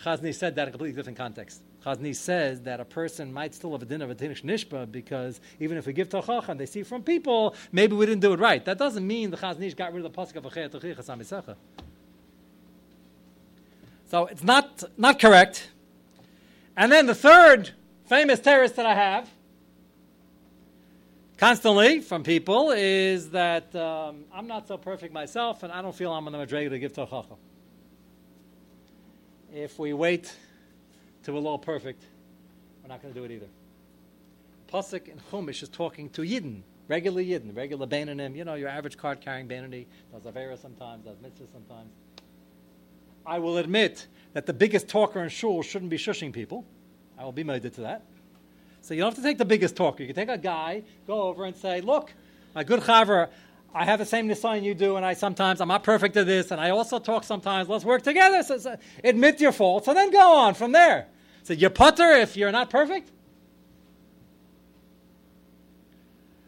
Chazon 0.03 0.23
Ish 0.23 0.37
said 0.37 0.55
that 0.55 0.63
in 0.63 0.69
a 0.69 0.71
completely 0.71 0.95
different 0.95 1.19
context. 1.19 1.61
Chazon 1.87 2.05
Ish 2.05 2.17
says 2.17 2.61
that 2.61 2.81
a 2.81 2.85
person 2.85 3.31
might 3.31 3.55
still 3.55 3.71
have 3.71 3.81
a 3.81 3.85
din 3.85 4.01
of 4.01 4.09
a 4.09 4.15
tinish 4.15 4.43
nishba 4.43 4.91
because 4.91 5.39
even 5.61 5.77
if 5.77 5.85
we 5.85 5.93
give 5.93 6.09
Tochacha 6.09 6.49
and 6.49 6.59
they 6.59 6.65
see 6.65 6.83
from 6.83 7.01
people, 7.01 7.55
maybe 7.71 7.95
we 7.95 8.05
didn't 8.05 8.21
do 8.21 8.33
it 8.33 8.39
right. 8.39 8.63
That 8.65 8.77
doesn't 8.77 9.07
mean 9.07 9.31
the 9.31 9.37
Chazon 9.37 9.61
Ish 9.61 9.75
got 9.75 9.93
rid 9.93 10.03
of 10.03 10.13
the 10.13 10.21
pasuk 10.21 10.35
of 10.35 10.43
Achei 10.43 10.69
Tochicha 10.69 10.97
Samisecha. 10.97 11.55
So 14.09 14.25
it's 14.25 14.43
not, 14.43 14.83
not 14.97 15.19
correct. 15.19 15.69
And 16.75 16.91
then 16.91 17.05
the 17.05 17.15
third 17.15 17.71
famous 18.05 18.41
terrorist 18.41 18.75
that 18.75 18.85
I 18.85 18.93
have 18.93 19.29
constantly 21.37 22.01
from 22.01 22.23
people 22.23 22.71
is 22.71 23.29
that 23.29 23.73
um, 23.75 24.25
I'm 24.33 24.47
not 24.47 24.67
so 24.67 24.77
perfect 24.77 25.13
myself 25.13 25.63
and 25.63 25.71
I 25.71 25.81
don't 25.81 25.95
feel 25.95 26.11
I'm 26.11 26.25
on 26.25 26.33
the 26.33 26.39
Madrega 26.39 26.69
to 26.69 26.79
give 26.79 26.91
Tochacha. 26.91 27.37
If 29.53 29.79
we 29.79 29.93
wait 29.93 30.35
till 31.27 31.33
we're 31.33 31.49
all 31.49 31.57
perfect, 31.57 32.01
we're 32.81 32.87
not 32.87 33.01
going 33.01 33.13
to 33.13 33.19
do 33.19 33.25
it 33.25 33.31
either. 33.31 33.47
Pasuk 34.71 35.09
in 35.09 35.19
Chumash 35.29 35.61
is 35.61 35.67
talking 35.67 36.09
to 36.11 36.21
Yidden, 36.21 36.61
regular 36.87 37.21
Yidden, 37.21 37.53
regular 37.53 37.85
Bainanim, 37.85 38.33
you 38.33 38.45
know, 38.45 38.53
your 38.53 38.69
average 38.69 38.97
card 38.97 39.19
carrying 39.19 39.45
Bainani, 39.45 39.87
does 40.13 40.23
Avera 40.23 40.57
sometimes, 40.57 41.03
does 41.03 41.17
Mitzvah 41.21 41.47
sometimes. 41.51 41.91
I 43.25 43.39
will 43.39 43.57
admit 43.57 44.07
that 44.31 44.45
the 44.45 44.53
biggest 44.53 44.87
talker 44.87 45.21
in 45.21 45.27
shul 45.27 45.63
shouldn't 45.63 45.91
be 45.91 45.97
shushing 45.97 46.31
people. 46.31 46.63
I 47.19 47.25
will 47.25 47.33
be 47.33 47.43
made 47.43 47.61
to 47.63 47.81
that. 47.81 48.03
So 48.79 48.93
you 48.93 49.01
don't 49.01 49.09
have 49.09 49.21
to 49.21 49.21
take 49.21 49.37
the 49.37 49.43
biggest 49.43 49.75
talker. 49.75 50.03
You 50.03 50.07
can 50.07 50.15
take 50.15 50.33
a 50.33 50.37
guy, 50.37 50.83
go 51.07 51.23
over 51.23 51.43
and 51.43 51.57
say, 51.57 51.81
look, 51.81 52.13
my 52.55 52.63
good 52.63 52.79
chaver, 52.79 53.27
I 53.75 53.83
have 53.83 53.99
the 53.99 54.05
same 54.05 54.29
nisayon 54.29 54.63
you 54.63 54.73
do, 54.73 54.95
and 54.95 55.05
I 55.05 55.13
sometimes, 55.13 55.59
I'm 55.59 55.67
not 55.67 55.83
perfect 55.83 56.15
at 56.15 56.25
this, 56.25 56.51
and 56.51 56.61
I 56.61 56.69
also 56.69 56.99
talk 56.99 57.25
sometimes, 57.25 57.67
let's 57.67 57.83
work 57.83 58.03
together. 58.03 58.43
So, 58.43 58.57
so 58.59 58.77
admit 59.03 59.41
your 59.41 59.51
faults, 59.51 59.89
and 59.89 59.97
then 59.97 60.09
go 60.09 60.37
on 60.37 60.53
from 60.53 60.71
there. 60.71 61.07
So 61.47 61.53
you 61.53 61.69
putter 61.69 62.11
if 62.11 62.35
you're 62.35 62.51
not 62.51 62.69
perfect? 62.69 63.09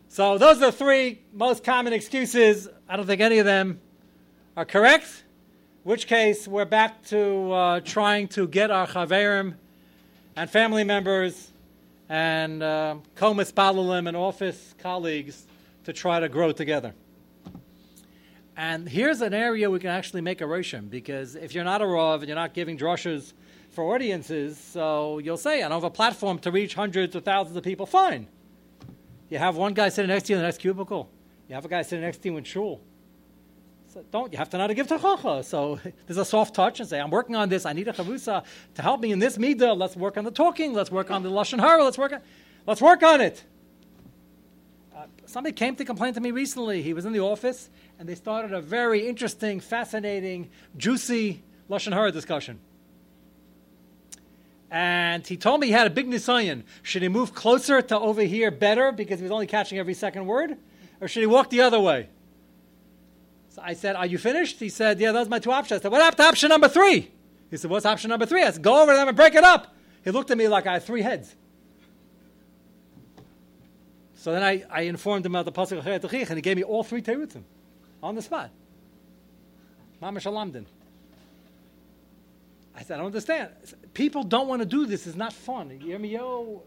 So 0.10 0.38
those 0.38 0.58
are 0.58 0.66
the 0.66 0.72
three 0.74 1.22
most 1.32 1.64
common 1.64 1.94
excuses. 1.94 2.68
I 2.90 2.98
don't 2.98 3.06
think 3.06 3.22
any 3.22 3.40
of 3.40 3.46
them 3.46 3.80
are 4.58 4.66
correct. 4.66 5.24
In 5.86 5.92
which 5.92 6.06
case, 6.06 6.50
we're 6.50 6.66
back 6.66 7.02
to 7.06 7.50
uh, 7.50 7.80
trying 7.80 8.28
to 8.28 8.46
get 8.46 8.72
our 8.72 8.88
chaverim 8.88 9.54
and 10.36 10.50
family 10.50 10.84
members 10.84 11.50
and 12.10 12.62
uh, 12.62 12.98
komis 13.16 13.54
balalim 13.54 14.06
and 14.06 14.18
office 14.18 14.76
colleagues 14.80 15.48
to 15.86 15.94
try 15.94 16.20
to 16.20 16.28
grow 16.28 16.52
together. 16.52 16.94
And 18.58 18.90
here's 18.90 19.22
an 19.22 19.34
area 19.34 19.70
we 19.70 19.80
can 19.80 19.92
actually 19.92 20.20
make 20.20 20.42
a 20.42 20.44
roshim 20.44 20.90
because 20.90 21.36
if 21.36 21.56
you're 21.56 21.64
not 21.64 21.82
a 21.82 21.88
rav 21.88 22.20
and 22.20 22.28
you're 22.28 22.36
not 22.36 22.54
giving 22.54 22.78
drushes 22.78 23.32
for 23.80 23.96
audiences, 23.96 24.58
so 24.58 25.20
you'll 25.20 25.38
say, 25.38 25.60
I 25.64 25.70
don't 25.70 25.78
have 25.78 25.86
a 25.86 25.90
platform 25.90 26.38
to 26.40 26.52
reach 26.52 26.74
hundreds 26.74 27.16
or 27.16 27.22
thousands 27.22 27.56
of 27.56 27.64
people. 27.64 27.86
Fine. 27.86 28.28
You 29.30 29.38
have 29.38 29.56
one 29.56 29.74
guy 29.74 29.88
sitting 29.88 30.10
next 30.10 30.24
to 30.24 30.34
you 30.34 30.36
in 30.36 30.42
the 30.42 30.48
next 30.48 30.58
cubicle. 30.58 31.10
You 31.48 31.56
have 31.56 31.64
a 31.64 31.70
guy 31.70 31.82
sitting 31.84 32.04
next 32.04 32.18
to 32.18 32.30
you 32.30 32.36
in 32.36 32.44
shul. 32.44 32.82
So 33.94 34.04
don't 34.12 34.34
you 34.34 34.38
have 34.38 34.50
to 34.50 34.58
know 34.58 34.64
how 34.64 34.68
to 34.68 34.74
give 34.74 34.88
tachacha? 34.88 35.46
So 35.46 35.80
there's 36.08 36.18
a 36.18 36.26
soft 36.26 36.56
touch 36.56 36.82
and 36.82 36.90
say, 36.90 37.00
I'm 37.00 37.10
working 37.10 37.38
on 37.38 37.48
this. 37.48 37.66
I 37.66 37.72
need 37.72 37.88
a 37.88 37.94
chavusa 37.94 38.44
to 38.76 38.82
help 38.82 39.00
me 39.00 39.14
in 39.14 39.20
this 39.20 39.38
midah. 39.38 39.78
Let's 39.78 39.96
work 39.96 40.18
on 40.18 40.26
the 40.26 40.32
talking. 40.32 40.74
Let's 40.74 40.92
work 40.92 41.10
on 41.10 41.24
the 41.24 41.30
lashon 41.30 41.62
hara. 41.62 41.82
Let's 41.82 41.98
work 41.98 42.12
on, 42.12 42.20
let's 42.68 42.82
work 42.82 43.02
on 43.02 43.22
it. 43.22 43.46
Uh, 44.94 45.06
somebody 45.26 45.54
came 45.54 45.78
to 45.78 45.86
complain 45.86 46.14
to 46.16 46.20
me 46.20 46.32
recently. 46.32 46.82
He 46.82 46.94
was 46.94 47.06
in 47.06 47.14
the 47.14 47.22
office 47.22 47.70
and 47.98 48.10
they 48.10 48.16
started 48.16 48.52
a 48.52 48.60
very 48.60 49.08
interesting, 49.08 49.62
fascinating, 49.62 50.50
juicy 50.76 51.44
lashon 51.70 51.94
hara 51.94 52.12
discussion. 52.12 52.60
And 54.72 55.26
he 55.26 55.36
told 55.36 55.62
me 55.62 55.68
he 55.68 55.74
had 55.74 55.88
a 55.88 55.90
big 55.90 56.08
nisayon. 56.08 56.64
Should 56.84 57.02
he 57.02 57.08
move 57.08 57.34
closer 57.34 57.82
to 57.82 58.00
over 58.00 58.22
here 58.22 58.52
better 58.52 58.92
because 58.92 59.20
he 59.20 59.24
was 59.24 59.32
only 59.32 59.48
catching 59.48 59.80
every 59.80 59.96
second 59.96 60.26
word? 60.28 60.58
Or 61.02 61.08
should 61.08 61.22
he 61.22 61.28
walk 61.28 61.50
the 61.50 61.62
other 61.62 61.80
way? 61.80 62.10
So 63.50 63.62
I 63.64 63.74
said, 63.74 63.96
Are 63.96 64.06
you 64.06 64.18
finished? 64.18 64.60
He 64.60 64.70
said, 64.70 65.00
Yeah, 65.00 65.12
those 65.12 65.28
are 65.28 65.30
my 65.30 65.40
two 65.40 65.52
options. 65.52 65.82
I 65.82 65.84
said, 65.84 65.92
What 65.92 66.02
happened 66.02 66.18
to 66.18 66.24
option 66.26 66.50
number 66.50 66.68
three? 66.68 67.12
He 67.50 67.58
said, 67.58 67.72
What's 67.72 67.86
option 67.86 68.10
number 68.10 68.28
three? 68.28 68.44
I 68.44 68.52
said, 68.52 68.62
Go 68.62 68.84
over 68.84 68.94
them 68.94 69.08
and 69.08 69.18
break 69.18 69.34
it 69.34 69.44
up. 69.44 69.76
He 70.04 70.12
looked 70.12 70.30
at 70.30 70.38
me 70.38 70.48
like 70.48 70.68
I 70.68 70.74
had 70.74 70.84
three 70.84 71.02
heads. 71.02 71.36
So 74.16 74.34
then 74.34 74.44
I, 74.44 74.66
I 74.70 74.82
informed 74.82 75.26
him 75.26 75.34
about 75.34 75.46
the 75.46 75.52
Pasuk 75.52 76.30
and 76.30 76.38
he 76.38 76.42
gave 76.42 76.58
me 76.58 76.64
all 76.64 76.84
three 76.84 77.02
terutzim 77.02 77.44
on 78.04 78.16
the 78.16 78.22
spot. 78.22 78.50
Mama 80.02 80.20
Shalamdin. 80.20 80.66
I 82.76 82.84
said, 82.84 82.96
I 82.96 82.98
don't 82.98 83.08
understand. 83.08 83.50
People 83.94 84.24
don't 84.24 84.48
want 84.48 84.62
to 84.62 84.66
do 84.66 84.86
this. 84.86 85.08
It's 85.08 85.16
not 85.16 85.34
fun. 85.34 85.70
Yirmiyahu 85.70 86.62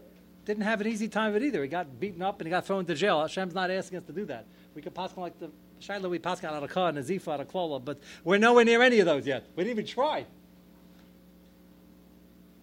didn't 0.45 0.63
have 0.63 0.81
an 0.81 0.87
easy 0.87 1.07
time 1.07 1.29
of 1.29 1.41
it 1.41 1.45
either. 1.45 1.61
He 1.61 1.67
got 1.67 1.99
beaten 1.99 2.21
up 2.21 2.39
and 2.39 2.47
he 2.47 2.51
got 2.51 2.65
thrown 2.65 2.81
into 2.81 2.95
jail. 2.95 3.21
Hashem's 3.21 3.53
not 3.53 3.71
asking 3.71 3.99
us 3.99 4.05
to 4.05 4.13
do 4.13 4.25
that. 4.25 4.45
We 4.75 4.81
could 4.81 4.93
pass 4.93 5.15
like 5.15 5.39
the 5.39 5.49
Shiloh, 5.79 6.09
we 6.09 6.19
pass 6.19 6.41
out 6.43 6.63
of 6.63 6.69
Kah 6.69 6.87
and 6.87 6.97
Azifa 6.97 7.33
out 7.33 7.41
of 7.41 7.49
Klola, 7.49 7.83
but 7.83 7.99
we're 8.23 8.37
nowhere 8.37 8.63
near 8.63 8.81
any 8.81 8.99
of 8.99 9.05
those 9.05 9.27
yet. 9.27 9.43
We 9.55 9.65
didn't 9.65 9.79
even 9.79 9.85
try. 9.85 10.25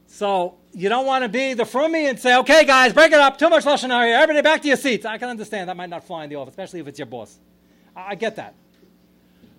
So 0.06 0.56
you 0.72 0.88
don't 0.88 1.04
want 1.04 1.24
to 1.24 1.28
be 1.28 1.52
the 1.54 1.64
frummy 1.64 2.08
and 2.08 2.18
say, 2.18 2.36
okay, 2.38 2.64
guys, 2.64 2.92
break 2.92 3.12
it 3.12 3.20
up. 3.20 3.38
Too 3.38 3.50
much 3.50 3.64
lashon 3.64 3.88
here. 3.88 4.16
Everybody 4.16 4.42
back 4.42 4.62
to 4.62 4.68
your 4.68 4.76
seats. 4.78 5.04
I 5.04 5.18
can 5.18 5.28
understand 5.28 5.68
that 5.68 5.76
might 5.76 5.90
not 5.90 6.04
fly 6.04 6.24
in 6.24 6.30
the 6.30 6.36
office, 6.36 6.52
especially 6.52 6.80
if 6.80 6.88
it's 6.88 6.98
your 6.98 7.06
boss. 7.06 7.38
I, 7.94 8.12
I 8.12 8.14
get 8.14 8.36
that. 8.36 8.54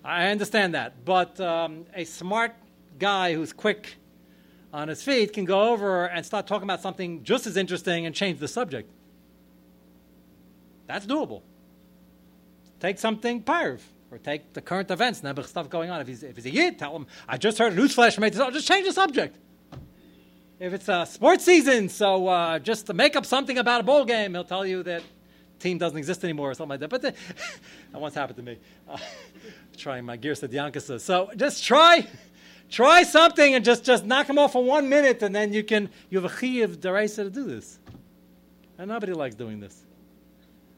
I 0.04 0.26
understand 0.28 0.74
that. 0.74 1.04
But 1.04 1.40
um, 1.40 1.86
a 1.94 2.04
smart 2.04 2.54
guy 2.98 3.34
who's 3.34 3.52
quick 3.52 3.96
on 4.72 4.88
his 4.88 5.02
feet 5.02 5.32
can 5.32 5.44
go 5.44 5.70
over 5.70 6.06
and 6.06 6.24
start 6.24 6.46
talking 6.46 6.64
about 6.64 6.80
something 6.80 7.22
just 7.24 7.46
as 7.46 7.56
interesting 7.56 8.06
and 8.06 8.14
change 8.14 8.38
the 8.38 8.48
subject. 8.48 8.90
That's 10.86 11.06
doable. 11.06 11.42
Take 12.80 12.98
something 12.98 13.42
parv, 13.42 13.80
or 14.10 14.18
take 14.18 14.54
the 14.54 14.60
current 14.60 14.90
events, 14.90 15.20
Nebuch 15.20 15.46
stuff 15.46 15.68
going 15.70 15.90
on. 15.90 16.00
If 16.00 16.08
he's, 16.08 16.22
if 16.22 16.36
he's 16.36 16.46
a 16.46 16.50
yid, 16.50 16.78
tell 16.78 16.96
him, 16.96 17.06
I 17.28 17.36
just 17.36 17.58
heard 17.58 17.72
a 17.72 17.76
newsflash 17.76 18.16
this, 18.16 18.40
oh, 18.40 18.50
just 18.50 18.66
change 18.66 18.86
the 18.86 18.92
subject. 18.92 19.36
If 20.58 20.72
it's 20.72 20.88
a 20.88 21.06
sports 21.06 21.44
season, 21.44 21.88
so 21.88 22.28
uh, 22.28 22.58
just 22.58 22.86
to 22.86 22.94
make 22.94 23.16
up 23.16 23.26
something 23.26 23.58
about 23.58 23.80
a 23.80 23.84
bowl 23.84 24.04
game, 24.04 24.32
he'll 24.32 24.44
tell 24.44 24.66
you 24.66 24.82
that 24.84 25.02
team 25.58 25.78
doesn't 25.78 25.98
exist 25.98 26.24
anymore 26.24 26.50
or 26.50 26.54
something 26.54 26.70
like 26.70 26.80
that. 26.80 26.90
But 26.90 27.02
the, 27.02 27.14
that 27.92 28.00
once 28.00 28.14
happened 28.14 28.36
to 28.36 28.42
me. 28.42 28.58
Uh, 28.88 28.98
trying 29.76 30.04
my 30.04 30.16
gears 30.16 30.40
to 30.40 30.48
Diankasa. 30.48 31.00
So 31.00 31.30
just 31.36 31.64
try 31.64 32.06
Try 32.72 33.02
something 33.02 33.54
and 33.54 33.62
just, 33.62 33.84
just 33.84 34.06
knock 34.06 34.26
them 34.26 34.38
off 34.38 34.52
for 34.52 34.64
one 34.64 34.88
minute, 34.88 35.22
and 35.22 35.36
then 35.36 35.52
you 35.52 35.62
can 35.62 35.90
you 36.08 36.18
have 36.18 36.32
a 36.32 36.34
chiyuv 36.34 36.78
deraisa 36.78 37.16
to 37.16 37.28
do 37.30 37.44
this. 37.44 37.78
And 38.78 38.88
nobody 38.88 39.12
likes 39.12 39.34
doing 39.34 39.60
this. 39.60 39.84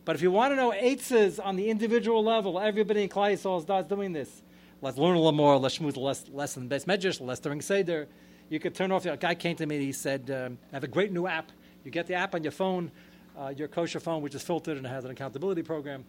But 0.05 0.17
if 0.17 0.23
you 0.23 0.33
want 0.33 0.51
to 0.51 0.57
know 0.57 0.73
eitzes 0.73 1.39
on 1.43 1.55
the 1.55 1.71
individual 1.71 2.25
level, 2.25 2.59
everybody 2.59 3.05
in 3.05 3.09
Klai 3.09 3.35
is 3.35 3.89
doing 3.89 4.13
this. 4.13 4.43
Let's 4.83 4.99
learn 4.99 5.15
a 5.15 5.19
little 5.19 5.31
more. 5.31 5.57
Let's 5.57 5.81
move 5.81 5.97
less 5.97 6.25
less 6.33 6.57
in 6.57 6.67
base 6.67 6.89
measures, 6.89 7.21
less 7.21 7.39
during 7.39 7.61
seder. 7.61 8.09
You 8.49 8.59
could 8.59 8.75
turn 8.75 8.91
off. 8.91 9.07
A 9.07 9.17
guy 9.17 9.37
came 9.37 9.55
to 9.55 9.65
me. 9.65 9.79
He 9.79 9.93
said, 9.93 10.29
um, 10.33 10.59
"I 10.73 10.77
have 10.77 10.85
a 10.85 10.89
great 10.89 11.13
new 11.13 11.29
app. 11.29 11.53
You 11.85 11.93
get 11.93 12.09
the 12.09 12.15
app 12.15 12.35
on 12.35 12.43
your 12.43 12.51
phone, 12.51 12.91
uh, 13.39 13.55
your 13.57 13.69
kosher 13.69 14.01
phone, 14.01 14.21
which 14.21 14.35
is 14.35 14.43
filtered 14.43 14.79
and 14.79 14.87
has 14.87 15.05
an 15.05 15.13
accountability 15.13 15.63
program. 15.63 16.05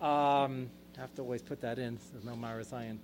Um, 0.00 0.68
I 0.96 1.02
have 1.02 1.14
to 1.14 1.22
always 1.22 1.42
put 1.42 1.60
that 1.60 1.78
in. 1.78 1.96
There's 2.12 2.24
no 2.24 2.34
Marasayan. 2.34 2.98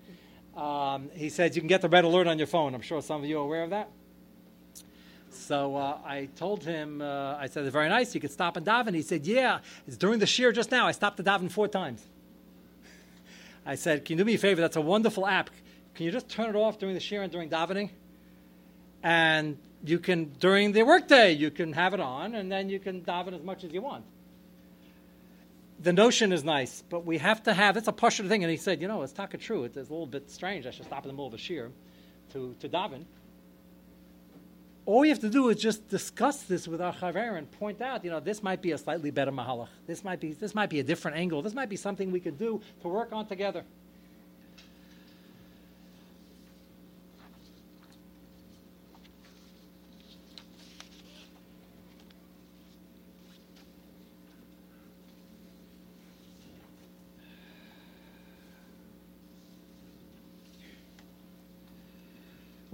Um, 0.57 1.11
he 1.14 1.30
says 1.30 1.57
you 1.57 1.62
can 1.62 1.68
get 1.68 1.82
the 1.82 1.88
red 1.88 2.05
alert 2.05 2.26
on 2.26 2.38
your 2.38 2.46
phone. 2.46 2.74
I'm 2.74 2.80
sure 2.80 3.02
some 3.02 3.22
of 3.22 3.28
you 3.28 3.38
are 3.38 3.42
aware 3.42 3.64
of 3.64 3.70
that. 3.70 3.88
So 5.30 5.76
uh, 5.76 5.98
I 6.05 6.28
told 6.36 6.62
him, 6.62 7.02
uh, 7.02 7.36
I 7.36 7.48
said, 7.48 7.64
it's 7.64 7.72
very 7.72 7.88
nice. 7.88 8.14
You 8.14 8.20
could 8.20 8.30
stop 8.30 8.57
and 8.57 8.64
daven. 8.64 8.94
He 8.94 9.02
said, 9.02 9.26
yeah, 9.26 9.59
it's 9.86 9.96
during 9.96 10.20
the 10.20 10.26
shear 10.26 10.52
just 10.52 10.70
now. 10.70 10.86
I 10.86 10.92
stopped 10.92 11.16
to 11.16 11.24
daven 11.24 11.50
four 11.50 11.66
times. 11.66 12.07
I 13.66 13.74
said, 13.74 14.05
can 14.05 14.16
you 14.16 14.24
do 14.24 14.26
me 14.26 14.34
a 14.34 14.38
favor? 14.38 14.61
That's 14.61 14.76
a 14.76 14.80
wonderful 14.80 15.26
app. 15.26 15.50
Can 15.94 16.07
you 16.07 16.12
just 16.12 16.28
turn 16.28 16.50
it 16.50 16.57
off 16.57 16.78
during 16.78 16.94
the 16.94 17.00
shear 17.00 17.22
and 17.22 17.32
during 17.32 17.50
davening? 17.50 17.90
And 19.02 19.59
you 19.84 19.98
can, 19.98 20.32
during 20.38 20.72
the 20.72 20.82
workday, 20.84 21.32
you 21.32 21.50
can 21.50 21.72
have 21.72 21.94
it 21.94 22.00
on, 22.00 22.36
and 22.36 22.50
then 22.50 22.70
you 22.70 22.78
can 22.78 23.02
daven 23.02 23.34
as 23.34 23.42
much 23.42 23.64
as 23.64 23.72
you 23.72 23.82
want 23.82 24.05
the 25.81 25.93
notion 25.93 26.33
is 26.33 26.45
nice, 26.45 26.83
but 26.89 27.05
we 27.05 27.18
have 27.18 27.43
to 27.45 27.55
have, 27.55 27.77
it's 27.77 27.89
a 27.89 27.93
partial 27.93 28.29
thing. 28.29 28.45
And 28.45 28.51
he 28.51 28.57
said, 28.57 28.81
you 28.81 28.89
know, 28.89 29.03
it's 29.03 29.12
taka 29.12 29.39
true. 29.39 29.64
It's 29.64 29.77
a 29.77 29.81
little 29.81 30.07
bit 30.07 30.31
strange. 30.31 30.66
I 30.66 30.70
should 30.70 30.87
stop 30.87 31.05
in 31.05 31.09
the 31.09 31.14
middle 31.14 31.27
of 31.27 31.35
a 31.35 31.39
shear 31.39 31.70
to, 32.33 32.55
to 32.61 32.68
daven. 32.68 33.05
All 34.87 35.01
we 35.01 35.09
have 35.09 35.20
to 35.20 35.31
do 35.31 35.49
is 35.49 35.57
just 35.57 35.89
discuss 35.89 36.43
this 36.43 36.68
with 36.68 36.83
our 36.83 36.93
chaver 36.93 37.39
and 37.39 37.51
point 37.51 37.81
out, 37.81 38.05
you 38.05 38.11
know, 38.11 38.20
this 38.20 38.43
might 38.43 38.61
be 38.61 38.72
a 38.72 38.79
slightly 38.79 39.11
better 39.11 39.33
mahalach. 39.33 39.68
This 39.87 40.05
might 40.05 40.20
be, 40.20 40.33
this 40.33 40.55
might 40.55 40.68
be 40.68 40.79
a 40.81 40.83
different 40.83 41.16
angle. 41.16 41.41
This 41.41 41.55
might 41.55 41.70
be 41.70 41.77
something 41.77 42.12
we 42.12 42.20
could 42.20 42.39
do 42.39 42.61
to 42.83 42.89
work 42.89 43.12
on 43.12 43.27
together. 43.27 43.64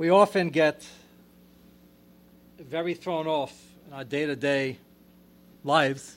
We 0.00 0.08
often 0.08 0.48
get 0.48 0.82
very 2.58 2.94
thrown 2.94 3.26
off 3.26 3.54
in 3.86 3.92
our 3.92 4.02
day 4.02 4.24
to 4.24 4.34
day 4.34 4.78
lives 5.62 6.16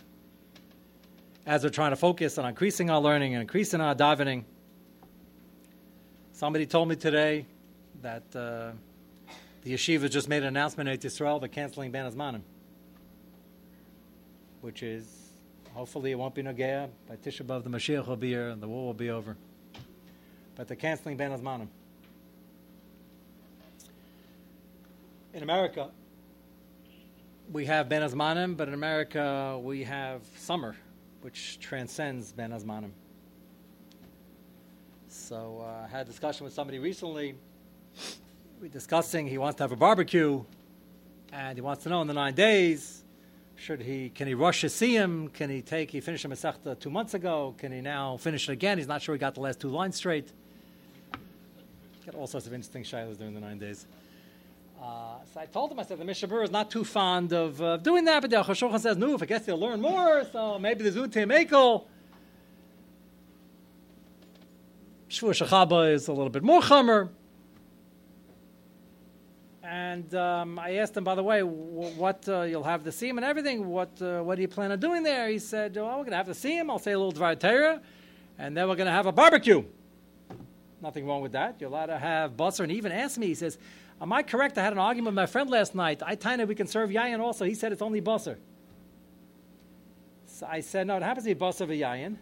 as 1.46 1.66
we're 1.66 1.70
trying 1.70 1.90
to 1.90 1.98
focus 1.98 2.38
on 2.38 2.46
increasing 2.46 2.90
our 2.90 3.02
learning 3.02 3.34
and 3.34 3.42
increasing 3.42 3.82
our 3.82 3.94
davening. 3.94 4.46
Somebody 6.32 6.66
told 6.66 6.88
me 6.88 6.96
today 6.96 7.46
that 8.02 8.24
uh, 8.34 8.72
the 9.64 9.74
yeshiva 9.74 10.10
just 10.10 10.30
made 10.30 10.44
an 10.44 10.48
announcement 10.48 10.88
in 10.88 10.98
Israel 10.98 11.40
they're 11.40 11.50
canceling 11.50 11.92
Ben 11.92 12.10
Azmanim, 12.10 12.44
which 14.62 14.82
is 14.82 15.06
hopefully 15.74 16.12
it 16.12 16.16
won't 16.16 16.36
be 16.36 16.42
Nagaya. 16.42 16.88
By 17.10 17.18
Tisha 17.18 17.46
B'Av, 17.46 17.66
the 17.66 17.70
Mashiach 17.70 18.08
will 18.08 18.16
be 18.16 18.30
here 18.30 18.48
and 18.48 18.64
the 18.64 18.68
war 18.70 18.86
will 18.86 18.94
be 18.94 19.10
over. 19.10 19.36
But 20.56 20.70
they're 20.70 20.78
canceling 20.78 21.18
Ben 21.18 21.38
Azmanim. 21.38 21.68
In 25.34 25.42
America, 25.42 25.90
we 27.52 27.66
have 27.66 27.90
Ben 27.90 28.04
Azmanim, 28.04 28.56
but 28.56 28.68
in 28.68 28.76
America 28.76 29.60
we 29.64 29.84
have 29.84 30.22
summer, 30.38 30.76
which 31.22 31.60
transcends 31.60 32.32
Ben 32.32 32.52
Azmanim. 32.52 32.92
So 35.08 35.66
uh, 35.66 35.86
I 35.86 35.88
had 35.88 36.02
a 36.02 36.10
discussion 36.10 36.44
with 36.44 36.54
somebody 36.54 36.78
recently. 36.78 37.34
We 38.62 38.70
discussing 38.70 39.26
he 39.26 39.40
wants 39.40 39.58
to 39.58 39.64
have 39.64 39.72
a 39.72 39.76
barbecue, 39.76 40.44
and 41.32 41.58
he 41.58 41.62
wants 41.62 41.82
to 41.84 41.90
know 41.90 42.02
in 42.04 42.08
the 42.08 42.14
nine 42.14 42.36
days, 42.36 43.04
should 43.56 43.82
he 43.82 44.10
can 44.10 44.28
he 44.28 44.36
rush 44.36 44.62
to 44.62 44.70
see 44.70 44.96
him? 44.96 45.30
Can 45.30 45.50
he 45.50 45.64
take 45.64 45.90
he 45.90 46.00
finished 46.00 46.26
a 46.26 46.30
masechta 46.30 46.80
two 46.80 46.92
months 46.92 47.16
ago? 47.16 47.56
Can 47.58 47.72
he 47.72 47.82
now 47.82 48.18
finish 48.18 48.48
it 48.50 48.52
again? 48.52 48.78
He's 48.78 48.88
not 48.88 49.02
sure 49.02 49.16
he 49.16 49.20
got 49.20 49.34
the 49.34 49.42
last 49.42 49.60
two 49.60 49.70
lines 49.70 49.96
straight. 49.96 50.32
Got 52.06 52.14
all 52.14 52.28
sorts 52.28 52.46
of 52.46 52.54
interesting 52.54 52.84
shilas 52.84 53.18
during 53.18 53.34
the 53.34 53.42
nine 53.42 53.58
days. 53.58 53.88
Uh, 54.84 55.16
so 55.34 55.40
I 55.40 55.46
told 55.46 55.72
him, 55.72 55.80
I 55.80 55.84
said, 55.84 55.98
the 55.98 56.04
Mishnah 56.04 56.28
Berurah 56.28 56.44
is 56.44 56.52
not 56.52 56.70
too 56.70 56.84
fond 56.84 57.32
of 57.32 57.62
uh, 57.62 57.78
doing 57.78 58.04
that, 58.04 58.22
but 58.22 58.30
the 58.30 58.36
Chashochan 58.36 58.82
says, 58.82 58.98
no, 58.98 59.14
if 59.14 59.24
I 59.24 59.26
guess 59.26 59.46
he'll 59.46 59.58
learn 59.58 59.80
more, 59.80 60.26
so 60.30 60.60
maybe 60.60 60.90
the 60.90 60.92
Zute 60.92 61.26
Mekel. 61.26 61.86
Shvur 65.10 65.32
Shechaba 65.32 65.94
is 65.94 66.10
a 66.10 66.12
little 66.12 66.30
bit 66.30 66.44
more 66.44 66.60
Chomer. 66.60 67.10
And 69.64 70.14
um, 70.16 70.60
I 70.60 70.76
asked 70.76 70.98
him, 70.98 71.06
by 71.06 71.16
the 71.16 71.24
way, 71.24 71.40
w- 71.40 71.96
what 71.96 72.28
uh, 72.28 72.42
you'll 72.42 72.64
have 72.64 72.84
the 72.84 72.90
siyum 72.90 73.12
and 73.12 73.24
everything. 73.24 73.70
What 73.70 74.02
uh, 74.02 74.22
what 74.22 74.36
do 74.36 74.42
you 74.42 74.48
plan 74.50 74.72
on 74.72 74.80
doing 74.80 75.04
there? 75.04 75.30
He 75.30 75.40
said, 75.40 75.76
well, 75.76 75.86
we're 75.86 76.04
going 76.04 76.12
to 76.12 76.18
have 76.18 76.28
the 76.28 76.34
siyum. 76.34 76.70
I'll 76.70 76.78
say 76.78 76.92
a 76.92 77.00
little 77.00 77.14
Dvar 77.14 77.80
and 78.38 78.58
then 78.58 78.68
we're 78.68 78.76
going 78.76 78.88
to 78.88 78.92
have 78.92 79.06
a 79.06 79.12
barbecue. 79.12 79.64
Nothing 80.82 81.08
wrong 81.08 81.22
with 81.22 81.32
that. 81.32 81.56
You're 81.60 81.70
allowed 81.70 81.86
to 81.86 81.98
have 81.98 82.36
basar. 82.36 82.62
And 82.62 82.72
he 82.72 82.78
even 82.78 82.92
asked 82.92 83.18
me, 83.18 83.28
he 83.28 83.36
says, 83.36 83.58
Am 84.04 84.12
I 84.12 84.22
correct? 84.22 84.58
I 84.58 84.64
had 84.64 84.74
an 84.74 84.80
argument 84.80 85.16
with 85.16 85.16
my 85.16 85.26
friend 85.26 85.50
last 85.50 85.74
night. 85.74 86.04
I 86.06 86.16
tell 86.16 86.46
we 86.46 86.56
can 86.56 86.68
serve 86.68 86.90
yayin 86.90 87.22
also. 87.22 87.46
He 87.46 87.56
said 87.56 87.72
it's 87.72 87.82
only 87.82 88.02
basar. 88.02 88.36
So 90.26 90.46
I 90.46 90.60
said, 90.60 90.88
No, 90.88 90.98
it 90.98 91.04
happens 91.04 91.26
to 91.26 91.34
be 91.34 91.40
basar 91.40 91.68
yayin. 91.70 92.18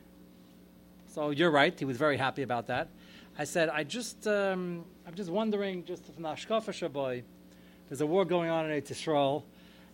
So 1.08 1.32
you're 1.32 1.50
right. 1.50 1.78
He 1.78 1.84
was 1.84 1.98
very 1.98 2.18
happy 2.18 2.44
about 2.44 2.68
that. 2.68 2.90
I 3.36 3.46
said, 3.46 3.70
I 3.70 3.84
just, 3.84 4.28
um, 4.28 4.86
I'm 5.08 5.16
just 5.16 5.32
wondering, 5.32 5.84
just 5.84 6.06
from 6.06 6.22
the 6.22 6.90
boy, 6.94 7.24
there's 7.90 8.02
a 8.02 8.06
war 8.06 8.26
going 8.26 8.52
on 8.52 8.70
in 8.70 8.72
Israel. 8.72 9.44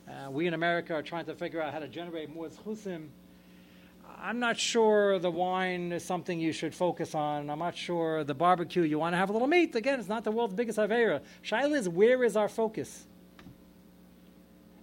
Uh, 0.09 0.29
we 0.29 0.45
in 0.45 0.53
America 0.53 0.93
are 0.93 1.01
trying 1.01 1.25
to 1.25 1.35
figure 1.35 1.61
out 1.61 1.71
how 1.71 1.79
to 1.79 1.87
generate 1.87 2.29
more 2.29 2.49
chusim 2.49 3.07
I'm 4.19 4.39
not 4.39 4.57
sure 4.57 5.19
the 5.19 5.29
wine 5.29 5.91
is 5.91 6.03
something 6.03 6.39
you 6.39 6.51
should 6.51 6.73
focus 6.73 7.13
on. 7.13 7.49
I'm 7.49 7.59
not 7.59 7.77
sure 7.77 8.23
the 8.23 8.33
barbecue, 8.33 8.81
you 8.81 8.97
want 8.97 9.13
to 9.13 9.17
have 9.17 9.29
a 9.29 9.33
little 9.33 9.47
meat. 9.47 9.75
Again, 9.75 9.99
it's 9.99 10.09
not 10.09 10.23
the 10.23 10.31
world's 10.31 10.55
biggest 10.55 10.79
Avera. 10.79 11.21
Shaila 11.43 11.77
is 11.77 11.87
where 11.87 12.23
is 12.23 12.35
our 12.35 12.49
focus? 12.49 13.05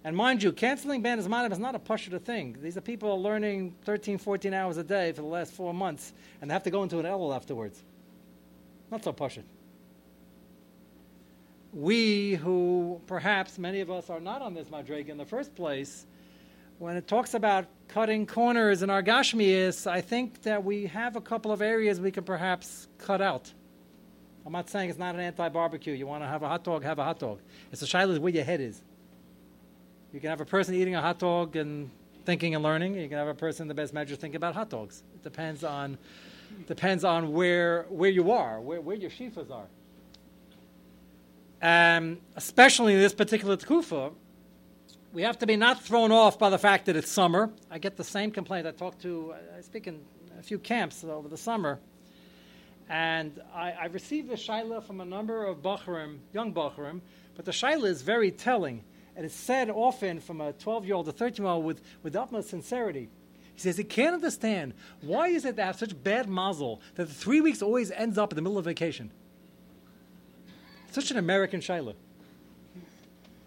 And 0.05 0.15
mind 0.15 0.43
you, 0.43 0.53
canceling 0.53 1.01
Azmanim 1.01 1.51
is 1.51 1.59
not 1.59 1.73
a 1.73 1.79
pusher 1.79 2.11
to 2.11 2.19
thing. 2.19 2.55
These 2.61 2.77
are 2.77 2.81
people 2.81 3.21
learning 3.21 3.75
13, 3.85 4.19
14 4.19 4.53
hours 4.53 4.77
a 4.77 4.83
day 4.83 5.11
for 5.11 5.21
the 5.21 5.27
last 5.27 5.51
four 5.51 5.73
months, 5.73 6.13
and 6.39 6.49
they 6.49 6.53
have 6.53 6.63
to 6.63 6.69
go 6.69 6.83
into 6.83 6.99
an 6.99 7.05
Elul 7.05 7.35
afterwards. 7.35 7.83
Not 8.91 9.03
so 9.03 9.11
pusher. 9.11 9.43
We, 11.73 12.35
who 12.35 13.01
perhaps 13.07 13.57
many 13.57 13.81
of 13.81 13.89
us 13.91 14.09
are 14.09 14.19
not 14.19 14.41
on 14.41 14.53
this 14.53 14.69
Madrega 14.69 15.09
in 15.09 15.17
the 15.17 15.25
first 15.25 15.55
place, 15.55 16.05
when 16.77 16.97
it 16.97 17.07
talks 17.07 17.33
about 17.33 17.65
cutting 17.87 18.25
corners 18.25 18.83
in 18.83 18.89
our 18.89 19.01
Gashmias, 19.01 19.87
I 19.87 20.01
think 20.01 20.41
that 20.43 20.63
we 20.63 20.87
have 20.87 21.15
a 21.15 21.21
couple 21.21 21.51
of 21.51 21.61
areas 21.61 21.99
we 21.99 22.11
can 22.11 22.23
perhaps 22.23 22.87
cut 22.97 23.21
out. 23.21 23.51
I'm 24.45 24.51
not 24.51 24.69
saying 24.69 24.89
it's 24.89 24.99
not 24.99 25.15
an 25.15 25.21
anti 25.21 25.49
barbecue. 25.49 25.93
You 25.93 26.05
want 26.05 26.23
to 26.23 26.27
have 26.27 26.43
a 26.43 26.47
hot 26.47 26.63
dog, 26.63 26.83
have 26.83 26.99
a 26.99 27.03
hot 27.03 27.19
dog. 27.19 27.39
It's 27.71 27.81
a 27.81 27.87
shiloh 27.87 28.19
where 28.19 28.31
your 28.31 28.43
head 28.43 28.61
is. 28.61 28.81
You 30.13 30.19
can 30.19 30.29
have 30.29 30.41
a 30.41 30.45
person 30.45 30.75
eating 30.75 30.95
a 30.95 31.01
hot 31.01 31.19
dog 31.19 31.55
and 31.55 31.89
thinking 32.25 32.55
and 32.55 32.63
learning. 32.63 32.95
You 32.95 33.07
can 33.07 33.17
have 33.17 33.27
a 33.27 33.33
person, 33.33 33.63
in 33.63 33.67
the 33.67 33.73
best 33.73 33.93
measure, 33.93 34.15
thinking 34.15 34.37
about 34.37 34.53
hot 34.53 34.69
dogs. 34.69 35.03
It 35.15 35.23
depends 35.23 35.63
on, 35.63 35.97
depends 36.67 37.03
on 37.03 37.33
where, 37.33 37.83
where 37.89 38.09
you 38.09 38.31
are, 38.31 38.61
where, 38.61 38.81
where 38.81 38.95
your 38.95 39.09
shifas 39.09 39.49
are. 39.51 39.67
Um, 41.61 42.19
especially 42.35 42.93
in 42.93 42.99
this 42.99 43.13
particular 43.13 43.57
tkufa, 43.57 44.13
we 45.15 45.21
have 45.21 45.39
to 45.39 45.47
be 45.47 45.55
not 45.55 45.81
thrown 45.81 46.11
off 46.11 46.37
by 46.37 46.49
the 46.49 46.57
fact 46.57 46.87
that 46.87 46.97
it's 46.97 47.09
summer. 47.09 47.49
I 47.71 47.79
get 47.79 47.95
the 47.95 48.03
same 48.03 48.31
complaint. 48.31 48.67
I 48.67 48.71
talked 48.71 49.01
to, 49.03 49.33
I 49.57 49.61
speak 49.61 49.87
in 49.87 50.01
a 50.37 50.43
few 50.43 50.59
camps 50.59 51.05
over 51.05 51.29
the 51.29 51.37
summer, 51.37 51.79
and 52.89 53.41
I, 53.55 53.71
I 53.71 53.85
received 53.85 54.27
the 54.27 54.35
shaila 54.35 54.83
from 54.83 54.99
a 54.99 55.05
number 55.05 55.45
of 55.45 55.61
Bacharim, 55.61 56.17
young 56.33 56.53
Bacharim, 56.53 56.99
but 57.33 57.45
the 57.45 57.53
shaila 57.53 57.85
is 57.85 58.01
very 58.01 58.29
telling, 58.29 58.83
and 59.15 59.25
it's 59.25 59.33
said 59.33 59.69
often 59.69 60.19
from 60.19 60.41
a 60.41 60.51
12 60.51 60.85
year 60.85 60.95
old 60.95 61.05
to 61.05 61.13
13 61.13 61.45
year 61.45 61.53
old 61.53 61.63
with, 61.63 61.81
with 62.03 62.13
utmost 62.13 62.49
sincerity. 62.49 63.07
He 63.53 63.61
says 63.61 63.77
he 63.77 63.85
can't 63.85 64.15
understand 64.15 64.73
why 64.99 65.29
is 65.29 65.45
it 65.45 65.55
that 65.55 65.63
I 65.63 65.67
have 65.67 65.77
such 65.77 66.03
bad 66.03 66.27
mazel 66.27 66.81
that 66.95 67.07
the 67.07 67.13
three 67.13 67.39
weeks 67.39 67.61
always 67.61 67.89
ends 67.89 68.17
up 68.17 68.33
in 68.33 68.35
the 68.35 68.41
middle 68.41 68.57
of 68.57 68.65
vacation. 68.65 69.11
Such 70.91 71.09
an 71.09 71.17
American 71.17 71.61
shaila 71.61 71.93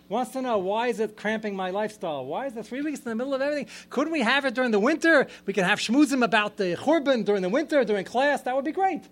wants 0.09 0.33
to 0.33 0.43
know 0.43 0.59
why 0.59 0.89
is 0.89 1.01
it 1.01 1.17
cramping 1.17 1.55
my 1.55 1.71
lifestyle? 1.71 2.25
Why 2.25 2.47
is 2.47 2.57
it 2.57 2.67
three 2.67 2.81
weeks 2.81 2.99
in 3.01 3.05
the 3.05 3.15
middle 3.15 3.35
of 3.35 3.43
everything? 3.43 3.67
Couldn't 3.91 4.13
we 4.13 4.21
have 4.21 4.45
it 4.45 4.55
during 4.55 4.71
the 4.71 4.81
winter? 4.81 5.27
We 5.47 5.53
can 5.53 5.65
have 5.65 5.79
shmuzim 5.79 6.25
about 6.25 6.57
the 6.57 6.77
churban 6.77 7.25
during 7.25 7.43
the 7.43 7.49
winter, 7.49 7.85
during 7.85 8.05
class. 8.05 8.43
That 8.43 8.57
would 8.57 8.65
be 8.65 8.73
great. 8.73 9.03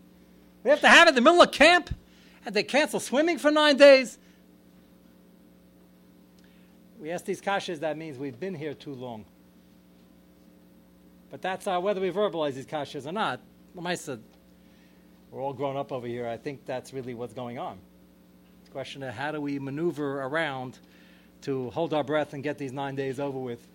We 0.64 0.70
have 0.70 0.80
to 0.80 0.88
have 0.88 1.06
it 1.06 1.10
in 1.10 1.14
the 1.16 1.20
middle 1.20 1.42
of 1.42 1.52
camp, 1.52 1.94
and 2.44 2.54
they 2.54 2.62
cancel 2.62 2.98
swimming 2.98 3.38
for 3.38 3.50
nine 3.50 3.76
days. 3.76 4.18
We 6.98 7.10
ask 7.10 7.24
these 7.24 7.42
kashas, 7.42 7.80
that 7.80 7.98
means 7.98 8.18
we've 8.18 8.40
been 8.40 8.54
here 8.54 8.74
too 8.74 8.94
long. 8.94 9.26
But 11.30 11.42
that's 11.42 11.66
uh, 11.66 11.78
whether 11.78 12.00
we 12.00 12.10
verbalize 12.10 12.54
these 12.54 12.66
kashas 12.66 13.06
or 13.06 13.12
not. 13.12 13.40
Lamaisa, 13.76 14.18
we're 15.30 15.42
all 15.42 15.52
grown 15.52 15.76
up 15.76 15.92
over 15.92 16.06
here. 16.06 16.26
I 16.26 16.38
think 16.38 16.64
that's 16.64 16.94
really 16.94 17.12
what's 17.12 17.34
going 17.34 17.58
on 17.58 17.78
question 18.76 19.02
of 19.02 19.14
how 19.14 19.32
do 19.32 19.40
we 19.40 19.58
maneuver 19.58 20.20
around 20.20 20.78
to 21.40 21.70
hold 21.70 21.94
our 21.94 22.04
breath 22.04 22.34
and 22.34 22.42
get 22.42 22.58
these 22.58 22.72
nine 22.72 22.94
days 22.94 23.18
over 23.18 23.38
with 23.38 23.66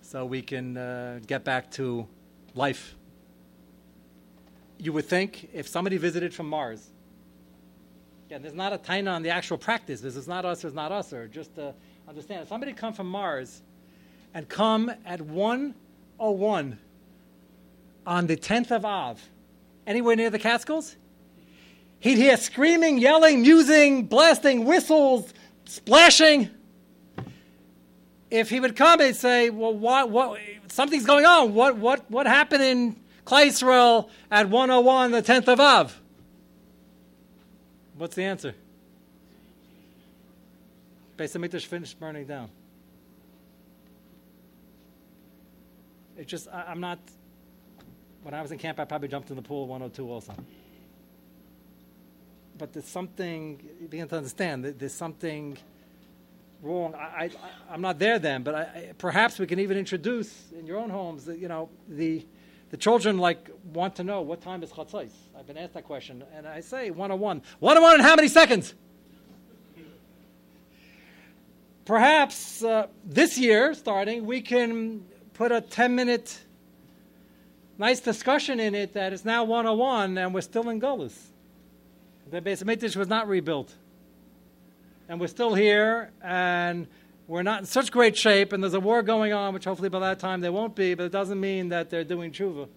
so 0.00 0.24
we 0.24 0.40
can 0.40 0.74
uh, 0.74 1.20
get 1.26 1.44
back 1.44 1.70
to 1.70 2.06
life. 2.54 2.94
You 4.78 4.94
would 4.94 5.04
think 5.04 5.50
if 5.52 5.68
somebody 5.68 5.98
visited 5.98 6.32
from 6.32 6.48
Mars, 6.48 6.88
again, 8.24 8.40
there's 8.40 8.54
not 8.54 8.72
a 8.72 8.78
taina 8.78 9.12
on 9.12 9.22
the 9.22 9.28
actual 9.28 9.58
practice. 9.58 10.00
This 10.00 10.16
is 10.16 10.26
not 10.26 10.46
us, 10.46 10.64
it's 10.64 10.74
not 10.74 10.92
us, 10.92 11.12
or 11.12 11.28
just 11.28 11.54
to 11.56 11.74
understand. 12.08 12.40
If 12.40 12.48
somebody 12.48 12.72
come 12.72 12.94
from 12.94 13.08
Mars 13.08 13.60
and 14.32 14.48
come 14.48 14.90
at 15.04 15.20
101 15.20 16.78
on 18.06 18.26
the 18.26 18.36
10th 18.38 18.70
of 18.70 18.86
Av, 18.86 19.20
anywhere 19.86 20.16
near 20.16 20.30
the 20.30 20.38
Catskills, 20.38 20.96
He'd 22.02 22.18
hear 22.18 22.36
screaming, 22.36 22.98
yelling, 22.98 23.42
musing, 23.42 24.06
blasting, 24.06 24.64
whistles, 24.64 25.32
splashing. 25.66 26.50
If 28.28 28.50
he 28.50 28.58
would 28.58 28.74
come, 28.74 28.98
he'd 28.98 29.14
say, 29.14 29.50
"Well, 29.50 29.72
what? 29.72 30.10
What? 30.10 30.40
Something's 30.66 31.06
going 31.06 31.26
on. 31.26 31.54
What? 31.54 31.76
What? 31.76 32.10
What 32.10 32.26
happened 32.26 32.64
in 32.64 32.96
Klai 33.24 34.08
at 34.32 34.48
101, 34.48 35.12
the 35.12 35.22
10th 35.22 35.46
of 35.46 35.60
Av?" 35.60 36.00
What's 37.96 38.16
the 38.16 38.24
answer? 38.24 38.56
Beis 41.16 41.36
Hamikdash 41.36 41.66
finished 41.66 42.00
burning 42.00 42.26
down. 42.26 42.50
It 46.16 46.26
just, 46.26 46.48
I, 46.48 46.64
I'm 46.66 46.80
not. 46.80 46.98
When 48.24 48.34
I 48.34 48.42
was 48.42 48.50
in 48.50 48.58
camp, 48.58 48.80
I 48.80 48.86
probably 48.86 49.06
jumped 49.06 49.30
in 49.30 49.36
the 49.36 49.42
pool 49.42 49.68
102 49.68 50.10
also 50.10 50.34
but 52.62 52.72
there's 52.72 52.86
something 52.86 53.60
you 53.80 53.88
begin 53.88 54.06
to 54.06 54.16
understand 54.16 54.64
that 54.64 54.78
there's 54.78 54.94
something 54.94 55.58
wrong. 56.62 56.94
I, 56.94 57.28
I, 57.68 57.74
am 57.74 57.80
not 57.80 57.98
there 57.98 58.20
then, 58.20 58.44
but 58.44 58.54
I, 58.54 58.92
perhaps 58.98 59.40
we 59.40 59.48
can 59.48 59.58
even 59.58 59.76
introduce 59.76 60.32
in 60.56 60.64
your 60.64 60.78
own 60.78 60.88
homes 60.88 61.24
that 61.24 61.40
you 61.40 61.48
know 61.48 61.70
the 61.88 62.24
the 62.70 62.76
children 62.76 63.18
like 63.18 63.50
want 63.74 63.96
to 63.96 64.04
know 64.04 64.20
what 64.20 64.42
time 64.42 64.62
is 64.62 64.70
chatzais. 64.70 65.10
I've 65.36 65.44
been 65.44 65.58
asked 65.58 65.72
that 65.74 65.82
question, 65.82 66.22
and 66.36 66.46
I 66.46 66.60
say 66.60 66.92
101. 66.92 67.42
101 67.58 67.94
in 67.96 68.00
how 68.00 68.14
many 68.14 68.28
seconds? 68.28 68.74
Perhaps 71.84 72.62
uh, 72.62 72.86
this 73.04 73.36
year, 73.38 73.74
starting, 73.74 74.24
we 74.24 74.40
can 74.40 75.04
put 75.34 75.50
a 75.50 75.60
10 75.60 75.96
minute 75.96 76.38
nice 77.76 77.98
discussion 77.98 78.60
in 78.60 78.76
it 78.76 78.92
that 78.92 79.12
is 79.12 79.24
now 79.24 79.42
101 79.42 80.16
and 80.16 80.32
we're 80.32 80.40
still 80.42 80.68
in 80.68 80.80
Gullus. 80.80 81.31
The 82.32 82.40
Beis 82.40 82.64
Hamikdash 82.64 82.96
was 82.96 83.08
not 83.08 83.28
rebuilt. 83.28 83.74
and 85.06 85.20
we're 85.20 85.26
still 85.26 85.52
here, 85.52 86.10
and 86.22 86.86
we're 87.26 87.42
not 87.42 87.60
in 87.60 87.66
such 87.66 87.92
great 87.92 88.16
shape, 88.16 88.54
and 88.54 88.62
there's 88.62 88.72
a 88.72 88.80
war 88.80 89.02
going 89.02 89.34
on, 89.34 89.52
which 89.52 89.64
hopefully 89.64 89.90
by 89.90 89.98
that 89.98 90.18
time 90.18 90.40
there 90.40 90.50
won't 90.50 90.74
be, 90.74 90.94
but 90.94 91.04
it 91.04 91.12
doesn't 91.12 91.38
mean 91.38 91.68
that 91.68 91.90
they're 91.90 92.04
doing 92.04 92.32
tshuva. 92.32 92.68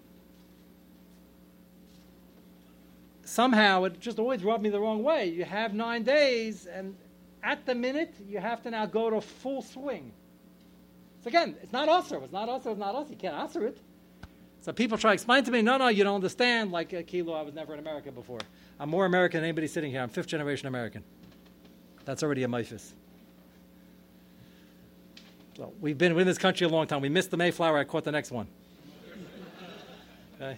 Somehow, 3.24 3.86
it 3.86 3.98
just 4.02 4.20
always 4.20 4.44
rubbed 4.44 4.62
me 4.62 4.70
the 4.70 4.82
wrong 4.82 5.02
way. 5.04 5.28
You 5.28 5.46
have 5.46 5.74
nine 5.74 6.04
days, 6.04 6.66
and 6.66 6.94
at 7.42 7.66
the 7.66 7.76
minute, 7.76 8.14
you 8.28 8.40
have 8.40 8.62
to 8.64 8.72
now 8.72 8.86
go 8.86 9.10
to 9.10 9.22
full 9.22 9.62
swing. 9.62 10.12
So 11.24 11.30
again, 11.30 11.56
it's 11.64 11.72
not 11.72 11.88
us, 11.88 12.12
it's 12.12 12.34
not 12.34 12.50
us, 12.50 12.66
it's 12.66 12.78
not 12.78 12.94
us. 12.94 13.10
You 13.10 13.16
can't 13.16 13.36
answer 13.36 13.66
it. 13.66 13.78
So 14.66 14.74
people 14.74 14.98
try 14.98 15.12
to 15.12 15.14
explain 15.14 15.44
to 15.44 15.52
me, 15.52 15.62
no, 15.62 15.78
no, 15.78 15.90
you 15.90 16.04
don't 16.04 16.16
understand. 16.16 16.72
Like 16.72 16.92
uh, 16.92 17.04
Kilo, 17.06 17.34
I 17.34 17.44
was 17.44 17.54
never 17.54 17.74
in 17.74 17.80
America 17.80 18.12
before. 18.12 18.40
I'm 18.80 18.90
more 18.90 19.06
American 19.06 19.42
than 19.42 19.44
anybody 19.44 19.68
sitting 19.68 19.92
here. 19.92 20.02
I'm 20.02 20.10
fifth 20.10 20.26
generation 20.26 20.68
American. 20.68 21.04
That's 22.04 22.24
already 22.24 22.42
a 22.42 22.48
mythos. 22.48 22.96
So 25.56 25.72
we've 25.80 26.00
been 26.00 26.18
in 26.18 26.26
this 26.26 26.40
country 26.40 26.66
a 26.66 26.70
long 26.70 26.88
time. 26.88 27.02
We 27.02 27.10
missed 27.10 27.30
the 27.30 27.38
Mayflower. 27.38 27.78
I 27.78 27.84
caught 27.84 28.06
the 28.06 28.12
next 28.12 28.32
one. 28.32 28.48
Okay. 30.42 30.58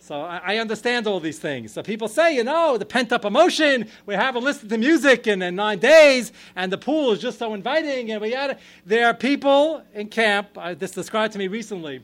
So 0.00 0.22
I, 0.22 0.40
I, 0.42 0.56
understand 0.58 1.06
all 1.06 1.20
these 1.20 1.38
things. 1.38 1.72
So 1.72 1.82
people 1.82 2.08
say, 2.08 2.34
you 2.34 2.44
know, 2.44 2.76
the 2.76 2.84
pent 2.84 3.12
up 3.12 3.24
emotion, 3.24 3.88
we 4.06 4.14
haven't 4.14 4.42
listened 4.42 4.70
to 4.70 4.78
music 4.78 5.26
in, 5.26 5.40
in, 5.40 5.54
nine 5.54 5.78
days, 5.78 6.32
and 6.56 6.72
the 6.72 6.76
pool 6.78 7.12
is 7.12 7.20
just 7.20 7.38
so 7.38 7.54
inviting, 7.54 8.10
and 8.10 8.20
we 8.20 8.32
had 8.32 8.58
There 8.84 9.06
are 9.06 9.14
people 9.14 9.82
in 9.94 10.08
camp, 10.08 10.48
uh, 10.56 10.74
this 10.74 10.90
described 10.90 11.34
to 11.34 11.38
me 11.38 11.46
recently. 11.46 12.02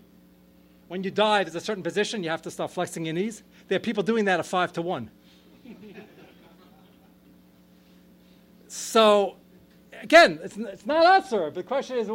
When 0.91 1.05
you 1.05 1.12
dive, 1.12 1.47
there's 1.47 1.55
a 1.55 1.64
certain 1.64 1.84
position, 1.84 2.24
you 2.24 2.30
have 2.30 2.43
to 2.43 2.51
start 2.51 2.72
flexing 2.72 3.05
your 3.05 3.14
knees. 3.14 3.45
There 3.68 3.76
are 3.76 3.78
people 3.78 4.03
doing 4.03 4.24
that 4.24 4.41
at 4.41 4.47
five 4.47 4.72
to 4.72 4.82
one. 4.82 5.09
so, 8.66 9.36
again, 10.03 10.41
it's, 10.43 10.57
it's 10.57 10.86
not 10.86 11.07
us, 11.07 11.30
sir. 11.30 11.53
The 11.53 11.62
question 11.62 11.97
is, 11.97 12.11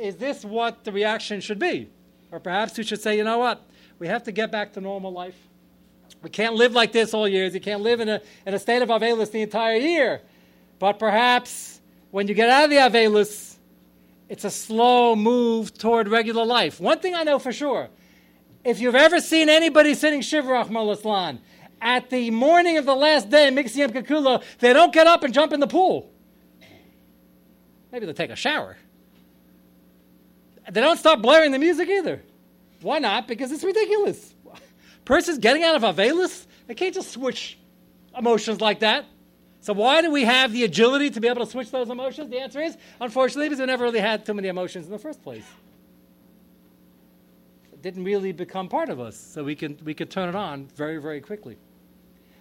is 0.00 0.16
this 0.16 0.42
what 0.42 0.84
the 0.84 0.90
reaction 0.90 1.42
should 1.42 1.58
be? 1.58 1.90
Or 2.32 2.40
perhaps 2.40 2.78
we 2.78 2.84
should 2.84 3.02
say, 3.02 3.14
you 3.14 3.24
know 3.24 3.36
what? 3.36 3.62
We 3.98 4.06
have 4.06 4.22
to 4.22 4.32
get 4.32 4.50
back 4.50 4.72
to 4.72 4.80
normal 4.80 5.12
life. 5.12 5.36
We 6.22 6.30
can't 6.30 6.54
live 6.54 6.72
like 6.72 6.92
this 6.92 7.12
all 7.12 7.28
years. 7.28 7.52
You 7.52 7.60
can't 7.60 7.82
live 7.82 8.00
in 8.00 8.08
a, 8.08 8.22
in 8.46 8.54
a 8.54 8.58
state 8.58 8.80
of 8.80 8.88
Avelus 8.88 9.32
the 9.32 9.42
entire 9.42 9.76
year. 9.76 10.22
But 10.78 10.98
perhaps 10.98 11.78
when 12.10 12.26
you 12.26 12.32
get 12.32 12.48
out 12.48 12.64
of 12.64 12.70
the 12.70 12.76
Avelus, 12.76 13.56
it's 14.30 14.44
a 14.44 14.50
slow 14.50 15.14
move 15.14 15.76
toward 15.76 16.08
regular 16.08 16.46
life. 16.46 16.80
One 16.80 17.00
thing 17.00 17.14
I 17.14 17.22
know 17.22 17.38
for 17.38 17.52
sure 17.52 17.90
if 18.64 18.80
you've 18.80 18.94
ever 18.94 19.20
seen 19.20 19.48
anybody 19.48 19.94
sitting 19.94 20.20
Shivrach 20.20 20.68
Malaslan 20.68 21.38
at 21.80 22.08
the 22.10 22.30
morning 22.30 22.78
of 22.78 22.86
the 22.86 22.94
last 22.94 23.28
day, 23.28 23.50
Mixiyam 23.50 23.90
Kakulo, 23.90 24.42
they 24.58 24.72
don't 24.72 24.92
get 24.92 25.06
up 25.06 25.22
and 25.22 25.34
jump 25.34 25.52
in 25.52 25.60
the 25.60 25.66
pool. 25.66 26.10
Maybe 27.92 28.06
they 28.06 28.12
take 28.12 28.30
a 28.30 28.36
shower. 28.36 28.76
They 30.70 30.80
don't 30.80 30.96
stop 30.96 31.20
blaring 31.20 31.52
the 31.52 31.58
music 31.58 31.88
either. 31.88 32.22
Why 32.80 32.98
not? 32.98 33.28
Because 33.28 33.52
it's 33.52 33.62
ridiculous. 33.62 34.34
Person's 35.04 35.38
getting 35.38 35.62
out 35.62 35.76
of 35.76 35.82
Avelis, 35.82 36.46
they 36.66 36.74
can't 36.74 36.94
just 36.94 37.10
switch 37.12 37.58
emotions 38.16 38.60
like 38.60 38.80
that. 38.80 39.04
So 39.60 39.74
why 39.74 40.02
do 40.02 40.10
we 40.10 40.24
have 40.24 40.52
the 40.52 40.64
agility 40.64 41.10
to 41.10 41.20
be 41.20 41.28
able 41.28 41.44
to 41.44 41.50
switch 41.50 41.70
those 41.70 41.90
emotions? 41.90 42.30
The 42.30 42.38
answer 42.38 42.60
is, 42.60 42.76
unfortunately, 43.00 43.48
because 43.48 43.60
we 43.60 43.66
never 43.66 43.84
really 43.84 44.00
had 44.00 44.24
too 44.24 44.34
many 44.34 44.48
emotions 44.48 44.86
in 44.86 44.92
the 44.92 44.98
first 44.98 45.22
place. 45.22 45.44
Didn't 47.84 48.04
really 48.04 48.32
become 48.32 48.70
part 48.70 48.88
of 48.88 48.98
us, 48.98 49.14
so 49.14 49.44
we 49.44 49.54
can 49.54 49.78
we 49.84 49.92
could 49.92 50.10
turn 50.10 50.30
it 50.30 50.34
on 50.34 50.68
very 50.74 50.96
very 50.96 51.20
quickly. 51.20 51.58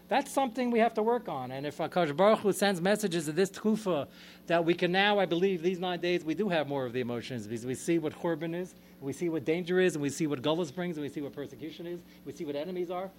That's 0.07 0.31
something 0.31 0.71
we 0.71 0.79
have 0.79 0.93
to 0.93 1.03
work 1.03 1.27
on. 1.27 1.51
And 1.51 1.65
if 1.65 1.79
HaKadosh 1.79 2.15
Baruch 2.15 2.39
Hu 2.39 2.53
sends 2.53 2.79
messages 2.79 3.27
of 3.27 3.35
this 3.35 3.49
tufa 3.49 4.07
that 4.47 4.63
we 4.63 4.73
can 4.73 4.89
now, 4.93 5.19
I 5.19 5.25
believe, 5.25 5.61
these 5.61 5.79
nine 5.79 5.99
days, 5.99 6.23
we 6.23 6.33
do 6.33 6.47
have 6.47 6.69
more 6.69 6.85
of 6.85 6.93
the 6.93 7.01
emotions 7.01 7.45
because 7.45 7.65
we 7.65 7.75
see 7.75 7.99
what 7.99 8.13
Korban 8.13 8.55
is, 8.55 8.75
we 9.01 9.11
see 9.11 9.27
what 9.27 9.43
danger 9.43 9.81
is, 9.81 9.95
and 9.95 10.01
we 10.01 10.09
see 10.09 10.27
what 10.27 10.41
gullus 10.41 10.73
brings, 10.73 10.95
and 10.95 11.03
we 11.03 11.09
see 11.09 11.19
what 11.19 11.33
persecution 11.33 11.87
is, 11.87 11.99
we 12.23 12.31
see 12.31 12.45
what 12.45 12.55
enemies 12.55 12.89
are. 12.89 13.11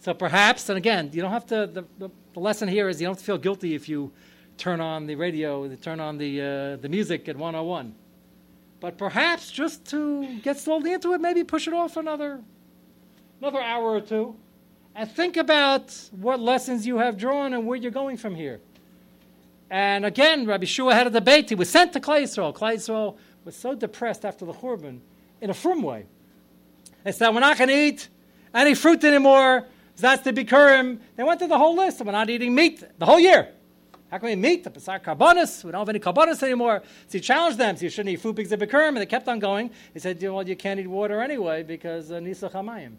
So 0.00 0.14
perhaps, 0.14 0.68
and 0.68 0.78
again, 0.78 1.10
you 1.12 1.22
don't 1.22 1.30
have 1.30 1.46
to, 1.46 1.68
the, 1.68 1.84
the, 1.98 2.10
the 2.32 2.40
lesson 2.40 2.66
here 2.66 2.88
is 2.88 3.00
you 3.00 3.06
don't 3.06 3.20
feel 3.20 3.38
guilty 3.38 3.76
if 3.76 3.88
you 3.88 4.12
turn 4.58 4.80
on 4.80 5.06
the 5.06 5.14
radio, 5.14 5.72
turn 5.76 6.00
on 6.00 6.18
the, 6.18 6.40
uh, 6.40 6.76
the 6.82 6.88
music 6.88 7.28
at 7.28 7.36
101. 7.36 7.94
But 8.84 8.98
perhaps 8.98 9.50
just 9.50 9.86
to 9.86 10.40
get 10.40 10.58
slowly 10.58 10.92
into 10.92 11.14
it, 11.14 11.20
maybe 11.22 11.42
push 11.42 11.66
it 11.66 11.72
off 11.72 11.96
another, 11.96 12.42
another 13.40 13.58
hour 13.58 13.92
or 13.92 14.02
two, 14.02 14.36
and 14.94 15.10
think 15.10 15.38
about 15.38 15.98
what 16.10 16.38
lessons 16.38 16.86
you 16.86 16.98
have 16.98 17.16
drawn 17.16 17.54
and 17.54 17.66
where 17.66 17.78
you're 17.78 17.90
going 17.90 18.18
from 18.18 18.34
here. 18.34 18.60
And 19.70 20.04
again, 20.04 20.44
Rabbi 20.44 20.66
Yehoshua 20.66 20.92
had 20.92 21.06
a 21.06 21.10
debate. 21.10 21.48
He 21.48 21.54
was 21.54 21.70
sent 21.70 21.94
to 21.94 22.00
Klal 22.00 22.24
Yisrael. 22.24 23.16
Was 23.46 23.56
so 23.56 23.74
depressed 23.74 24.26
after 24.26 24.44
the 24.44 24.52
Churban 24.52 25.00
in 25.40 25.48
a 25.48 25.54
firm 25.54 25.80
way. 25.80 26.04
They 27.04 27.12
said, 27.12 27.30
We're 27.30 27.40
not 27.40 27.56
going 27.56 27.70
to 27.70 27.74
eat 27.74 28.10
any 28.52 28.74
fruit 28.74 29.02
anymore. 29.02 29.66
That's 29.96 30.20
the 30.24 30.32
Bikurim. 30.34 30.98
They 31.16 31.22
went 31.22 31.38
through 31.38 31.48
the 31.48 31.58
whole 31.58 31.74
list. 31.74 32.04
We're 32.04 32.12
not 32.12 32.28
eating 32.28 32.54
meat 32.54 32.84
the 32.98 33.06
whole 33.06 33.18
year. 33.18 33.48
How 34.14 34.18
can 34.18 34.28
we 34.28 34.36
meet 34.36 34.62
the 34.62 34.70
Pesach 34.70 35.02
Karbonis? 35.02 35.64
We 35.64 35.72
don't 35.72 35.80
have 35.80 35.88
any 35.88 35.98
Karbonis 35.98 36.40
anymore. 36.44 36.84
So 37.08 37.18
he 37.18 37.20
challenged 37.20 37.58
them. 37.58 37.76
So 37.76 37.82
you 37.82 37.90
shouldn't 37.90 38.12
eat 38.12 38.20
food 38.20 38.36
because 38.36 38.52
of 38.52 38.60
Bikurim. 38.60 38.90
And 38.90 38.98
they 38.98 39.06
kept 39.06 39.26
on 39.26 39.40
going. 39.40 39.72
He 39.92 39.98
said, 39.98 40.22
Well, 40.22 40.48
you 40.48 40.54
can't 40.54 40.78
eat 40.78 40.86
water 40.86 41.20
anyway 41.20 41.64
because 41.64 42.12
uh, 42.12 42.20
Nisa 42.20 42.48
Chamayim. 42.48 42.92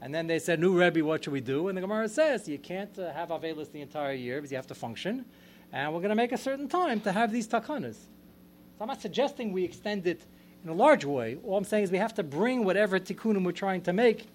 And 0.00 0.12
then 0.12 0.26
they 0.26 0.40
said, 0.40 0.58
New 0.58 0.76
Rebbe, 0.76 1.04
what 1.04 1.22
should 1.22 1.32
we 1.32 1.40
do? 1.40 1.68
And 1.68 1.78
the 1.78 1.82
Gemara 1.82 2.08
says, 2.08 2.48
You 2.48 2.58
can't 2.58 2.98
uh, 2.98 3.12
have 3.12 3.28
Avelis 3.28 3.70
the 3.70 3.80
entire 3.80 4.12
year 4.12 4.38
because 4.38 4.50
you 4.50 4.56
have 4.56 4.66
to 4.66 4.74
function. 4.74 5.24
And 5.72 5.94
we're 5.94 6.00
going 6.00 6.08
to 6.08 6.16
make 6.16 6.32
a 6.32 6.36
certain 6.36 6.66
time 6.66 7.00
to 7.02 7.12
have 7.12 7.30
these 7.30 7.46
takanas. 7.46 7.94
So 7.94 8.80
I'm 8.80 8.88
not 8.88 9.00
suggesting 9.00 9.52
we 9.52 9.62
extend 9.62 10.04
it 10.08 10.26
in 10.64 10.68
a 10.68 10.74
large 10.74 11.04
way. 11.04 11.38
All 11.44 11.56
I'm 11.56 11.62
saying 11.62 11.84
is 11.84 11.92
we 11.92 11.98
have 11.98 12.14
to 12.14 12.24
bring 12.24 12.64
whatever 12.64 12.98
tikkunim 12.98 13.44
we're 13.44 13.52
trying 13.52 13.82
to 13.82 13.92
make 13.92 14.26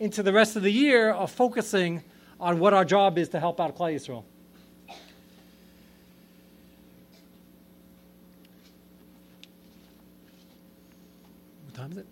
into 0.00 0.22
the 0.22 0.32
rest 0.32 0.56
of 0.56 0.62
the 0.62 0.72
year 0.72 1.10
of 1.12 1.30
focusing 1.30 2.02
on 2.40 2.58
what 2.58 2.72
our 2.72 2.86
job 2.86 3.18
is 3.18 3.28
to 3.28 3.38
help 3.38 3.60
out 3.60 3.76
Klal 3.76 3.94
Yisrael. 3.94 4.24
Time 11.82 11.92
is 11.92 11.98
it? 11.98 12.06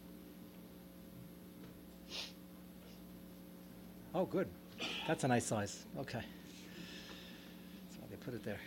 Oh, 4.12 4.24
good. 4.24 4.48
That's 5.06 5.22
a 5.22 5.28
nice 5.28 5.46
size. 5.46 5.84
Okay. 6.00 6.22
So 7.92 7.98
they 8.10 8.16
put 8.16 8.34
it 8.34 8.44
there. 8.44 8.58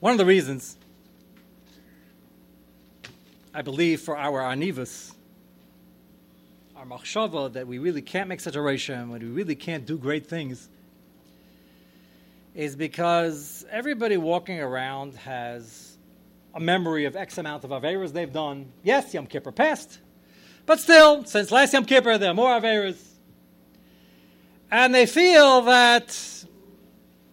One 0.00 0.12
of 0.12 0.18
the 0.18 0.24
reasons 0.24 0.76
I 3.52 3.60
believe 3.60 4.00
for 4.00 4.16
our 4.16 4.40
anivus, 4.40 5.12
our 6.74 6.86
machshava, 6.86 7.52
that 7.52 7.66
we 7.66 7.78
really 7.78 8.00
can't 8.00 8.30
make 8.30 8.40
such 8.40 8.56
a 8.56 8.60
rishon, 8.60 9.02
and 9.02 9.12
we 9.12 9.18
really 9.18 9.54
can't 9.54 9.84
do 9.84 9.98
great 9.98 10.26
things, 10.26 10.70
is 12.54 12.74
because 12.74 13.66
everybody 13.70 14.16
walking 14.16 14.58
around 14.58 15.14
has 15.16 15.91
a 16.54 16.60
memory 16.60 17.04
of 17.04 17.16
X 17.16 17.38
amount 17.38 17.64
of 17.64 17.70
averas 17.70 18.12
they've 18.12 18.32
done. 18.32 18.72
Yes, 18.82 19.14
Yom 19.14 19.26
Kippur 19.26 19.52
passed, 19.52 19.98
but 20.66 20.80
still, 20.80 21.24
since 21.24 21.50
last 21.50 21.72
Yom 21.72 21.84
Kippur, 21.84 22.18
there 22.18 22.30
are 22.30 22.34
more 22.34 22.50
averas. 22.50 23.00
And 24.70 24.94
they 24.94 25.06
feel 25.06 25.62
that 25.62 26.16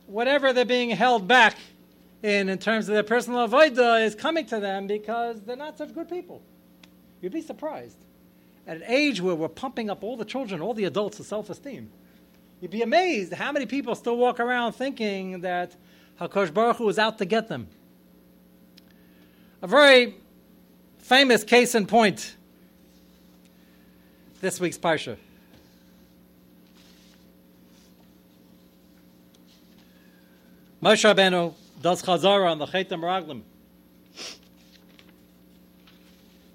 whatever 0.07 0.51
they're 0.51 0.65
being 0.65 0.89
held 0.89 1.27
back 1.27 1.55
in, 2.23 2.49
in 2.49 2.57
terms 2.57 2.89
of 2.89 2.93
their 2.95 3.03
personal 3.03 3.47
avodah 3.47 4.03
is 4.03 4.15
coming 4.15 4.45
to 4.47 4.59
them 4.59 4.87
because 4.87 5.41
they're 5.41 5.55
not 5.55 5.77
such 5.77 5.93
good 5.93 6.09
people. 6.09 6.41
You'd 7.21 7.31
be 7.31 7.41
surprised. 7.41 7.97
At 8.67 8.77
an 8.77 8.83
age 8.87 9.21
where 9.21 9.35
we're 9.35 9.47
pumping 9.47 9.89
up 9.89 10.03
all 10.03 10.17
the 10.17 10.25
children, 10.25 10.61
all 10.61 10.73
the 10.73 10.85
adults 10.85 11.17
to 11.17 11.23
self 11.23 11.49
esteem, 11.49 11.89
you'd 12.61 12.71
be 12.71 12.81
amazed 12.81 13.33
how 13.33 13.51
many 13.51 13.65
people 13.65 13.95
still 13.95 14.17
walk 14.17 14.39
around 14.39 14.73
thinking 14.73 15.41
that 15.41 15.75
Hakadosh 16.19 16.53
Baruch 16.53 16.77
Hu 16.77 16.89
is 16.89 16.99
out 16.99 17.17
to 17.19 17.25
get 17.25 17.47
them. 17.47 17.67
A 19.61 19.67
very 19.67 20.15
famous 20.99 21.43
case 21.43 21.75
in 21.75 21.85
point 21.85 22.35
this 24.39 24.57
week's 24.59 24.77
Parsha. 24.77 25.17
Moshe 30.81 31.13
Rabbeinu 31.13 31.53
das 31.81 32.01
Chazara 32.01 32.49
on 32.49 32.57
the 32.57 32.67
Chetem 32.67 33.01
Raglim. 33.01 33.41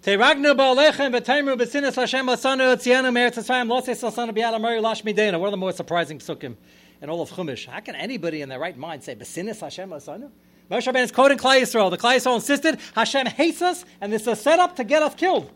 Teiragnu 0.03 0.57
ba'alechem 0.57 1.15
v'taimru 1.15 1.59
b'sinas 1.59 1.97
Hashem 1.97 2.27
asanu 2.27 2.75
etzianu 2.75 3.13
me'eretz 3.13 3.37
Yisrael 3.37 3.69
loses 3.69 4.03
asanu 4.03 4.35
b'yad 4.35 4.55
amari 4.55 4.81
lash 4.81 5.03
midena. 5.03 5.39
One 5.39 5.49
of 5.49 5.51
the 5.51 5.59
more 5.59 5.73
surprising 5.73 6.21
psukim 6.21 6.57
in 7.03 7.11
all 7.11 7.21
of 7.21 7.31
Chumash. 7.31 7.67
How 7.67 7.81
can 7.81 7.97
anybody 7.97 8.41
in 8.41 8.49
their 8.49 8.59
right 8.59 8.79
mind 8.79 9.05
say 9.05 9.15
b'sinas 9.15 9.61
Hashem 9.61 9.91
asanu? 9.91 10.31
Moshe 10.71 10.91
Rabbeinu 10.91 11.05
is 11.05 11.13
quoting 11.13 11.37
Klal 11.37 11.61
Yisrael. 11.61 11.91
The 11.91 11.99
Klal 11.99 12.17
Yisrael 12.17 12.37
insisted 12.37 12.79
Hashem 12.95 13.27
hates 13.27 13.61
us, 13.61 13.85
and 14.01 14.13
this 14.13 14.27
is 14.27 14.41
set 14.41 14.59
up 14.59 14.77
to 14.77 14.85
get 14.85 15.03
us 15.03 15.15
killed. 15.15 15.51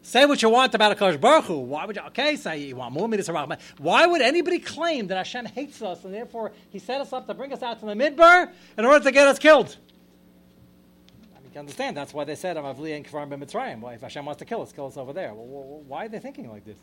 Say 0.00 0.24
what 0.24 0.40
you 0.40 0.48
want 0.48 0.74
about 0.74 0.96
HaKadosh 0.96 1.20
Baruch 1.20 1.44
Hu. 1.44 1.58
Why 1.58 1.84
would 1.84 1.96
you? 1.96 2.02
Okay, 2.06 2.36
say 2.36 2.60
you 2.60 2.76
want 2.76 2.94
more 2.94 3.06
harachma. 3.06 3.60
Why 3.76 4.06
would 4.06 4.22
anybody 4.22 4.58
claim 4.58 5.08
that 5.08 5.18
Hashem 5.18 5.44
hates 5.44 5.82
us 5.82 6.02
and 6.04 6.14
therefore 6.14 6.52
He 6.70 6.78
set 6.78 7.02
us 7.02 7.12
up 7.12 7.26
to 7.26 7.34
bring 7.34 7.52
us 7.52 7.62
out 7.62 7.80
to 7.80 7.86
the 7.86 7.92
midbar 7.92 8.50
in 8.78 8.86
order 8.86 9.04
to 9.04 9.12
get 9.12 9.28
us 9.28 9.38
killed? 9.38 9.76
I 11.36 11.40
mean, 11.40 11.44
you 11.44 11.50
can 11.50 11.60
understand 11.60 11.94
that's 11.94 12.14
why 12.14 12.24
they 12.24 12.36
said 12.36 12.56
"I'm 12.56 12.64
Avli 12.64 12.96
and 12.96 13.06
Kfarim 13.06 13.28
Mitzrayim. 13.28 13.80
Why, 13.80 13.94
if 13.94 14.00
Hashem 14.00 14.24
wants 14.24 14.38
to 14.38 14.46
kill 14.46 14.62
us, 14.62 14.72
kill 14.72 14.86
us 14.86 14.96
over 14.96 15.12
there. 15.12 15.34
Well, 15.34 15.82
why 15.86 16.06
are 16.06 16.08
they 16.08 16.20
thinking 16.20 16.48
like 16.48 16.64
this? 16.64 16.78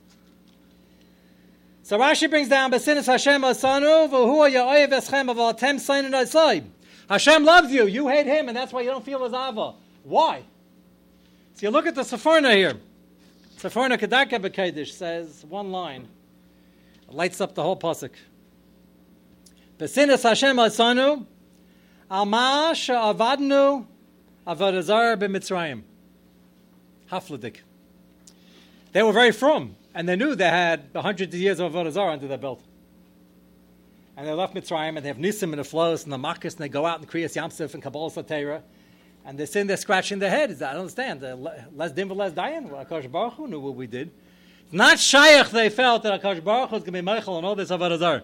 So 1.82 1.98
Rashi 1.98 2.30
brings 2.30 2.50
down 2.50 2.72
Besinis 2.72 3.08
Hashem 3.08 3.42
Asanu 3.42 4.08
v'hu 4.10 4.52
ya'oyev 4.52 4.90
eschem 4.90 5.34
aval 5.34 5.58
tem 5.58 5.80
seinen 5.80 6.12
Hashem 7.10 7.44
loves 7.44 7.72
you. 7.72 7.86
You 7.88 8.08
hate 8.08 8.26
Him, 8.26 8.48
and 8.48 8.58
that's 8.58 8.74
why 8.74 8.82
you 8.82 8.90
don't 8.90 9.06
feel 9.06 9.24
His 9.24 9.34
ava. 9.34 9.74
Why? 10.04 10.44
So 11.54 11.66
you 11.66 11.70
look 11.70 11.86
at 11.86 11.96
the 11.96 12.02
Sforno 12.02 12.54
here. 12.54 12.74
Sforno 13.58 13.98
Kedaka 13.98 14.40
B'Kedish 14.40 14.92
says 14.92 15.46
one 15.48 15.72
line, 15.72 16.08
lights 17.10 17.42
up 17.42 17.56
the 17.56 17.64
whole 17.64 17.78
pasuk. 17.78 18.12
Besinas 19.78 20.24
Hashem 20.24 20.58
Asanu, 20.58 21.26
Alma 22.10 22.72
Sha'avadnu 22.74 23.86
Avodazar 24.46 25.18
B'Mitzrayim. 25.18 25.84
Hafladik. 27.12 27.58
They 28.92 29.04
were 29.04 29.14
very 29.14 29.32
from, 29.32 29.76
and 29.94 30.08
they 30.08 30.16
knew 30.16 30.36
they 30.36 30.46
had 30.46 30.90
hundreds 30.96 31.34
of 31.34 31.40
years 31.40 31.60
of 31.60 31.74
Avodazar 31.74 32.12
under 32.14 32.28
their 32.28 32.38
belt. 32.38 32.62
And 34.18 34.28
they 34.28 34.32
left 34.32 34.56
Mitzrayim, 34.56 34.96
and 34.96 35.00
they 35.00 35.10
have 35.10 35.18
Nisim 35.18 35.44
and 35.44 35.60
the 35.60 35.64
flows 35.64 36.04
and 36.04 36.14
the 36.14 36.18
Makkas, 36.18 36.54
and 36.54 36.60
they 36.60 36.70
go 36.70 36.86
out 36.86 37.00
and 37.00 37.08
create 37.08 37.32
Yamsuf 37.32 37.74
and 37.74 37.84
Kabbalah 37.84 38.12
Satera. 38.12 38.62
And 39.26 39.38
they're 39.38 39.48
sitting 39.48 39.68
there 39.68 39.78
scratching 39.78 40.20
their 40.20 40.30
heads. 40.30 40.62
I 40.62 40.72
don't 40.72 40.82
understand. 40.82 41.22
Less 41.74 41.92
dim 41.92 42.10
less 42.10 42.32
dayan. 42.32 42.70
HaKadosh 42.70 43.12
Baruch 43.12 43.34
Hu 43.34 43.48
knew 43.48 43.60
what 43.60 43.76
we 43.76 43.88
did. 43.88 44.12
Not 44.72 45.00
shaykh 45.00 45.50
they 45.50 45.70
felt 45.70 46.04
that 46.04 46.22
HaKadosh 46.22 46.44
Baruch 46.44 46.70
Hu 46.70 46.76
was 46.76 46.84
going 46.84 46.94
to 46.94 47.00
be 47.00 47.02
Michael 47.02 47.38
and 47.38 47.46
all 47.46 47.56
this 47.56 47.72
Avodah. 47.72 48.24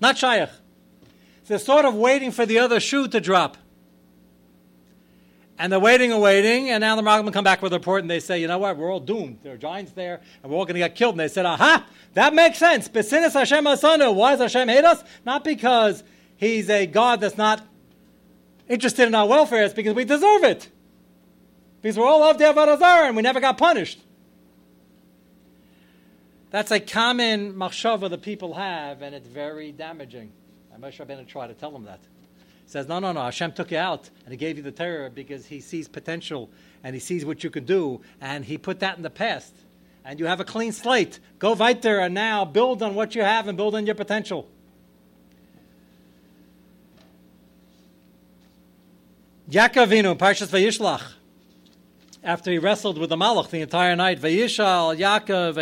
Not 0.00 0.18
shaykh. 0.18 0.50
They're 1.46 1.58
sort 1.58 1.84
of 1.84 1.94
waiting 1.94 2.32
for 2.32 2.44
the 2.44 2.58
other 2.58 2.80
shoe 2.80 3.08
to 3.08 3.20
drop. 3.20 3.56
And 5.58 5.72
they're 5.72 5.80
waiting 5.80 6.12
and 6.12 6.22
waiting, 6.22 6.70
and 6.70 6.80
now 6.80 6.94
the 6.94 7.02
Rambam 7.02 7.32
come 7.32 7.42
back 7.42 7.62
with 7.62 7.72
a 7.72 7.78
report, 7.78 8.02
and 8.02 8.10
they 8.10 8.20
say, 8.20 8.40
you 8.40 8.46
know 8.46 8.58
what, 8.58 8.76
we're 8.76 8.92
all 8.92 9.00
doomed. 9.00 9.40
There 9.42 9.54
are 9.54 9.56
giants 9.56 9.90
there, 9.92 10.20
and 10.42 10.52
we're 10.52 10.58
all 10.58 10.64
going 10.64 10.74
to 10.74 10.80
get 10.80 10.94
killed. 10.94 11.14
And 11.14 11.20
they 11.20 11.28
said, 11.28 11.46
aha, 11.46 11.84
that 12.14 12.32
makes 12.32 12.58
sense. 12.58 12.88
Besinis 12.88 13.32
Hashem 13.32 13.64
Asanu. 13.64 14.14
Why 14.14 14.36
does 14.36 14.40
Hashem 14.52 14.68
hate 14.68 14.84
us? 14.84 15.02
Not 15.26 15.42
because 15.42 16.04
he's 16.36 16.70
a 16.70 16.86
God 16.86 17.20
that's 17.20 17.36
not 17.36 17.60
interested 18.68 19.08
in 19.08 19.14
our 19.14 19.26
welfare, 19.26 19.64
it's 19.64 19.74
because 19.74 19.94
we 19.94 20.04
deserve 20.04 20.44
it. 20.44 20.68
Because 21.82 21.96
we're 21.96 22.06
all 22.06 22.32
the 22.34 22.44
Avodah 22.44 22.78
Zarah 22.78 23.06
and 23.06 23.16
we 23.16 23.22
never 23.22 23.40
got 23.40 23.58
punished. 23.58 24.00
That's 26.50 26.70
a 26.70 26.80
common 26.80 27.54
machshava 27.54 28.08
that 28.10 28.22
people 28.22 28.54
have, 28.54 29.02
and 29.02 29.14
it's 29.14 29.28
very 29.28 29.70
damaging. 29.72 30.32
I 30.72 30.78
Moshe 30.78 31.04
Rabbeinu 31.04 31.26
try 31.26 31.46
to 31.46 31.54
tell 31.54 31.70
them 31.70 31.84
that. 31.84 32.00
Says, 32.68 32.86
no, 32.86 32.98
no, 32.98 33.12
no, 33.12 33.22
Hashem 33.22 33.52
took 33.52 33.70
you 33.70 33.78
out, 33.78 34.10
and 34.26 34.30
He 34.30 34.36
gave 34.36 34.58
you 34.58 34.62
the 34.62 34.70
Torah 34.70 35.08
because 35.08 35.46
He 35.46 35.60
sees 35.60 35.88
potential, 35.88 36.50
and 36.84 36.94
He 36.94 37.00
sees 37.00 37.24
what 37.24 37.42
you 37.42 37.48
can 37.48 37.64
do, 37.64 38.02
and 38.20 38.44
He 38.44 38.58
put 38.58 38.80
that 38.80 38.98
in 38.98 39.02
the 39.02 39.08
past. 39.08 39.54
And 40.04 40.20
you 40.20 40.26
have 40.26 40.38
a 40.38 40.44
clean 40.44 40.72
slate. 40.72 41.18
Go 41.38 41.54
right 41.54 41.80
there 41.80 42.00
and 42.00 42.12
now 42.12 42.44
build 42.44 42.82
on 42.82 42.94
what 42.94 43.14
you 43.14 43.22
have 43.22 43.48
and 43.48 43.56
build 43.56 43.74
on 43.74 43.86
your 43.86 43.94
potential. 43.94 44.46
Yaakov 49.50 49.86
Avinu, 49.86 50.14
Parshas 50.14 50.48
Vayishlach, 50.48 51.12
after 52.22 52.50
he 52.50 52.58
wrestled 52.58 52.98
with 52.98 53.10
the 53.10 53.16
Malach 53.16 53.50
the 53.50 53.60
entire 53.60 53.94
night, 53.94 54.20
Vayishal 54.20 54.96
Yaakov 54.98 55.56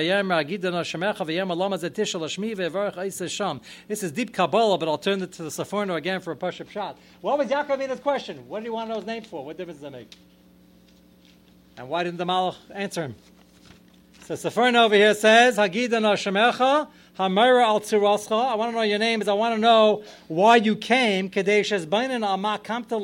Lama 1.57 1.79
Zetishal 1.79 2.57
Ve'varach 2.57 3.31
Sham. 3.31 3.61
This 3.89 4.03
is 4.03 4.13
deep 4.13 4.33
Kabbalah, 4.33 4.79
but 4.79 4.89
I'll 4.89 4.99
turn 4.99 5.23
it 5.23 5.33
to 5.33 5.43
the 5.43 5.51
Sforno 5.51 5.97
again 5.97 6.21
for 6.21 6.33
a 6.33 6.37
Pashup 6.37 6.71
shot. 6.71 6.99
What 7.21 7.39
was 7.39 7.49
Yaakov 7.49 7.79
Avinu's 7.79 8.01
question? 8.01 8.49
What 8.49 8.61
did 8.61 8.67
he 8.67 8.71
want 8.71 8.89
to 8.89 8.95
know 8.95 9.01
his 9.01 9.07
name 9.07 9.23
for? 9.23 9.45
What 9.45 9.57
difference 9.57 9.81
does 9.81 9.89
it 9.89 9.93
make? 9.93 10.11
And 11.77 11.89
why 11.89 12.05
didn't 12.05 12.19
the 12.19 12.25
Malach 12.25 12.57
answer 12.75 13.03
him? 13.03 13.17
So 14.25 14.35
Sforno 14.35 14.87
over 14.87 14.95
here 14.95 15.15
says, 15.15 15.57
Hagidan 15.57 16.03
Hashemecha 16.03 16.89
Hamira 17.19 17.65
al. 17.65 17.81
I 18.47 18.55
want 18.55 18.73
to 18.73 18.77
know 18.77 18.83
your 18.83 18.99
name. 18.99 19.23
Is 19.23 19.29
I 19.29 19.33
want 19.33 19.55
to 19.55 19.61
know 19.61 20.05
why 20.29 20.57
you 20.57 20.77
came. 20.77 21.31
Kadesh 21.31 21.71
Kamta 21.71 23.01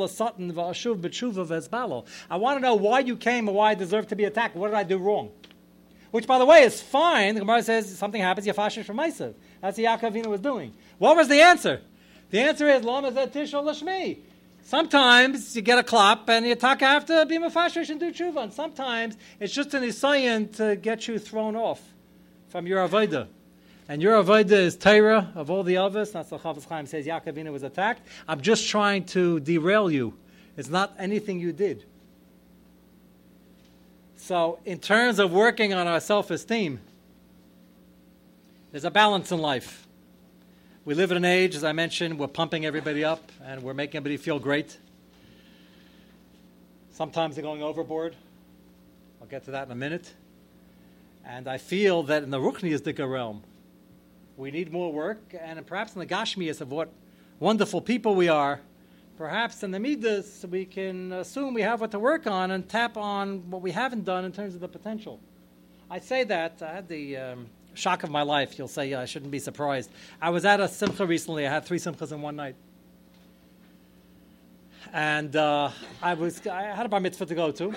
V'Ashuv. 0.53 2.05
I 2.31 2.37
want 2.37 2.57
to 2.59 2.63
know 2.63 2.75
why 2.75 3.01
you 3.01 3.17
came 3.17 3.49
and 3.49 3.57
why 3.57 3.71
I 3.71 3.75
deserve 3.75 4.09
to 4.09 4.17
be 4.17 4.25
attacked. 4.25 4.55
What 4.55 4.69
did 4.69 4.77
I 4.77 4.85
do 4.85 4.99
wrong? 4.99 5.31
Which, 6.11 6.27
by 6.27 6.39
the 6.39 6.45
way, 6.45 6.63
is 6.63 6.83
fine. 6.83 7.35
The 7.35 7.41
Gemara 7.41 7.63
says 7.63 7.97
something 7.97 8.21
happens. 8.21 8.47
You 8.47 8.53
Yafashish 8.53 8.85
from 8.85 8.99
Meisav. 8.99 9.33
That's 9.63 9.79
what 9.79 10.01
Yaakov 10.01 10.27
was 10.27 10.41
doing. 10.41 10.75
What 10.99 11.17
was 11.17 11.29
the 11.29 11.41
answer? 11.41 11.81
The 12.31 12.41
answer 12.41 12.69
is 12.69 12.85
Lama 12.85 13.11
Tishol 13.13 13.65
Lashmi. 13.65 14.19
Sometimes 14.65 15.57
you 15.57 15.63
get 15.63 15.79
a 15.79 15.83
klop 15.83 16.29
and 16.29 16.47
you 16.47 16.55
talk 16.55 16.83
after 16.83 17.25
be 17.25 17.37
mafashish 17.39 17.91
and 17.91 17.99
do 17.99 18.13
tshuva. 18.13 18.45
And 18.45 18.53
sometimes 18.53 19.17
it's 19.41 19.53
just 19.53 19.75
an 19.75 19.83
isayan 19.83 20.55
to 20.57 20.77
get 20.77 21.09
you 21.09 21.19
thrown 21.19 21.57
off 21.57 21.83
from 22.49 22.67
your 22.67 22.87
avodah. 22.87 23.27
And 23.93 24.01
your 24.01 24.15
avodah 24.15 24.53
is 24.53 24.75
Torah 24.75 25.31
of 25.35 25.51
all 25.51 25.63
the 25.63 25.77
others. 25.77 26.13
That's 26.13 26.31
what 26.31 26.43
Chafetz 26.43 26.67
Chaim 26.67 26.87
says. 26.87 27.05
Yaakovina 27.05 27.53
was 27.53 27.63
attacked. 27.63 28.01
I'm 28.27 28.41
just 28.41 28.67
trying 28.67 29.05
to 29.09 29.39
derail 29.41 29.91
you. 29.91 30.15
It's 30.57 30.71
not 30.71 30.95
anything 30.99 31.39
you 31.39 31.53
did. 31.53 31.85
So, 34.17 34.61
in 34.65 34.79
terms 34.79 35.19
of 35.19 35.31
working 35.31 35.75
on 35.75 35.87
our 35.87 36.01
self-esteem, 36.01 36.81
there's 38.71 38.87
a 38.87 38.91
balance 38.91 39.31
in 39.31 39.41
life. 39.41 39.87
We 40.87 40.95
live 40.95 41.11
in 41.11 41.19
an 41.19 41.27
age, 41.27 41.55
as 41.55 41.63
I 41.63 41.73
mentioned, 41.73 42.19
we're 42.19 42.29
pumping 42.29 42.65
everybody 42.65 43.05
up 43.05 43.31
and 43.45 43.63
we're 43.63 43.75
making 43.75 43.99
everybody 43.99 44.17
feel 44.17 44.39
great. 44.39 44.79
Sometimes 46.93 47.35
they're 47.35 47.45
going 47.45 47.63
overboard. 47.63 48.17
I'll 49.21 49.29
get 49.29 49.45
to 49.45 49.51
that 49.51 49.67
in 49.67 49.73
a 49.73 49.77
minute. 49.77 50.15
And 51.27 51.47
I 51.47 51.59
feel 51.59 52.03
that 52.05 52.23
in 52.23 52.31
the 52.31 52.39
Ruchniisdika 52.39 53.07
realm, 53.07 53.43
we 54.37 54.51
need 54.51 54.73
more 54.73 54.93
work, 54.93 55.35
and 55.39 55.65
perhaps 55.67 55.95
in 55.95 56.01
the 56.01 56.07
Gashmias 56.07 56.61
of 56.61 56.71
what 56.71 56.91
wonderful 57.39 57.81
people 57.81 58.15
we 58.15 58.29
are, 58.29 58.61
perhaps 59.19 59.63
in 59.63 59.71
the 59.71 59.81
Midas 59.81 60.45
we 60.49 60.65
can 60.65 61.13
assume 61.13 61.55
we 61.55 61.63
have 61.63 61.81
what 61.81 61.91
to 61.91 61.99
work 61.99 62.27
on 62.27 62.51
and 62.51 62.69
tap 62.69 62.97
on 62.97 63.51
what 63.51 63.63
we 63.63 63.71
haven't 63.71 64.05
done 64.05 64.25
in 64.25 64.33
terms 64.33 64.55
of 64.55 64.61
the 64.61 64.69
potential. 64.69 65.21
I 65.91 65.99
say 65.99 66.25
that, 66.25 66.63
I 66.63 66.73
had 66.73 66.89
the 66.89 67.17
um, 67.17 67.47
shock 67.75 68.03
of 68.03 68.11
my 68.11 68.23
life. 68.23 68.59
You'll 68.59 68.69
say, 68.69 68.91
yeah, 68.91 69.01
I 69.01 69.05
shouldn't 69.05 69.31
be 69.31 69.39
surprised. 69.39 69.91
I 70.21 70.31
was 70.31 70.45
at 70.45 70.61
a 70.61 70.69
simcha 70.69 71.07
recently. 71.07 71.47
I 71.47 71.51
had 71.51 71.65
three 71.65 71.79
simchas 71.79 72.13
in 72.13 72.23
one 72.23 72.37
night. 72.37 72.57
And 74.93 75.35
uh, 75.37 75.71
I, 76.03 76.15
was, 76.15 76.47
I 76.47 76.63
had 76.63 76.87
a 76.87 76.89
bar 76.89 77.01
mitzvah 77.01 77.27
to 77.27 77.35
go 77.35 77.51
to. 77.53 77.75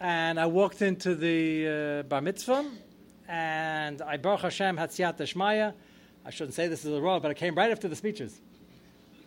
And 0.00 0.38
I 0.38 0.46
walked 0.46 0.82
into 0.82 1.14
the 1.14 2.00
uh, 2.00 2.02
bar 2.08 2.20
mitzvah, 2.20 2.64
and 3.28 4.00
I 4.02 4.16
Baruch 4.16 4.40
Hashem 4.40 4.76
Hatziat 4.76 5.18
Shmaya. 5.18 5.74
I 6.24 6.30
shouldn't 6.30 6.54
say 6.54 6.66
this 6.66 6.84
is 6.84 6.92
a 6.92 7.00
row, 7.00 7.20
but 7.20 7.30
it 7.30 7.36
came 7.36 7.54
right 7.54 7.70
after 7.70 7.86
the 7.86 7.96
speeches. 7.96 8.40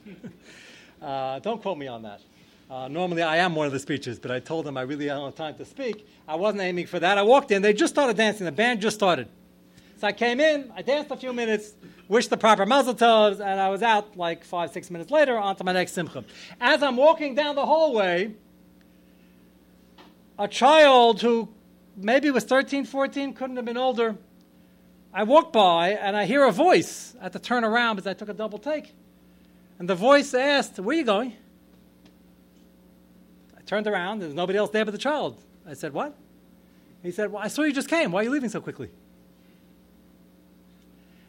uh, 1.02 1.40
don't 1.40 1.62
quote 1.62 1.78
me 1.78 1.88
on 1.88 2.02
that. 2.02 2.22
Uh, 2.70 2.88
normally, 2.88 3.22
I 3.22 3.38
am 3.38 3.54
one 3.56 3.68
of 3.68 3.74
the 3.74 3.80
speeches, 3.80 4.18
but 4.18 4.32
I 4.32 4.40
told 4.40 4.66
them 4.66 4.78
I 4.78 4.82
really 4.82 5.06
don't 5.06 5.26
have 5.26 5.36
time 5.36 5.56
to 5.56 5.66
speak. 5.66 6.08
I 6.28 6.36
wasn't 6.36 6.62
aiming 6.62 6.88
for 6.88 7.00
that. 7.00 7.18
I 7.18 7.22
walked 7.22 7.52
in, 7.52 7.62
they 7.62 7.74
just 7.74 7.94
started 7.94 8.18
dancing. 8.18 8.46
The 8.46 8.52
band 8.52 8.82
just 8.82 8.96
started. 8.96 9.28
So 10.00 10.08
I 10.08 10.14
came 10.14 10.40
in, 10.40 10.72
I 10.76 10.82
danced 10.82 11.12
a 11.12 11.18
few 11.18 11.32
minutes, 11.32 11.74
wished 12.08 12.30
the 12.30 12.38
proper 12.38 12.66
mazel 12.66 12.96
tovs, 12.96 13.40
and 13.40 13.60
I 13.60 13.70
was 13.70 13.84
out 13.84 14.18
like 14.18 14.44
five, 14.44 14.72
six 14.72 14.90
minutes 14.90 15.12
later 15.12 15.38
onto 15.38 15.64
my 15.64 15.74
next 15.74 15.92
simcha. 15.92 16.24
As 16.60 16.82
I'm 16.82 16.98
walking 16.98 17.36
down 17.36 17.56
the 17.56 17.66
hallway, 17.66 18.34
a 20.40 20.48
child 20.48 21.22
who 21.22 21.50
maybe 22.04 22.28
it 22.28 22.34
was 22.34 22.44
13, 22.44 22.86
14, 22.86 23.34
couldn't 23.34 23.56
have 23.56 23.66
been 23.66 23.78
older. 23.78 24.18
I 25.14 25.24
walk 25.24 25.52
by 25.52 25.90
and 25.90 26.16
I 26.16 26.26
hear 26.26 26.44
a 26.46 26.52
voice 26.52 27.16
at 27.22 27.34
the 27.34 27.40
turn 27.40 27.64
around 27.64 27.98
because 27.98 28.08
I 28.08 28.14
took 28.14 28.30
a 28.30 28.34
double 28.34 28.60
take. 28.60 28.94
And 29.78 29.90
the 29.90 29.96
voice 29.96 30.34
asked, 30.34 30.80
Where 30.80 30.96
are 30.96 31.00
you 31.00 31.06
going? 31.06 31.34
I 33.58 33.62
turned 33.62 33.88
around, 33.88 34.20
there's 34.20 34.34
nobody 34.34 34.58
else 34.58 34.70
there 34.70 34.86
but 34.86 34.92
the 34.92 34.98
child. 34.98 35.42
I 35.68 35.74
said, 35.74 35.94
What? 35.94 36.16
He 37.04 37.12
said, 37.12 37.32
Well, 37.32 37.44
I 37.44 37.48
saw 37.48 37.64
you 37.64 37.74
just 37.74 37.90
came. 37.90 38.12
Why 38.12 38.22
are 38.22 38.24
you 38.24 38.30
leaving 38.30 38.50
so 38.50 38.62
quickly? 38.62 38.90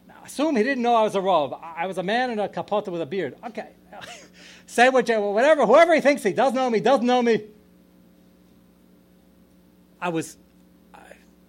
Now, 0.06 0.16
assume 0.24 0.54
he 0.54 0.62
didn't 0.62 0.82
know 0.82 0.94
I 0.94 1.02
was 1.02 1.14
a 1.14 1.20
Rav. 1.20 1.54
I 1.62 1.86
was 1.86 1.98
a 1.98 2.02
man 2.02 2.30
in 2.30 2.38
a 2.38 2.48
kapota 2.48 2.88
with 2.88 3.00
a 3.00 3.06
beard. 3.06 3.36
Okay. 3.46 3.70
Say 4.66 4.88
what 4.90 5.08
you, 5.08 5.20
whatever, 5.20 5.66
whoever 5.66 5.94
he 5.94 6.00
thinks 6.00 6.22
he 6.22 6.32
does 6.32 6.52
know 6.52 6.70
me, 6.70 6.80
doesn't 6.80 7.06
know 7.06 7.22
me. 7.22 7.42
I 10.00 10.08
was 10.08 10.36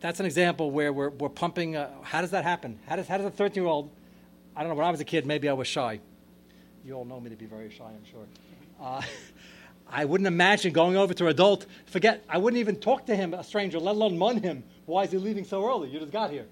that's 0.03 0.19
an 0.19 0.25
example 0.25 0.69
where 0.69 0.91
we're, 0.91 1.11
we're 1.11 1.29
pumping. 1.29 1.77
Uh, 1.77 1.89
how 2.01 2.19
does 2.19 2.31
that 2.31 2.43
happen? 2.43 2.77
How 2.87 2.97
does, 2.97 3.07
how 3.07 3.15
does 3.15 3.25
a 3.25 3.31
13 3.31 3.63
year 3.63 3.69
old, 3.69 3.89
I 4.53 4.59
don't 4.59 4.67
know, 4.67 4.75
when 4.75 4.85
I 4.85 4.91
was 4.91 4.99
a 4.99 5.05
kid, 5.05 5.25
maybe 5.25 5.47
I 5.47 5.53
was 5.53 5.65
shy. 5.65 6.01
You 6.83 6.95
all 6.95 7.05
know 7.05 7.21
me 7.21 7.29
to 7.29 7.37
be 7.37 7.45
very 7.45 7.71
shy, 7.71 7.85
I'm 7.85 8.03
sure. 8.11 8.25
Uh, 8.81 9.01
I 9.89 10.03
wouldn't 10.03 10.27
imagine 10.27 10.73
going 10.73 10.97
over 10.97 11.13
to 11.13 11.23
an 11.23 11.29
adult. 11.29 11.67
Forget, 11.85 12.21
I 12.27 12.37
wouldn't 12.37 12.59
even 12.59 12.75
talk 12.75 13.05
to 13.05 13.15
him, 13.15 13.33
a 13.33 13.45
stranger, 13.45 13.79
let 13.79 13.95
alone 13.95 14.17
mun 14.17 14.41
him. 14.41 14.65
Why 14.87 15.03
is 15.03 15.11
he 15.11 15.19
leaving 15.19 15.45
so 15.45 15.65
early? 15.65 15.89
You 15.89 16.01
just 16.01 16.11
got 16.11 16.31
here. 16.31 16.47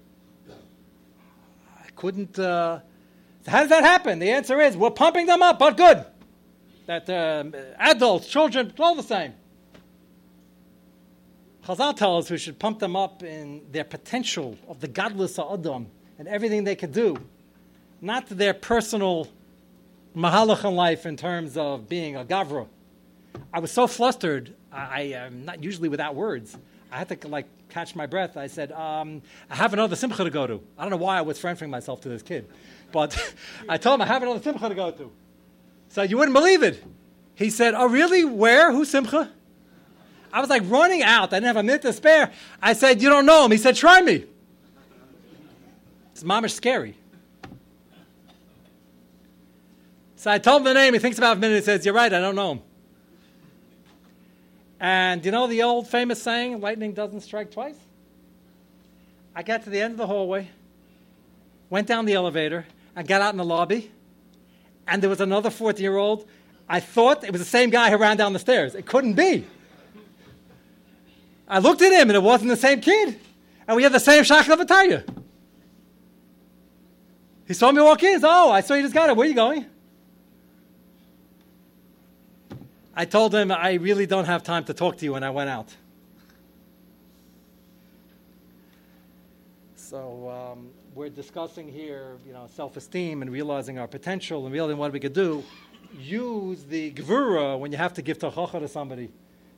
I 1.78 1.90
couldn't. 1.94 2.38
Uh, 2.38 2.80
how 3.46 3.60
does 3.60 3.68
that 3.68 3.82
happen? 3.82 4.18
The 4.18 4.30
answer 4.30 4.62
is 4.62 4.78
we're 4.78 4.90
pumping 4.90 5.26
them 5.26 5.42
up, 5.42 5.58
but 5.58 5.76
good. 5.76 6.06
That 6.86 7.10
uh, 7.10 7.44
adults, 7.76 8.28
children, 8.28 8.72
all 8.78 8.94
the 8.94 9.02
same. 9.02 9.34
Chazal 11.66 11.96
tells 11.96 12.26
us 12.26 12.30
we 12.30 12.38
should 12.38 12.58
pump 12.58 12.80
them 12.80 12.96
up 12.96 13.22
in 13.22 13.62
their 13.70 13.84
potential 13.84 14.58
of 14.66 14.80
the 14.80 14.88
godless 14.88 15.38
Adam 15.38 15.86
and 16.18 16.26
everything 16.26 16.64
they 16.64 16.74
could 16.74 16.92
do, 16.92 17.16
not 18.00 18.26
their 18.26 18.52
personal 18.52 19.28
mahalach 20.16 20.64
in 20.64 20.74
life 20.74 21.06
in 21.06 21.16
terms 21.16 21.56
of 21.56 21.88
being 21.88 22.16
a 22.16 22.24
gavra. 22.24 22.66
I 23.54 23.60
was 23.60 23.70
so 23.70 23.86
flustered. 23.86 24.54
I, 24.72 25.02
am 25.02 25.44
not 25.44 25.62
usually 25.62 25.88
without 25.88 26.16
words. 26.16 26.56
I 26.90 26.98
had 26.98 27.08
to 27.08 27.28
like 27.28 27.46
catch 27.68 27.94
my 27.94 28.06
breath. 28.06 28.36
I 28.36 28.48
said, 28.48 28.72
um, 28.72 29.22
"I 29.48 29.54
have 29.54 29.72
another 29.72 29.94
simcha 29.94 30.24
to 30.24 30.30
go 30.30 30.46
to." 30.46 30.60
I 30.76 30.82
don't 30.82 30.90
know 30.90 30.96
why 30.96 31.16
I 31.16 31.22
was 31.22 31.38
transferring 31.38 31.70
myself 31.70 32.00
to 32.02 32.08
this 32.08 32.22
kid, 32.22 32.48
but 32.90 33.16
I 33.68 33.78
told 33.78 34.00
him 34.00 34.02
I 34.02 34.06
have 34.06 34.22
another 34.22 34.42
simcha 34.42 34.68
to 34.68 34.74
go 34.74 34.90
to. 34.90 35.10
So 35.90 36.02
you 36.02 36.18
wouldn't 36.18 36.34
believe 36.34 36.62
it. 36.62 36.82
He 37.34 37.50
said, 37.50 37.74
"Oh, 37.74 37.88
really? 37.88 38.24
Where? 38.24 38.72
Who's 38.72 38.90
simcha?" 38.90 39.30
I 40.32 40.40
was 40.40 40.48
like 40.48 40.62
running 40.66 41.02
out. 41.02 41.32
I 41.32 41.36
didn't 41.36 41.48
have 41.48 41.56
a 41.56 41.62
minute 41.62 41.82
to 41.82 41.92
spare. 41.92 42.32
I 42.60 42.72
said, 42.72 43.02
You 43.02 43.08
don't 43.08 43.26
know 43.26 43.44
him. 43.44 43.50
He 43.50 43.58
said, 43.58 43.76
Try 43.76 44.00
me. 44.00 44.24
It's 46.12 46.22
is 46.22 46.54
scary. 46.54 46.96
So 50.16 50.30
I 50.30 50.38
told 50.38 50.60
him 50.60 50.64
the 50.66 50.74
name. 50.74 50.94
He 50.94 51.00
thinks 51.00 51.18
about 51.18 51.36
a 51.36 51.40
minute. 51.40 51.56
He 51.56 51.62
says, 51.62 51.84
You're 51.84 51.94
right. 51.94 52.12
I 52.12 52.20
don't 52.20 52.36
know 52.36 52.52
him. 52.52 52.60
And 54.82 55.24
you 55.24 55.30
know 55.30 55.46
the 55.46 55.62
old 55.62 55.86
famous 55.86 56.20
saying, 56.20 56.60
lightning 56.60 56.92
doesn't 56.92 57.20
strike 57.20 57.52
twice? 57.52 57.76
I 59.32 59.44
got 59.44 59.62
to 59.62 59.70
the 59.70 59.80
end 59.80 59.92
of 59.92 59.98
the 59.98 60.08
hallway, 60.08 60.48
went 61.70 61.86
down 61.86 62.04
the 62.04 62.14
elevator, 62.14 62.66
and 62.96 63.06
got 63.06 63.22
out 63.22 63.32
in 63.32 63.38
the 63.38 63.44
lobby, 63.44 63.92
and 64.88 65.00
there 65.00 65.08
was 65.08 65.20
another 65.20 65.50
14 65.50 65.80
year 65.80 65.96
old. 65.96 66.26
I 66.68 66.80
thought 66.80 67.22
it 67.22 67.30
was 67.30 67.40
the 67.40 67.46
same 67.46 67.70
guy 67.70 67.90
who 67.90 67.96
ran 67.96 68.16
down 68.16 68.32
the 68.32 68.40
stairs. 68.40 68.74
It 68.74 68.84
couldn't 68.84 69.14
be. 69.14 69.46
I 71.52 71.58
looked 71.58 71.82
at 71.82 71.92
him 71.92 72.08
and 72.08 72.16
it 72.16 72.22
wasn't 72.22 72.48
the 72.48 72.56
same 72.56 72.80
kid. 72.80 73.20
And 73.68 73.76
we 73.76 73.82
had 73.82 73.92
the 73.92 74.00
same 74.00 74.24
shachla 74.24 74.56
v'taya. 74.56 75.06
He 77.46 77.52
saw 77.52 77.70
me 77.70 77.82
walk 77.82 78.02
in. 78.02 78.18
Said, 78.18 78.26
Oh, 78.26 78.50
I 78.50 78.62
saw 78.62 78.72
you 78.72 78.80
just 78.80 78.94
got 78.94 79.10
it. 79.10 79.16
Where 79.16 79.26
are 79.26 79.28
you 79.28 79.34
going? 79.34 79.66
I 82.94 83.04
told 83.04 83.34
him 83.34 83.52
I 83.52 83.74
really 83.74 84.06
don't 84.06 84.24
have 84.24 84.42
time 84.42 84.64
to 84.64 84.72
talk 84.72 84.96
to 84.96 85.04
you 85.04 85.12
when 85.12 85.22
I 85.22 85.28
went 85.28 85.50
out. 85.50 85.68
So 89.76 90.30
um, 90.30 90.70
we're 90.94 91.10
discussing 91.10 91.70
here, 91.70 92.16
you 92.26 92.32
know, 92.32 92.46
self-esteem 92.54 93.20
and 93.20 93.30
realizing 93.30 93.78
our 93.78 93.86
potential 93.86 94.46
and 94.46 94.54
realizing 94.54 94.78
what 94.78 94.90
we 94.90 95.00
could 95.00 95.12
do. 95.12 95.44
Use 96.00 96.64
the 96.64 96.92
gvura 96.92 97.58
when 97.58 97.72
you 97.72 97.76
have 97.76 97.92
to 97.92 98.00
give 98.00 98.18
tachacha 98.18 98.58
to 98.58 98.68
somebody. 98.68 99.10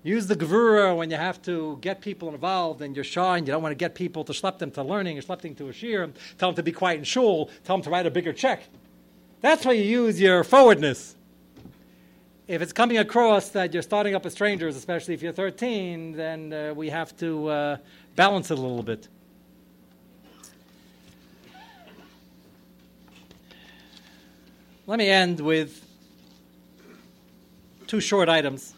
Use 0.04 0.26
the 0.26 0.36
gvura 0.36 0.94
when 0.94 1.10
you 1.10 1.16
have 1.16 1.40
to 1.40 1.78
get 1.80 2.02
people 2.02 2.28
involved 2.28 2.82
and 2.82 2.94
you're 2.94 3.02
shy 3.02 3.38
and 3.38 3.46
you 3.46 3.52
don't 3.54 3.62
want 3.62 3.70
to 3.70 3.76
get 3.76 3.94
people 3.94 4.22
to 4.22 4.34
schlep 4.34 4.58
them 4.58 4.70
to 4.72 4.82
learning 4.82 5.18
or 5.18 5.22
schlep 5.22 5.40
them 5.40 5.54
to 5.54 5.70
a 5.70 5.72
shir, 5.72 6.12
tell 6.36 6.50
them 6.50 6.56
to 6.56 6.62
be 6.62 6.72
quiet 6.72 6.98
in 6.98 7.04
shul, 7.04 7.48
tell 7.64 7.78
them 7.78 7.82
to 7.82 7.88
write 7.88 8.04
a 8.04 8.10
bigger 8.10 8.34
check. 8.34 8.64
That's 9.40 9.64
why 9.64 9.72
you 9.72 9.82
use 9.82 10.20
your 10.20 10.44
forwardness. 10.44 11.16
If 12.46 12.60
it's 12.60 12.74
coming 12.74 12.98
across 12.98 13.48
that 13.50 13.72
you're 13.72 13.82
starting 13.82 14.14
up 14.14 14.24
with 14.24 14.34
strangers, 14.34 14.76
especially 14.76 15.14
if 15.14 15.22
you're 15.22 15.32
13, 15.32 16.12
then 16.12 16.52
uh, 16.52 16.74
we 16.74 16.90
have 16.90 17.16
to 17.16 17.48
uh, 17.48 17.76
balance 18.14 18.50
it 18.50 18.58
a 18.58 18.60
little 18.60 18.82
bit. 18.82 19.08
Let 24.86 24.98
me 24.98 25.08
end 25.08 25.40
with 25.40 25.82
two 27.86 28.00
short 28.00 28.28
items. 28.28 28.74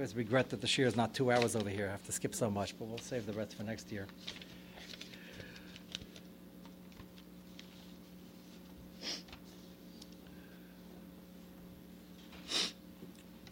Always 0.00 0.16
regret 0.16 0.48
that 0.48 0.62
the 0.62 0.66
shear 0.66 0.86
is 0.86 0.96
not 0.96 1.12
two 1.12 1.30
hours 1.30 1.54
over 1.54 1.68
here. 1.68 1.86
I 1.86 1.90
have 1.90 2.06
to 2.06 2.12
skip 2.12 2.34
so 2.34 2.50
much, 2.50 2.74
but 2.78 2.88
we'll 2.88 2.96
save 2.96 3.26
the 3.26 3.34
rest 3.34 3.54
for 3.54 3.64
next 3.64 3.92
year. 3.92 4.06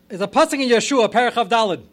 Is 0.09 0.23
a 0.23 0.27
pasuk 0.27 0.55
in 0.55 0.71
Yehoshua, 0.71 1.13
Perichav 1.13 1.51
Dalid. 1.51 1.85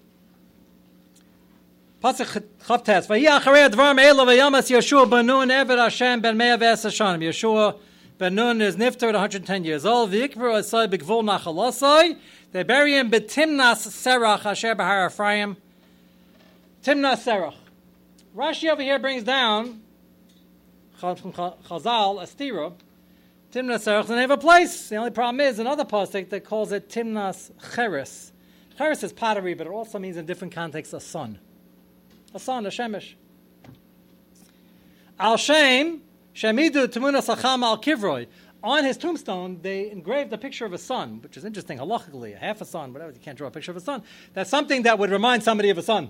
Pasuk 2.01 2.41
Chavtes. 2.65 3.07
Vahi 3.07 3.25
acharei 3.25 3.69
advarim 3.69 3.99
ela 3.99 4.25
vayamas 4.25 4.71
Yehoshua 4.71 5.05
benun 5.05 5.51
eved 5.51 5.77
Hashem 5.77 6.21
ben 6.21 6.37
mea 6.37 6.55
v'es 6.55 6.85
Hashanim. 6.85 7.21
Yehoshua 7.21 7.77
ben 8.17 8.33
Nun 8.33 8.61
is 8.61 8.77
nifter 8.77 9.09
at 9.09 9.15
110 9.15 9.65
years 9.65 9.85
old. 9.85 10.11
V'yikver 10.11 10.53
asai 10.61 10.87
b'gvul 10.87 11.25
nachalasai. 11.25 12.17
They 12.55 12.63
bury 12.63 12.93
him 12.93 13.11
betimnas 13.11 13.85
serach 13.85 14.45
asher 14.45 14.75
bahar 14.75 15.07
Ephraim. 15.07 15.57
Timnas 16.81 17.25
serach. 17.25 17.53
Rashi 18.33 18.71
over 18.71 18.81
here 18.81 18.97
brings 18.97 19.23
down 19.23 19.81
from 20.97 21.15
Chazal 21.17 22.21
Astira. 22.23 22.71
Timnas 23.51 23.83
serach 23.83 24.07
name 24.07 24.31
of 24.31 24.31
a 24.31 24.37
place. 24.37 24.87
The 24.87 24.95
only 24.95 25.11
problem 25.11 25.41
is 25.41 25.59
another 25.59 25.83
pasuk 25.83 26.29
that 26.29 26.45
calls 26.45 26.71
it 26.71 26.87
Timnas 26.87 27.51
cheres. 27.75 28.31
Cheres 28.77 29.03
is 29.03 29.11
pottery, 29.11 29.53
but 29.53 29.67
it 29.67 29.73
also 29.73 29.99
means 29.99 30.15
in 30.15 30.25
different 30.25 30.55
contexts 30.55 30.93
a 30.93 31.01
sun. 31.01 31.39
A 32.33 32.39
sun, 32.39 32.65
a 32.65 32.69
shemesh. 32.69 33.15
Al 35.19 35.35
Shem, 35.35 36.03
Shemidu 36.33 36.87
Timunas 36.87 37.33
Acham 37.33 37.63
Al 37.63 37.81
Kivroi 37.81 38.27
on 38.65 38.83
his 38.83 38.97
tombstone, 38.97 39.59
they 39.61 39.91
engraved 39.91 40.33
a 40.33 40.37
picture 40.37 40.65
of 40.65 40.73
a 40.73 40.77
sun, 40.77 41.21
which 41.21 41.37
is 41.37 41.45
interesting, 41.45 41.77
halachically, 41.77 42.33
a 42.33 42.37
half 42.37 42.61
a 42.61 42.65
sun, 42.65 42.91
whatever, 42.91 43.11
you 43.11 43.19
can't 43.19 43.37
draw 43.37 43.47
a 43.47 43.51
picture 43.51 43.69
of 43.69 43.77
a 43.77 43.81
sun. 43.81 44.01
That's 44.33 44.49
something 44.49 44.81
that 44.83 44.97
would 44.97 45.11
remind 45.11 45.43
somebody 45.43 45.69
of 45.69 45.77
a 45.77 45.83
sun. 45.83 46.09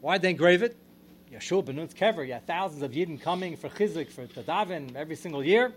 Why'd 0.00 0.22
they 0.22 0.30
engrave 0.30 0.62
it? 0.62 0.78
Yehoshua 1.30 1.66
Benun's 1.66 1.92
kever, 1.92 2.26
you 2.26 2.32
have 2.32 2.44
thousands 2.44 2.82
of 2.82 2.92
Yidden 2.92 3.20
coming 3.20 3.54
for 3.54 3.68
chizik, 3.68 4.10
for 4.10 4.26
tadavin 4.26 4.96
every 4.96 5.14
single 5.14 5.44
year. 5.44 5.74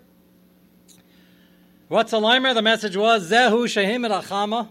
What's 1.89 2.13
limer? 2.13 2.53
The 2.53 2.61
message 2.61 2.95
was, 2.95 3.29
Zehu 3.29 3.65
Shehim 3.65 4.09
Achama. 4.09 4.69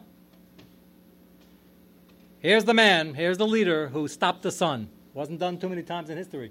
Here's 2.41 2.65
the 2.65 2.75
man, 2.75 3.13
here's 3.13 3.37
the 3.37 3.47
leader 3.47 3.89
who 3.89 4.09
stopped 4.09 4.43
the 4.43 4.51
sun. 4.51 4.89
Wasn't 5.13 5.39
done 5.39 5.59
too 5.59 5.69
many 5.69 5.83
times 5.83 6.09
in 6.09 6.17
history. 6.17 6.51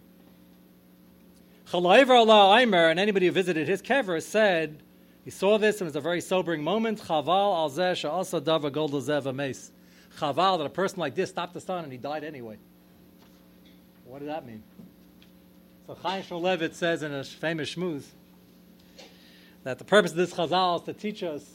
And 1.74 3.00
anybody 3.00 3.28
who 3.28 3.32
visited 3.32 3.68
his 3.68 3.82
kever 3.82 4.22
said 4.22 4.82
he 5.24 5.32
saw 5.32 5.58
this 5.58 5.80
and 5.80 5.86
it 5.86 5.90
was 5.90 5.96
a 5.96 6.02
very 6.02 6.20
sobering 6.20 6.64
moment. 6.64 7.00
Chaval 7.02 7.30
al 7.30 8.12
also 8.12 8.42
dava 8.42 8.72
golda 8.72 9.34
mace. 9.34 9.72
Chaval 10.18 10.58
that 10.58 10.66
a 10.66 10.70
person 10.70 11.00
like 11.00 11.16
this 11.16 11.30
stopped 11.30 11.54
the 11.54 11.62
sun 11.62 11.84
and 11.84 11.92
he 11.92 11.98
died 11.98 12.24
anyway. 12.24 12.58
What 14.06 14.20
does 14.20 14.28
that 14.28 14.46
mean? 14.46 14.64
So 15.88 15.96
Chaim 15.96 16.24
Shmulevitz 16.24 16.74
says 16.74 17.04
in 17.04 17.14
a 17.14 17.24
famous 17.24 17.76
shmooze 17.76 18.06
that 19.64 19.78
the 19.78 19.86
purpose 19.86 20.12
of 20.12 20.18
this 20.18 20.34
chazal 20.34 20.80
is 20.80 20.86
to 20.86 20.94
teach 20.94 21.24
us 21.24 21.46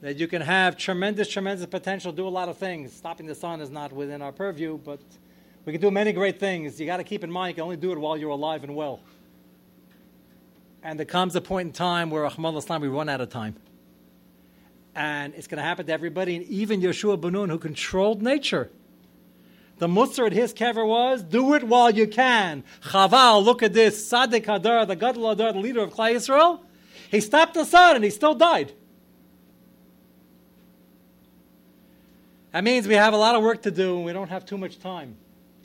that 0.00 0.16
you 0.16 0.26
can 0.26 0.42
have 0.42 0.76
tremendous, 0.76 1.28
tremendous 1.28 1.66
potential, 1.66 2.10
do 2.10 2.26
a 2.26 2.28
lot 2.28 2.48
of 2.48 2.56
things. 2.56 2.92
Stopping 2.92 3.26
the 3.26 3.34
sun 3.34 3.60
is 3.60 3.70
not 3.70 3.92
within 3.92 4.22
our 4.22 4.32
purview, 4.32 4.78
but 4.78 4.98
we 5.64 5.72
can 5.72 5.80
do 5.80 5.90
many 5.90 6.12
great 6.12 6.40
things. 6.40 6.80
You 6.80 6.86
got 6.86 6.98
to 6.98 7.04
keep 7.04 7.22
in 7.22 7.30
mind 7.30 7.50
you 7.50 7.54
can 7.56 7.64
only 7.64 7.76
do 7.76 7.92
it 7.92 7.98
while 7.98 8.16
you're 8.16 8.30
alive 8.30 8.64
and 8.64 8.74
well. 8.74 9.00
And 10.82 10.98
there 10.98 11.06
comes 11.06 11.36
a 11.36 11.40
point 11.40 11.66
in 11.66 11.72
time 11.72 12.10
where, 12.10 12.24
Ahmad 12.24 12.54
Islam, 12.54 12.80
we 12.80 12.88
run 12.88 13.08
out 13.08 13.20
of 13.20 13.28
time. 13.28 13.56
And 14.94 15.34
it's 15.34 15.46
going 15.46 15.58
to 15.58 15.62
happen 15.62 15.86
to 15.86 15.92
everybody, 15.92 16.36
and 16.36 16.44
even 16.46 16.80
Yehoshua 16.80 17.20
Benun, 17.20 17.50
who 17.50 17.58
controlled 17.58 18.22
nature. 18.22 18.70
The 19.78 19.86
Musar 19.86 20.26
at 20.26 20.32
his 20.32 20.52
kever 20.52 20.86
was, 20.86 21.22
do 21.22 21.54
it 21.54 21.64
while 21.64 21.90
you 21.90 22.06
can. 22.06 22.64
Chaval, 22.82 23.44
look 23.44 23.62
at 23.62 23.72
this. 23.72 24.06
Sadik 24.06 24.46
Hadar, 24.46 24.86
the 24.86 24.96
Gadol 24.96 25.34
Hadar, 25.34 25.52
the 25.52 25.58
leader 25.58 25.80
of 25.80 25.92
Klal 25.92 26.14
Yisrael, 26.14 26.60
he 27.10 27.20
stopped 27.20 27.54
the 27.54 27.64
sun 27.64 27.96
and 27.96 28.04
he 28.04 28.10
still 28.10 28.34
died. 28.34 28.72
That 32.52 32.64
means 32.64 32.88
we 32.88 32.94
have 32.94 33.14
a 33.14 33.16
lot 33.16 33.36
of 33.36 33.42
work 33.42 33.62
to 33.62 33.70
do 33.70 33.96
and 33.96 34.04
we 34.04 34.12
don't 34.12 34.28
have 34.28 34.44
too 34.44 34.58
much 34.58 34.78
time 34.78 35.16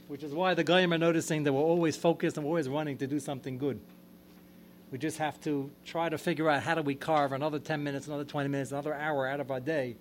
which 0.07 0.23
is 0.23 0.33
why 0.33 0.53
the 0.53 0.63
Goyim 0.63 0.93
are 0.93 0.97
noticing 0.97 1.43
that 1.43 1.53
we're 1.53 1.61
always 1.61 1.97
focused 1.97 2.37
and 2.37 2.45
we're 2.45 2.49
always 2.49 2.69
running 2.69 2.97
to 2.97 3.07
do 3.07 3.19
something 3.19 3.57
good. 3.57 3.79
We 4.91 4.97
just 4.97 5.17
have 5.17 5.41
to 5.41 5.71
try 5.83 6.09
to 6.09 6.17
figure 6.17 6.49
out 6.49 6.63
how 6.63 6.75
do 6.75 6.81
we 6.81 6.95
carve 6.95 7.31
another 7.31 7.59
10 7.59 7.83
minutes, 7.83 8.07
another 8.07 8.23
20 8.23 8.49
minutes, 8.49 8.71
another 8.71 8.93
hour 8.93 9.27
out 9.27 9.39
of 9.39 9.51
our 9.51 9.59
day 9.59 9.95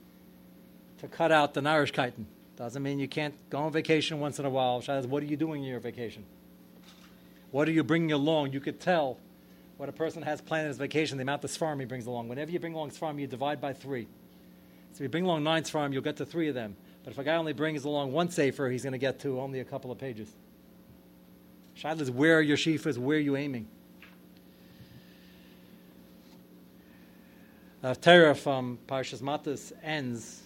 to 0.99 1.09
cut 1.09 1.33
out 1.33 1.55
the 1.55 1.61
Narishkeiten. 1.61 2.27
Doesn't 2.57 2.83
mean 2.83 2.99
you 2.99 3.09
can't 3.09 3.35
go 3.51 3.59
on 3.59 3.73
vacation 3.73 4.21
once 4.21 4.39
in 4.39 4.45
a 4.45 4.51
while. 4.51 4.81
Shaz, 4.81 5.07
what 5.07 5.23
are 5.23 5.27
you 5.27 5.37
doing 5.37 5.65
in 5.65 5.69
your 5.69 5.81
vacation? 5.81 6.25
What 7.51 7.69
are 7.69 7.73
you 7.73 7.83
bringing 7.83 8.13
along? 8.13 8.53
You 8.53 8.61
could 8.61 8.81
tell 8.81 9.19
what 9.77 9.89
a 9.89 9.93
person 9.93 10.23
has 10.23 10.41
planned 10.41 10.69
his 10.69 10.77
vacation, 10.77 11.19
the 11.19 11.23
amount 11.23 11.43
of 11.43 11.51
svarim 11.51 11.81
he 11.81 11.87
brings 11.87 12.07
along. 12.07 12.29
Whenever 12.29 12.51
you 12.51 12.61
bring 12.61 12.75
along 12.75 12.91
svarim, 12.91 13.19
you 13.21 13.27
divide 13.27 13.61
by 13.61 13.73
three. 13.73 14.07
So 14.93 14.99
if 14.99 15.01
you 15.01 15.09
bring 15.09 15.25
along 15.25 15.43
nine 15.43 15.65
svarim, 15.65 15.93
you'll 15.93 16.03
get 16.03 16.17
to 16.19 16.27
three 16.27 16.49
of 16.49 16.55
them. 16.55 16.77
But 17.05 17.13
if 17.13 17.19
a 17.19 17.25
guy 17.25 17.37
only 17.37 17.53
brings 17.53 17.85
along 17.85 18.13
one 18.13 18.31
sefer, 18.31 18.71
he's 18.71 18.83
going 18.83 18.93
to 18.93 18.99
get 18.99 19.21
to 19.21 19.39
only 19.41 19.61
a 19.61 19.65
couple 19.65 19.93
of 19.93 19.99
pages. 19.99 20.29
Shaila 21.77 22.01
is 22.01 22.11
where 22.11 22.41
your 22.41 22.57
sheaf 22.57 22.87
is, 22.87 22.99
where 22.99 23.19
are 23.19 23.21
you 23.21 23.37
aiming? 23.37 23.69
The 27.83 27.95
Torah 27.95 28.35
from 28.35 28.79
Parshas 28.89 29.21
Matas 29.21 29.73
ends 29.83 30.41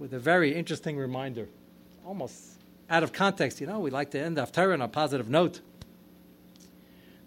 with 0.00 0.12
a 0.14 0.18
very 0.18 0.52
interesting 0.52 0.96
reminder, 0.96 1.46
almost 2.04 2.34
out 2.90 3.04
of 3.04 3.12
context. 3.12 3.60
You 3.60 3.68
know, 3.68 3.78
we 3.78 3.90
like 3.90 4.10
to 4.10 4.18
end 4.18 4.36
Haftarah 4.36 4.72
on 4.72 4.82
a 4.82 4.88
positive 4.88 5.28
note. 5.28 5.60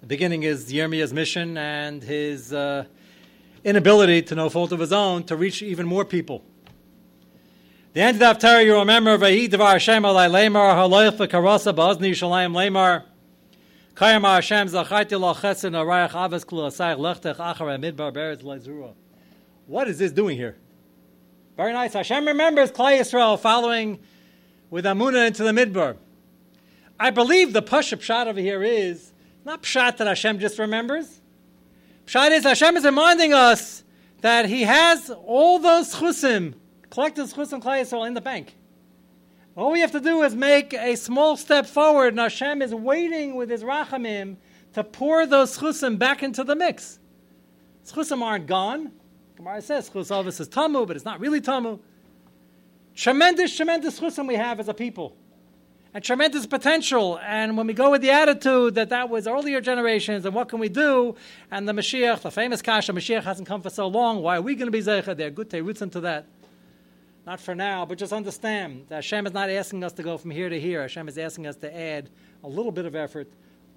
The 0.01 0.07
beginning 0.07 0.43
is 0.43 0.69
Yirmiya's 0.73 1.13
mission 1.13 1.57
and 1.57 2.03
his 2.03 2.51
uh, 2.51 2.83
inability, 3.63 4.23
to 4.23 4.35
no 4.35 4.49
fault 4.49 4.73
of 4.73 4.81
his 4.81 4.91
own, 4.91 5.23
to 5.23 5.37
reach 5.37 5.61
even 5.61 5.87
more 5.87 6.03
people. 6.03 6.43
The 7.95 8.01
end 8.01 8.21
of 8.21 8.41
the 8.41 8.47
Haftarah, 8.47 8.65
you 8.65 8.77
remember, 8.77 9.17
Vahi 9.17 9.49
Devar 9.49 9.71
Hashem 9.71 10.03
Alai 10.03 10.29
Lemar, 10.29 10.75
Haloich 10.75 11.15
V'Karasa 11.15 11.73
Ba'azni 11.73 12.09
Shalayim 12.09 12.51
Lemar, 12.51 13.03
Kayam 13.93 14.23
Hashem 14.23 14.67
Zachayti 14.67 15.17
Lo 15.17 15.33
Chesed 15.33 15.71
Arayach 15.71 16.09
Avas 16.09 16.45
Klu 16.45 16.63
Asayach 16.63 16.97
Lechtech 16.97 17.37
Achar 17.37 17.79
Midbar 17.79 18.11
Beretz 18.11 18.43
Lezura. 18.43 18.93
What 19.67 19.87
is 19.87 19.97
this 19.97 20.11
doing 20.11 20.35
here? 20.35 20.57
Very 21.55 21.71
nice. 21.71 21.93
Hashem 21.93 22.27
remembers 22.27 22.69
Klal 22.69 22.99
Yisrael 22.99 23.39
following 23.39 23.99
with 24.69 24.83
Amunah 24.83 25.27
into 25.27 25.43
the 25.43 25.53
Midbar. 25.53 25.95
I 26.99 27.11
believe 27.11 27.53
the 27.53 27.61
push-up 27.61 28.01
shot 28.01 28.27
over 28.27 28.41
here 28.41 28.61
is 28.61 29.13
not 29.45 29.63
pshat 29.63 29.95
that 29.95 30.07
Hashem 30.07 30.39
just 30.39 30.59
remembers. 30.59 31.21
Pshat 32.07 32.31
is 32.31 32.43
Hashem 32.43 32.75
is 32.75 32.83
reminding 32.83 33.31
us 33.31 33.85
that 34.19 34.47
He 34.47 34.63
has 34.63 35.09
all 35.11 35.59
those 35.59 35.95
chusim, 35.95 36.55
collected 36.89 37.25
chusim 37.27 37.61
Klal 37.61 37.81
Yisrael 37.81 38.07
in 38.07 38.13
the 38.13 38.21
bank. 38.21 38.55
All 39.55 39.71
we 39.71 39.79
have 39.79 39.91
to 39.93 40.01
do 40.01 40.21
is 40.23 40.35
make 40.35 40.73
a 40.73 40.95
small 40.95 41.37
step 41.37 41.65
forward, 41.65 42.09
and 42.09 42.19
Hashem 42.19 42.61
is 42.61 42.75
waiting 42.75 43.35
with 43.35 43.49
His 43.49 43.63
rachamim 43.63 44.35
to 44.73 44.83
pour 44.83 45.25
those 45.25 45.57
chusim 45.57 45.97
back 45.97 46.23
into 46.23 46.43
the 46.43 46.55
mix. 46.55 46.99
Chusim 47.85 48.21
aren't 48.21 48.47
gone. 48.47 48.91
Gemara 49.37 49.61
says 49.61 49.89
Chus 49.89 50.39
is 50.39 50.47
Tamu, 50.47 50.85
but 50.85 50.95
it's 50.95 51.05
not 51.05 51.19
really 51.19 51.39
Tamu. 51.39 51.79
Tremendous, 52.95 53.55
tremendous 53.55 53.99
chusim 53.99 54.27
we 54.27 54.35
have 54.35 54.59
as 54.59 54.67
a 54.67 54.73
people. 54.73 55.15
And 55.93 56.03
tremendous 56.03 56.45
potential. 56.45 57.19
And 57.23 57.55
when 57.55 57.67
we 57.67 57.73
go 57.73 57.91
with 57.91 58.01
the 58.01 58.11
attitude 58.11 58.75
that 58.75 58.89
that 58.89 59.09
was 59.09 59.27
earlier 59.27 59.61
generations, 59.61 60.25
and 60.25 60.35
what 60.35 60.49
can 60.49 60.59
we 60.59 60.67
do? 60.67 61.15
And 61.51 61.69
the 61.69 61.71
Mashiach, 61.71 62.21
the 62.21 62.31
famous 62.31 62.61
Kasha, 62.61 62.91
Mashiach 62.91 63.23
hasn't 63.23 63.47
come 63.47 63.61
for 63.61 63.69
so 63.69 63.87
long. 63.87 64.21
Why 64.21 64.35
are 64.37 64.41
we 64.41 64.55
going 64.55 64.67
to 64.67 64.71
be 64.71 64.81
Zeicha? 64.81 65.15
They're 65.15 65.29
good 65.29 65.53
roots 65.53 65.81
into 65.81 66.01
that. 66.01 66.27
Not 67.25 67.39
for 67.39 67.55
now, 67.55 67.85
but 67.85 67.97
just 67.97 68.13
understand 68.13 68.85
that 68.89 68.95
Hashem 68.95 69.25
is 69.25 69.33
not 69.33 69.49
asking 69.49 69.83
us 69.83 69.93
to 69.93 70.03
go 70.03 70.17
from 70.17 70.31
here 70.31 70.47
to 70.47 70.59
here. 70.59 70.81
Hashem 70.81 71.07
is 71.07 71.17
asking 71.17 71.47
us 71.47 71.55
to 71.57 71.75
add 71.75 72.09
a 72.43 72.47
little 72.47 72.71
bit 72.71 72.85
of 72.85 72.95
effort, 72.95 73.27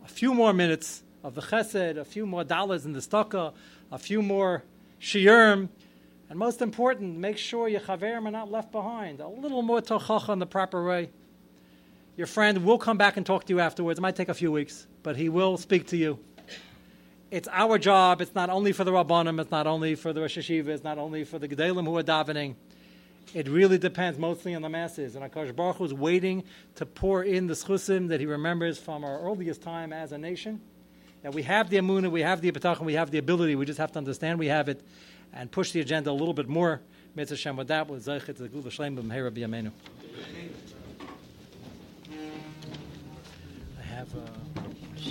a 0.05 0.09
few 0.09 0.35
more 0.35 0.53
minutes 0.53 1.03
of 1.25 1.35
the 1.35 1.41
chesed, 1.41 1.97
a 1.97 2.05
few 2.05 2.27
more 2.27 2.45
dollars 2.45 2.85
in 2.85 2.93
the 2.93 3.01
staka, 3.01 3.55
a 3.91 3.99
few 3.99 4.21
more 4.21 4.65
shiurim, 5.01 5.71
and 6.29 6.39
most 6.39 6.61
important, 6.61 7.17
make 7.17 7.39
sure 7.39 7.69
your 7.69 7.81
chaverim 7.81 8.27
are 8.27 8.31
not 8.31 8.51
left 8.51 8.71
behind. 8.71 9.21
A 9.21 9.29
little 9.29 9.63
more 9.63 9.81
tochacha 9.81 10.29
in 10.31 10.39
the 10.39 10.47
proper 10.47 10.85
way. 10.85 11.09
Your 12.19 12.27
friend 12.27 12.65
will 12.67 12.77
come 12.77 12.99
back 12.99 13.17
and 13.17 13.25
talk 13.25 13.45
to 13.45 13.55
you 13.55 13.61
afterwards. 13.61 13.99
It 13.99 14.03
might 14.03 14.17
take 14.17 14.29
a 14.29 14.35
few 14.35 14.53
weeks, 14.53 14.87
but 15.03 15.17
he 15.17 15.31
will 15.31 15.57
speak 15.57 15.87
to 15.89 15.97
you. 15.97 16.19
It's 17.31 17.49
our 17.51 17.79
job. 17.79 18.21
It's 18.21 18.35
not 18.35 18.51
only 18.51 18.73
for 18.73 18.85
the 18.85 18.91
rabbanim. 18.91 19.41
It's 19.41 19.51
not 19.51 19.67
only 19.67 19.95
for 19.95 20.13
the 20.13 20.21
Rosh 20.21 20.37
Yeshiva. 20.37 20.69
It's 20.69 20.85
not 20.85 20.99
only 20.99 21.25
for 21.25 21.39
the 21.39 21.49
gedolim 21.49 21.85
who 21.87 21.97
are 21.97 22.03
davening. 22.03 22.57
It 23.35 23.49
really 23.49 23.79
depends 23.79 24.19
mostly 24.19 24.55
on 24.55 24.63
the 24.63 24.69
masses. 24.69 25.15
And 25.15 25.31
Akash 25.31 25.55
Baruch 25.55 25.81
is 25.81 25.93
waiting 25.93 26.45
to 26.77 26.87
pour 26.87 27.23
in 27.23 27.47
the 27.47 27.55
schusim 27.55 28.09
that 28.09 28.21
he 28.21 28.27
remembers 28.27 28.79
from 28.79 29.05
our 29.05 29.21
earliest 29.21 29.63
time 29.63 29.93
as 29.93 30.13
a 30.13 30.19
nation. 30.19 30.61
That 31.23 31.35
we 31.35 31.43
have 31.43 31.69
the 31.69 31.79
amunah, 31.79 32.11
we 32.11 32.23
have 32.23 32.41
the 32.41 32.51
betachon, 32.53 32.83
we 32.83 32.95
have 32.95 33.11
the 33.11 33.19
ability. 33.19 33.55
We 33.55 33.67
just 33.67 33.79
have 33.79 33.93
to 33.93 33.99
understand 33.99 34.39
we 34.39 34.47
have 34.47 34.69
it 34.69 34.81
and 35.33 35.51
push 35.51 35.73
the 35.73 35.81
agenda 35.81 36.11
a 36.11 36.13
little 36.13 36.35
bit 36.35 36.49
more. 36.49 36.81
Mitzvah 37.15 37.37
Shem 37.37 37.57
with 37.57 37.69
that 37.69 37.89
was 37.89 38.07
Zeichet 38.07 38.37
the 38.37 38.49
Gula 38.49 38.71
Shlem 38.71 38.97
B'Yamenu. 38.97 39.73
I 43.79 43.83
have 43.83 44.15
uh, 44.15 44.21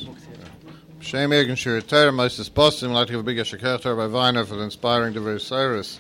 books 0.05 0.24
here. 0.24 0.36
Shem 1.01 1.34
Egan 1.34 1.55
Shir 1.55 1.82
Moses 2.11 2.49
Boston, 2.49 2.93
like 2.93 3.07
to 3.07 3.13
give 3.13 3.20
a 3.20 3.24
big 3.24 3.38
Ashikator 3.38 3.95
by 3.95 4.07
Viener 4.07 4.45
for 4.45 4.55
the 4.55 4.63
inspiring 4.63 5.13
diverse 5.13 5.45
Cyrus. 5.45 5.99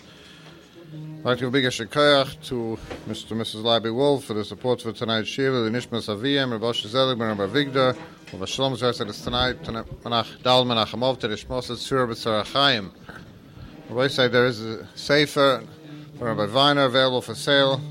I'd 1.27 1.31
like 1.31 1.39
to 1.39 1.43
give 1.43 1.49
a 1.49 1.51
big 1.51 1.65
Ashikayach 1.65 2.47
to 2.47 2.79
Mr. 3.05 3.31
and 3.31 3.41
Mrs. 3.41 3.61
Libby 3.61 3.89
Wolf 3.89 4.23
for 4.23 4.33
the 4.33 4.45
support 4.45 4.81
for 4.81 4.93
tonight's 4.93 5.27
Shira, 5.27 5.59
the 5.59 5.69
Nishmas 5.69 6.07
Aviyam, 6.07 6.53
Rabbi 6.53 6.67
Shazelig, 6.67 7.19
Rabbi 7.19 7.47
Vigdor, 7.47 7.97
Rabbi 8.31 8.45
Shalom 8.45 8.75
Zerset 8.75 9.23
tonight, 9.25 9.61
Manach 9.63 10.41
Dal 10.41 10.63
Menachamov, 10.63 11.19
Tereshmos, 11.19 11.69
Tzur 11.69 12.07
B'Tzarachayim. 12.07 12.91
Rabbi 13.89 14.07
say 14.07 14.29
there 14.29 14.45
is 14.45 14.63
a 14.63 14.87
sefer 14.95 15.65
from 16.17 16.27
Rabbi 16.27 16.45
Viener 16.45 16.85
available 16.85 17.21
for 17.21 17.35
sale 17.35 17.81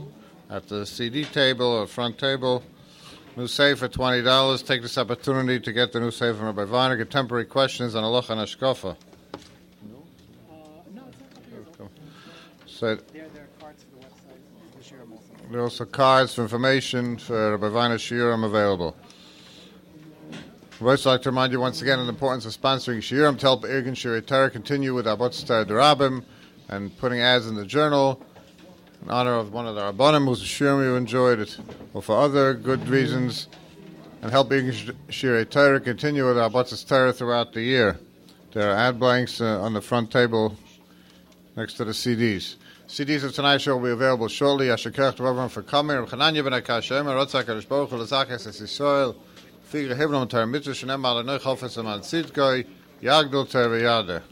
at 0.48 0.66
the 0.68 0.86
CD 0.86 1.24
table 1.24 1.66
or 1.66 1.86
front 1.86 2.16
table. 2.16 2.62
New 3.36 3.48
safe 3.48 3.80
for 3.80 3.88
twenty 3.88 4.22
dollars. 4.22 4.62
Take 4.62 4.80
this 4.80 4.96
opportunity 4.96 5.60
to 5.60 5.72
get 5.74 5.92
the 5.92 6.00
new 6.00 6.10
safe 6.10 6.36
from 6.36 6.46
Rabbi 6.46 6.64
Viener. 6.64 6.96
Get 6.96 7.10
temporary 7.10 7.44
questions 7.44 7.94
on 7.94 8.02
Allah 8.02 8.24
and 8.30 8.40
Hashkafa. 8.40 8.96
So 12.76 12.94
There, 12.94 13.24
there 13.32 13.44
are 13.44 13.46
cards 13.58 13.84
for 13.84 14.00
the 14.00 14.04
website. 14.04 14.36
We'll 14.74 14.82
share 14.82 14.98
them 14.98 15.12
also. 15.12 15.45
There 15.56 15.62
are 15.62 15.68
also 15.68 15.86
cards 15.86 16.34
for 16.34 16.42
information 16.42 17.16
for 17.16 17.56
Viener 17.56 17.96
Shiurim 17.96 18.44
available. 18.44 18.94
I'd 20.78 20.86
also 20.86 21.12
like 21.12 21.22
to 21.22 21.30
remind 21.30 21.50
you 21.50 21.60
once 21.60 21.80
again 21.80 21.98
of 21.98 22.04
the 22.04 22.12
importance 22.12 22.44
of 22.44 22.52
sponsoring 22.52 22.98
Shiurim 22.98 23.38
to 23.38 23.46
help 23.46 23.62
Irgun 23.62 23.92
Shiurai 23.92 24.26
Torah 24.26 24.50
continue 24.50 24.92
with 24.92 25.06
Abot 25.06 25.32
Star 25.32 25.64
Darabim 25.64 26.22
and 26.68 26.94
putting 26.98 27.20
ads 27.20 27.46
in 27.46 27.54
the 27.54 27.64
journal 27.64 28.22
in 29.02 29.08
honor 29.08 29.32
of 29.32 29.54
one 29.54 29.66
of 29.66 29.74
the 29.76 29.80
Rabbanim 29.80 30.26
whose 30.26 30.42
Shiurim 30.42 30.84
you 30.84 30.94
enjoyed 30.94 31.38
it, 31.38 31.56
or 31.94 32.02
for 32.02 32.20
other 32.20 32.52
good 32.52 32.86
reasons, 32.86 33.48
and 34.20 34.30
help 34.30 34.50
Irgun 34.50 34.94
Shiurai 35.08 35.48
Torah 35.48 35.80
continue 35.80 36.26
with 36.26 36.36
Abot 36.36 36.86
Torah 36.86 37.14
throughout 37.14 37.54
the 37.54 37.62
year. 37.62 37.98
There 38.52 38.70
are 38.70 38.76
ad 38.76 39.00
blanks 39.00 39.40
uh, 39.40 39.62
on 39.62 39.72
the 39.72 39.80
front 39.80 40.10
table 40.10 40.54
next 41.56 41.78
to 41.78 41.86
the 41.86 41.92
CDs. 41.92 42.56
CDs 42.88 43.24
of 43.24 43.34
tonight's 43.34 43.64
show 43.64 43.76
will 43.76 43.82
be 43.82 43.90
available 43.90 44.28
shortly. 44.28 44.68
Ashikach 44.68 45.16
to 45.16 45.26
everyone 45.26 45.48
for 45.48 45.60
coming. 45.60 45.96
Reb 45.96 46.08
Chananya 46.08 46.44
ben 46.44 46.52
Akashya, 46.52 47.02
Rotzak 47.02 47.42
Kadosh 47.42 47.66
Baruch 47.66 47.90
Hu, 47.90 47.96
Lezakes 47.96 48.46
Es 48.46 48.60
Yisrael, 48.60 49.16
Figre 49.64 49.96
Hivnom 49.96 50.28
Tar 50.28 50.46
Mitzvah 50.46 50.70
Shenem 50.70 51.04
Al 51.04 51.24
Anoich 51.24 51.40
Hofes 51.40 51.76
Aman 51.78 52.00
Tzidkoi, 52.00 52.64
Yagdol 53.02 53.50
Ter 53.50 53.68
V'Yadeh. 53.68 54.22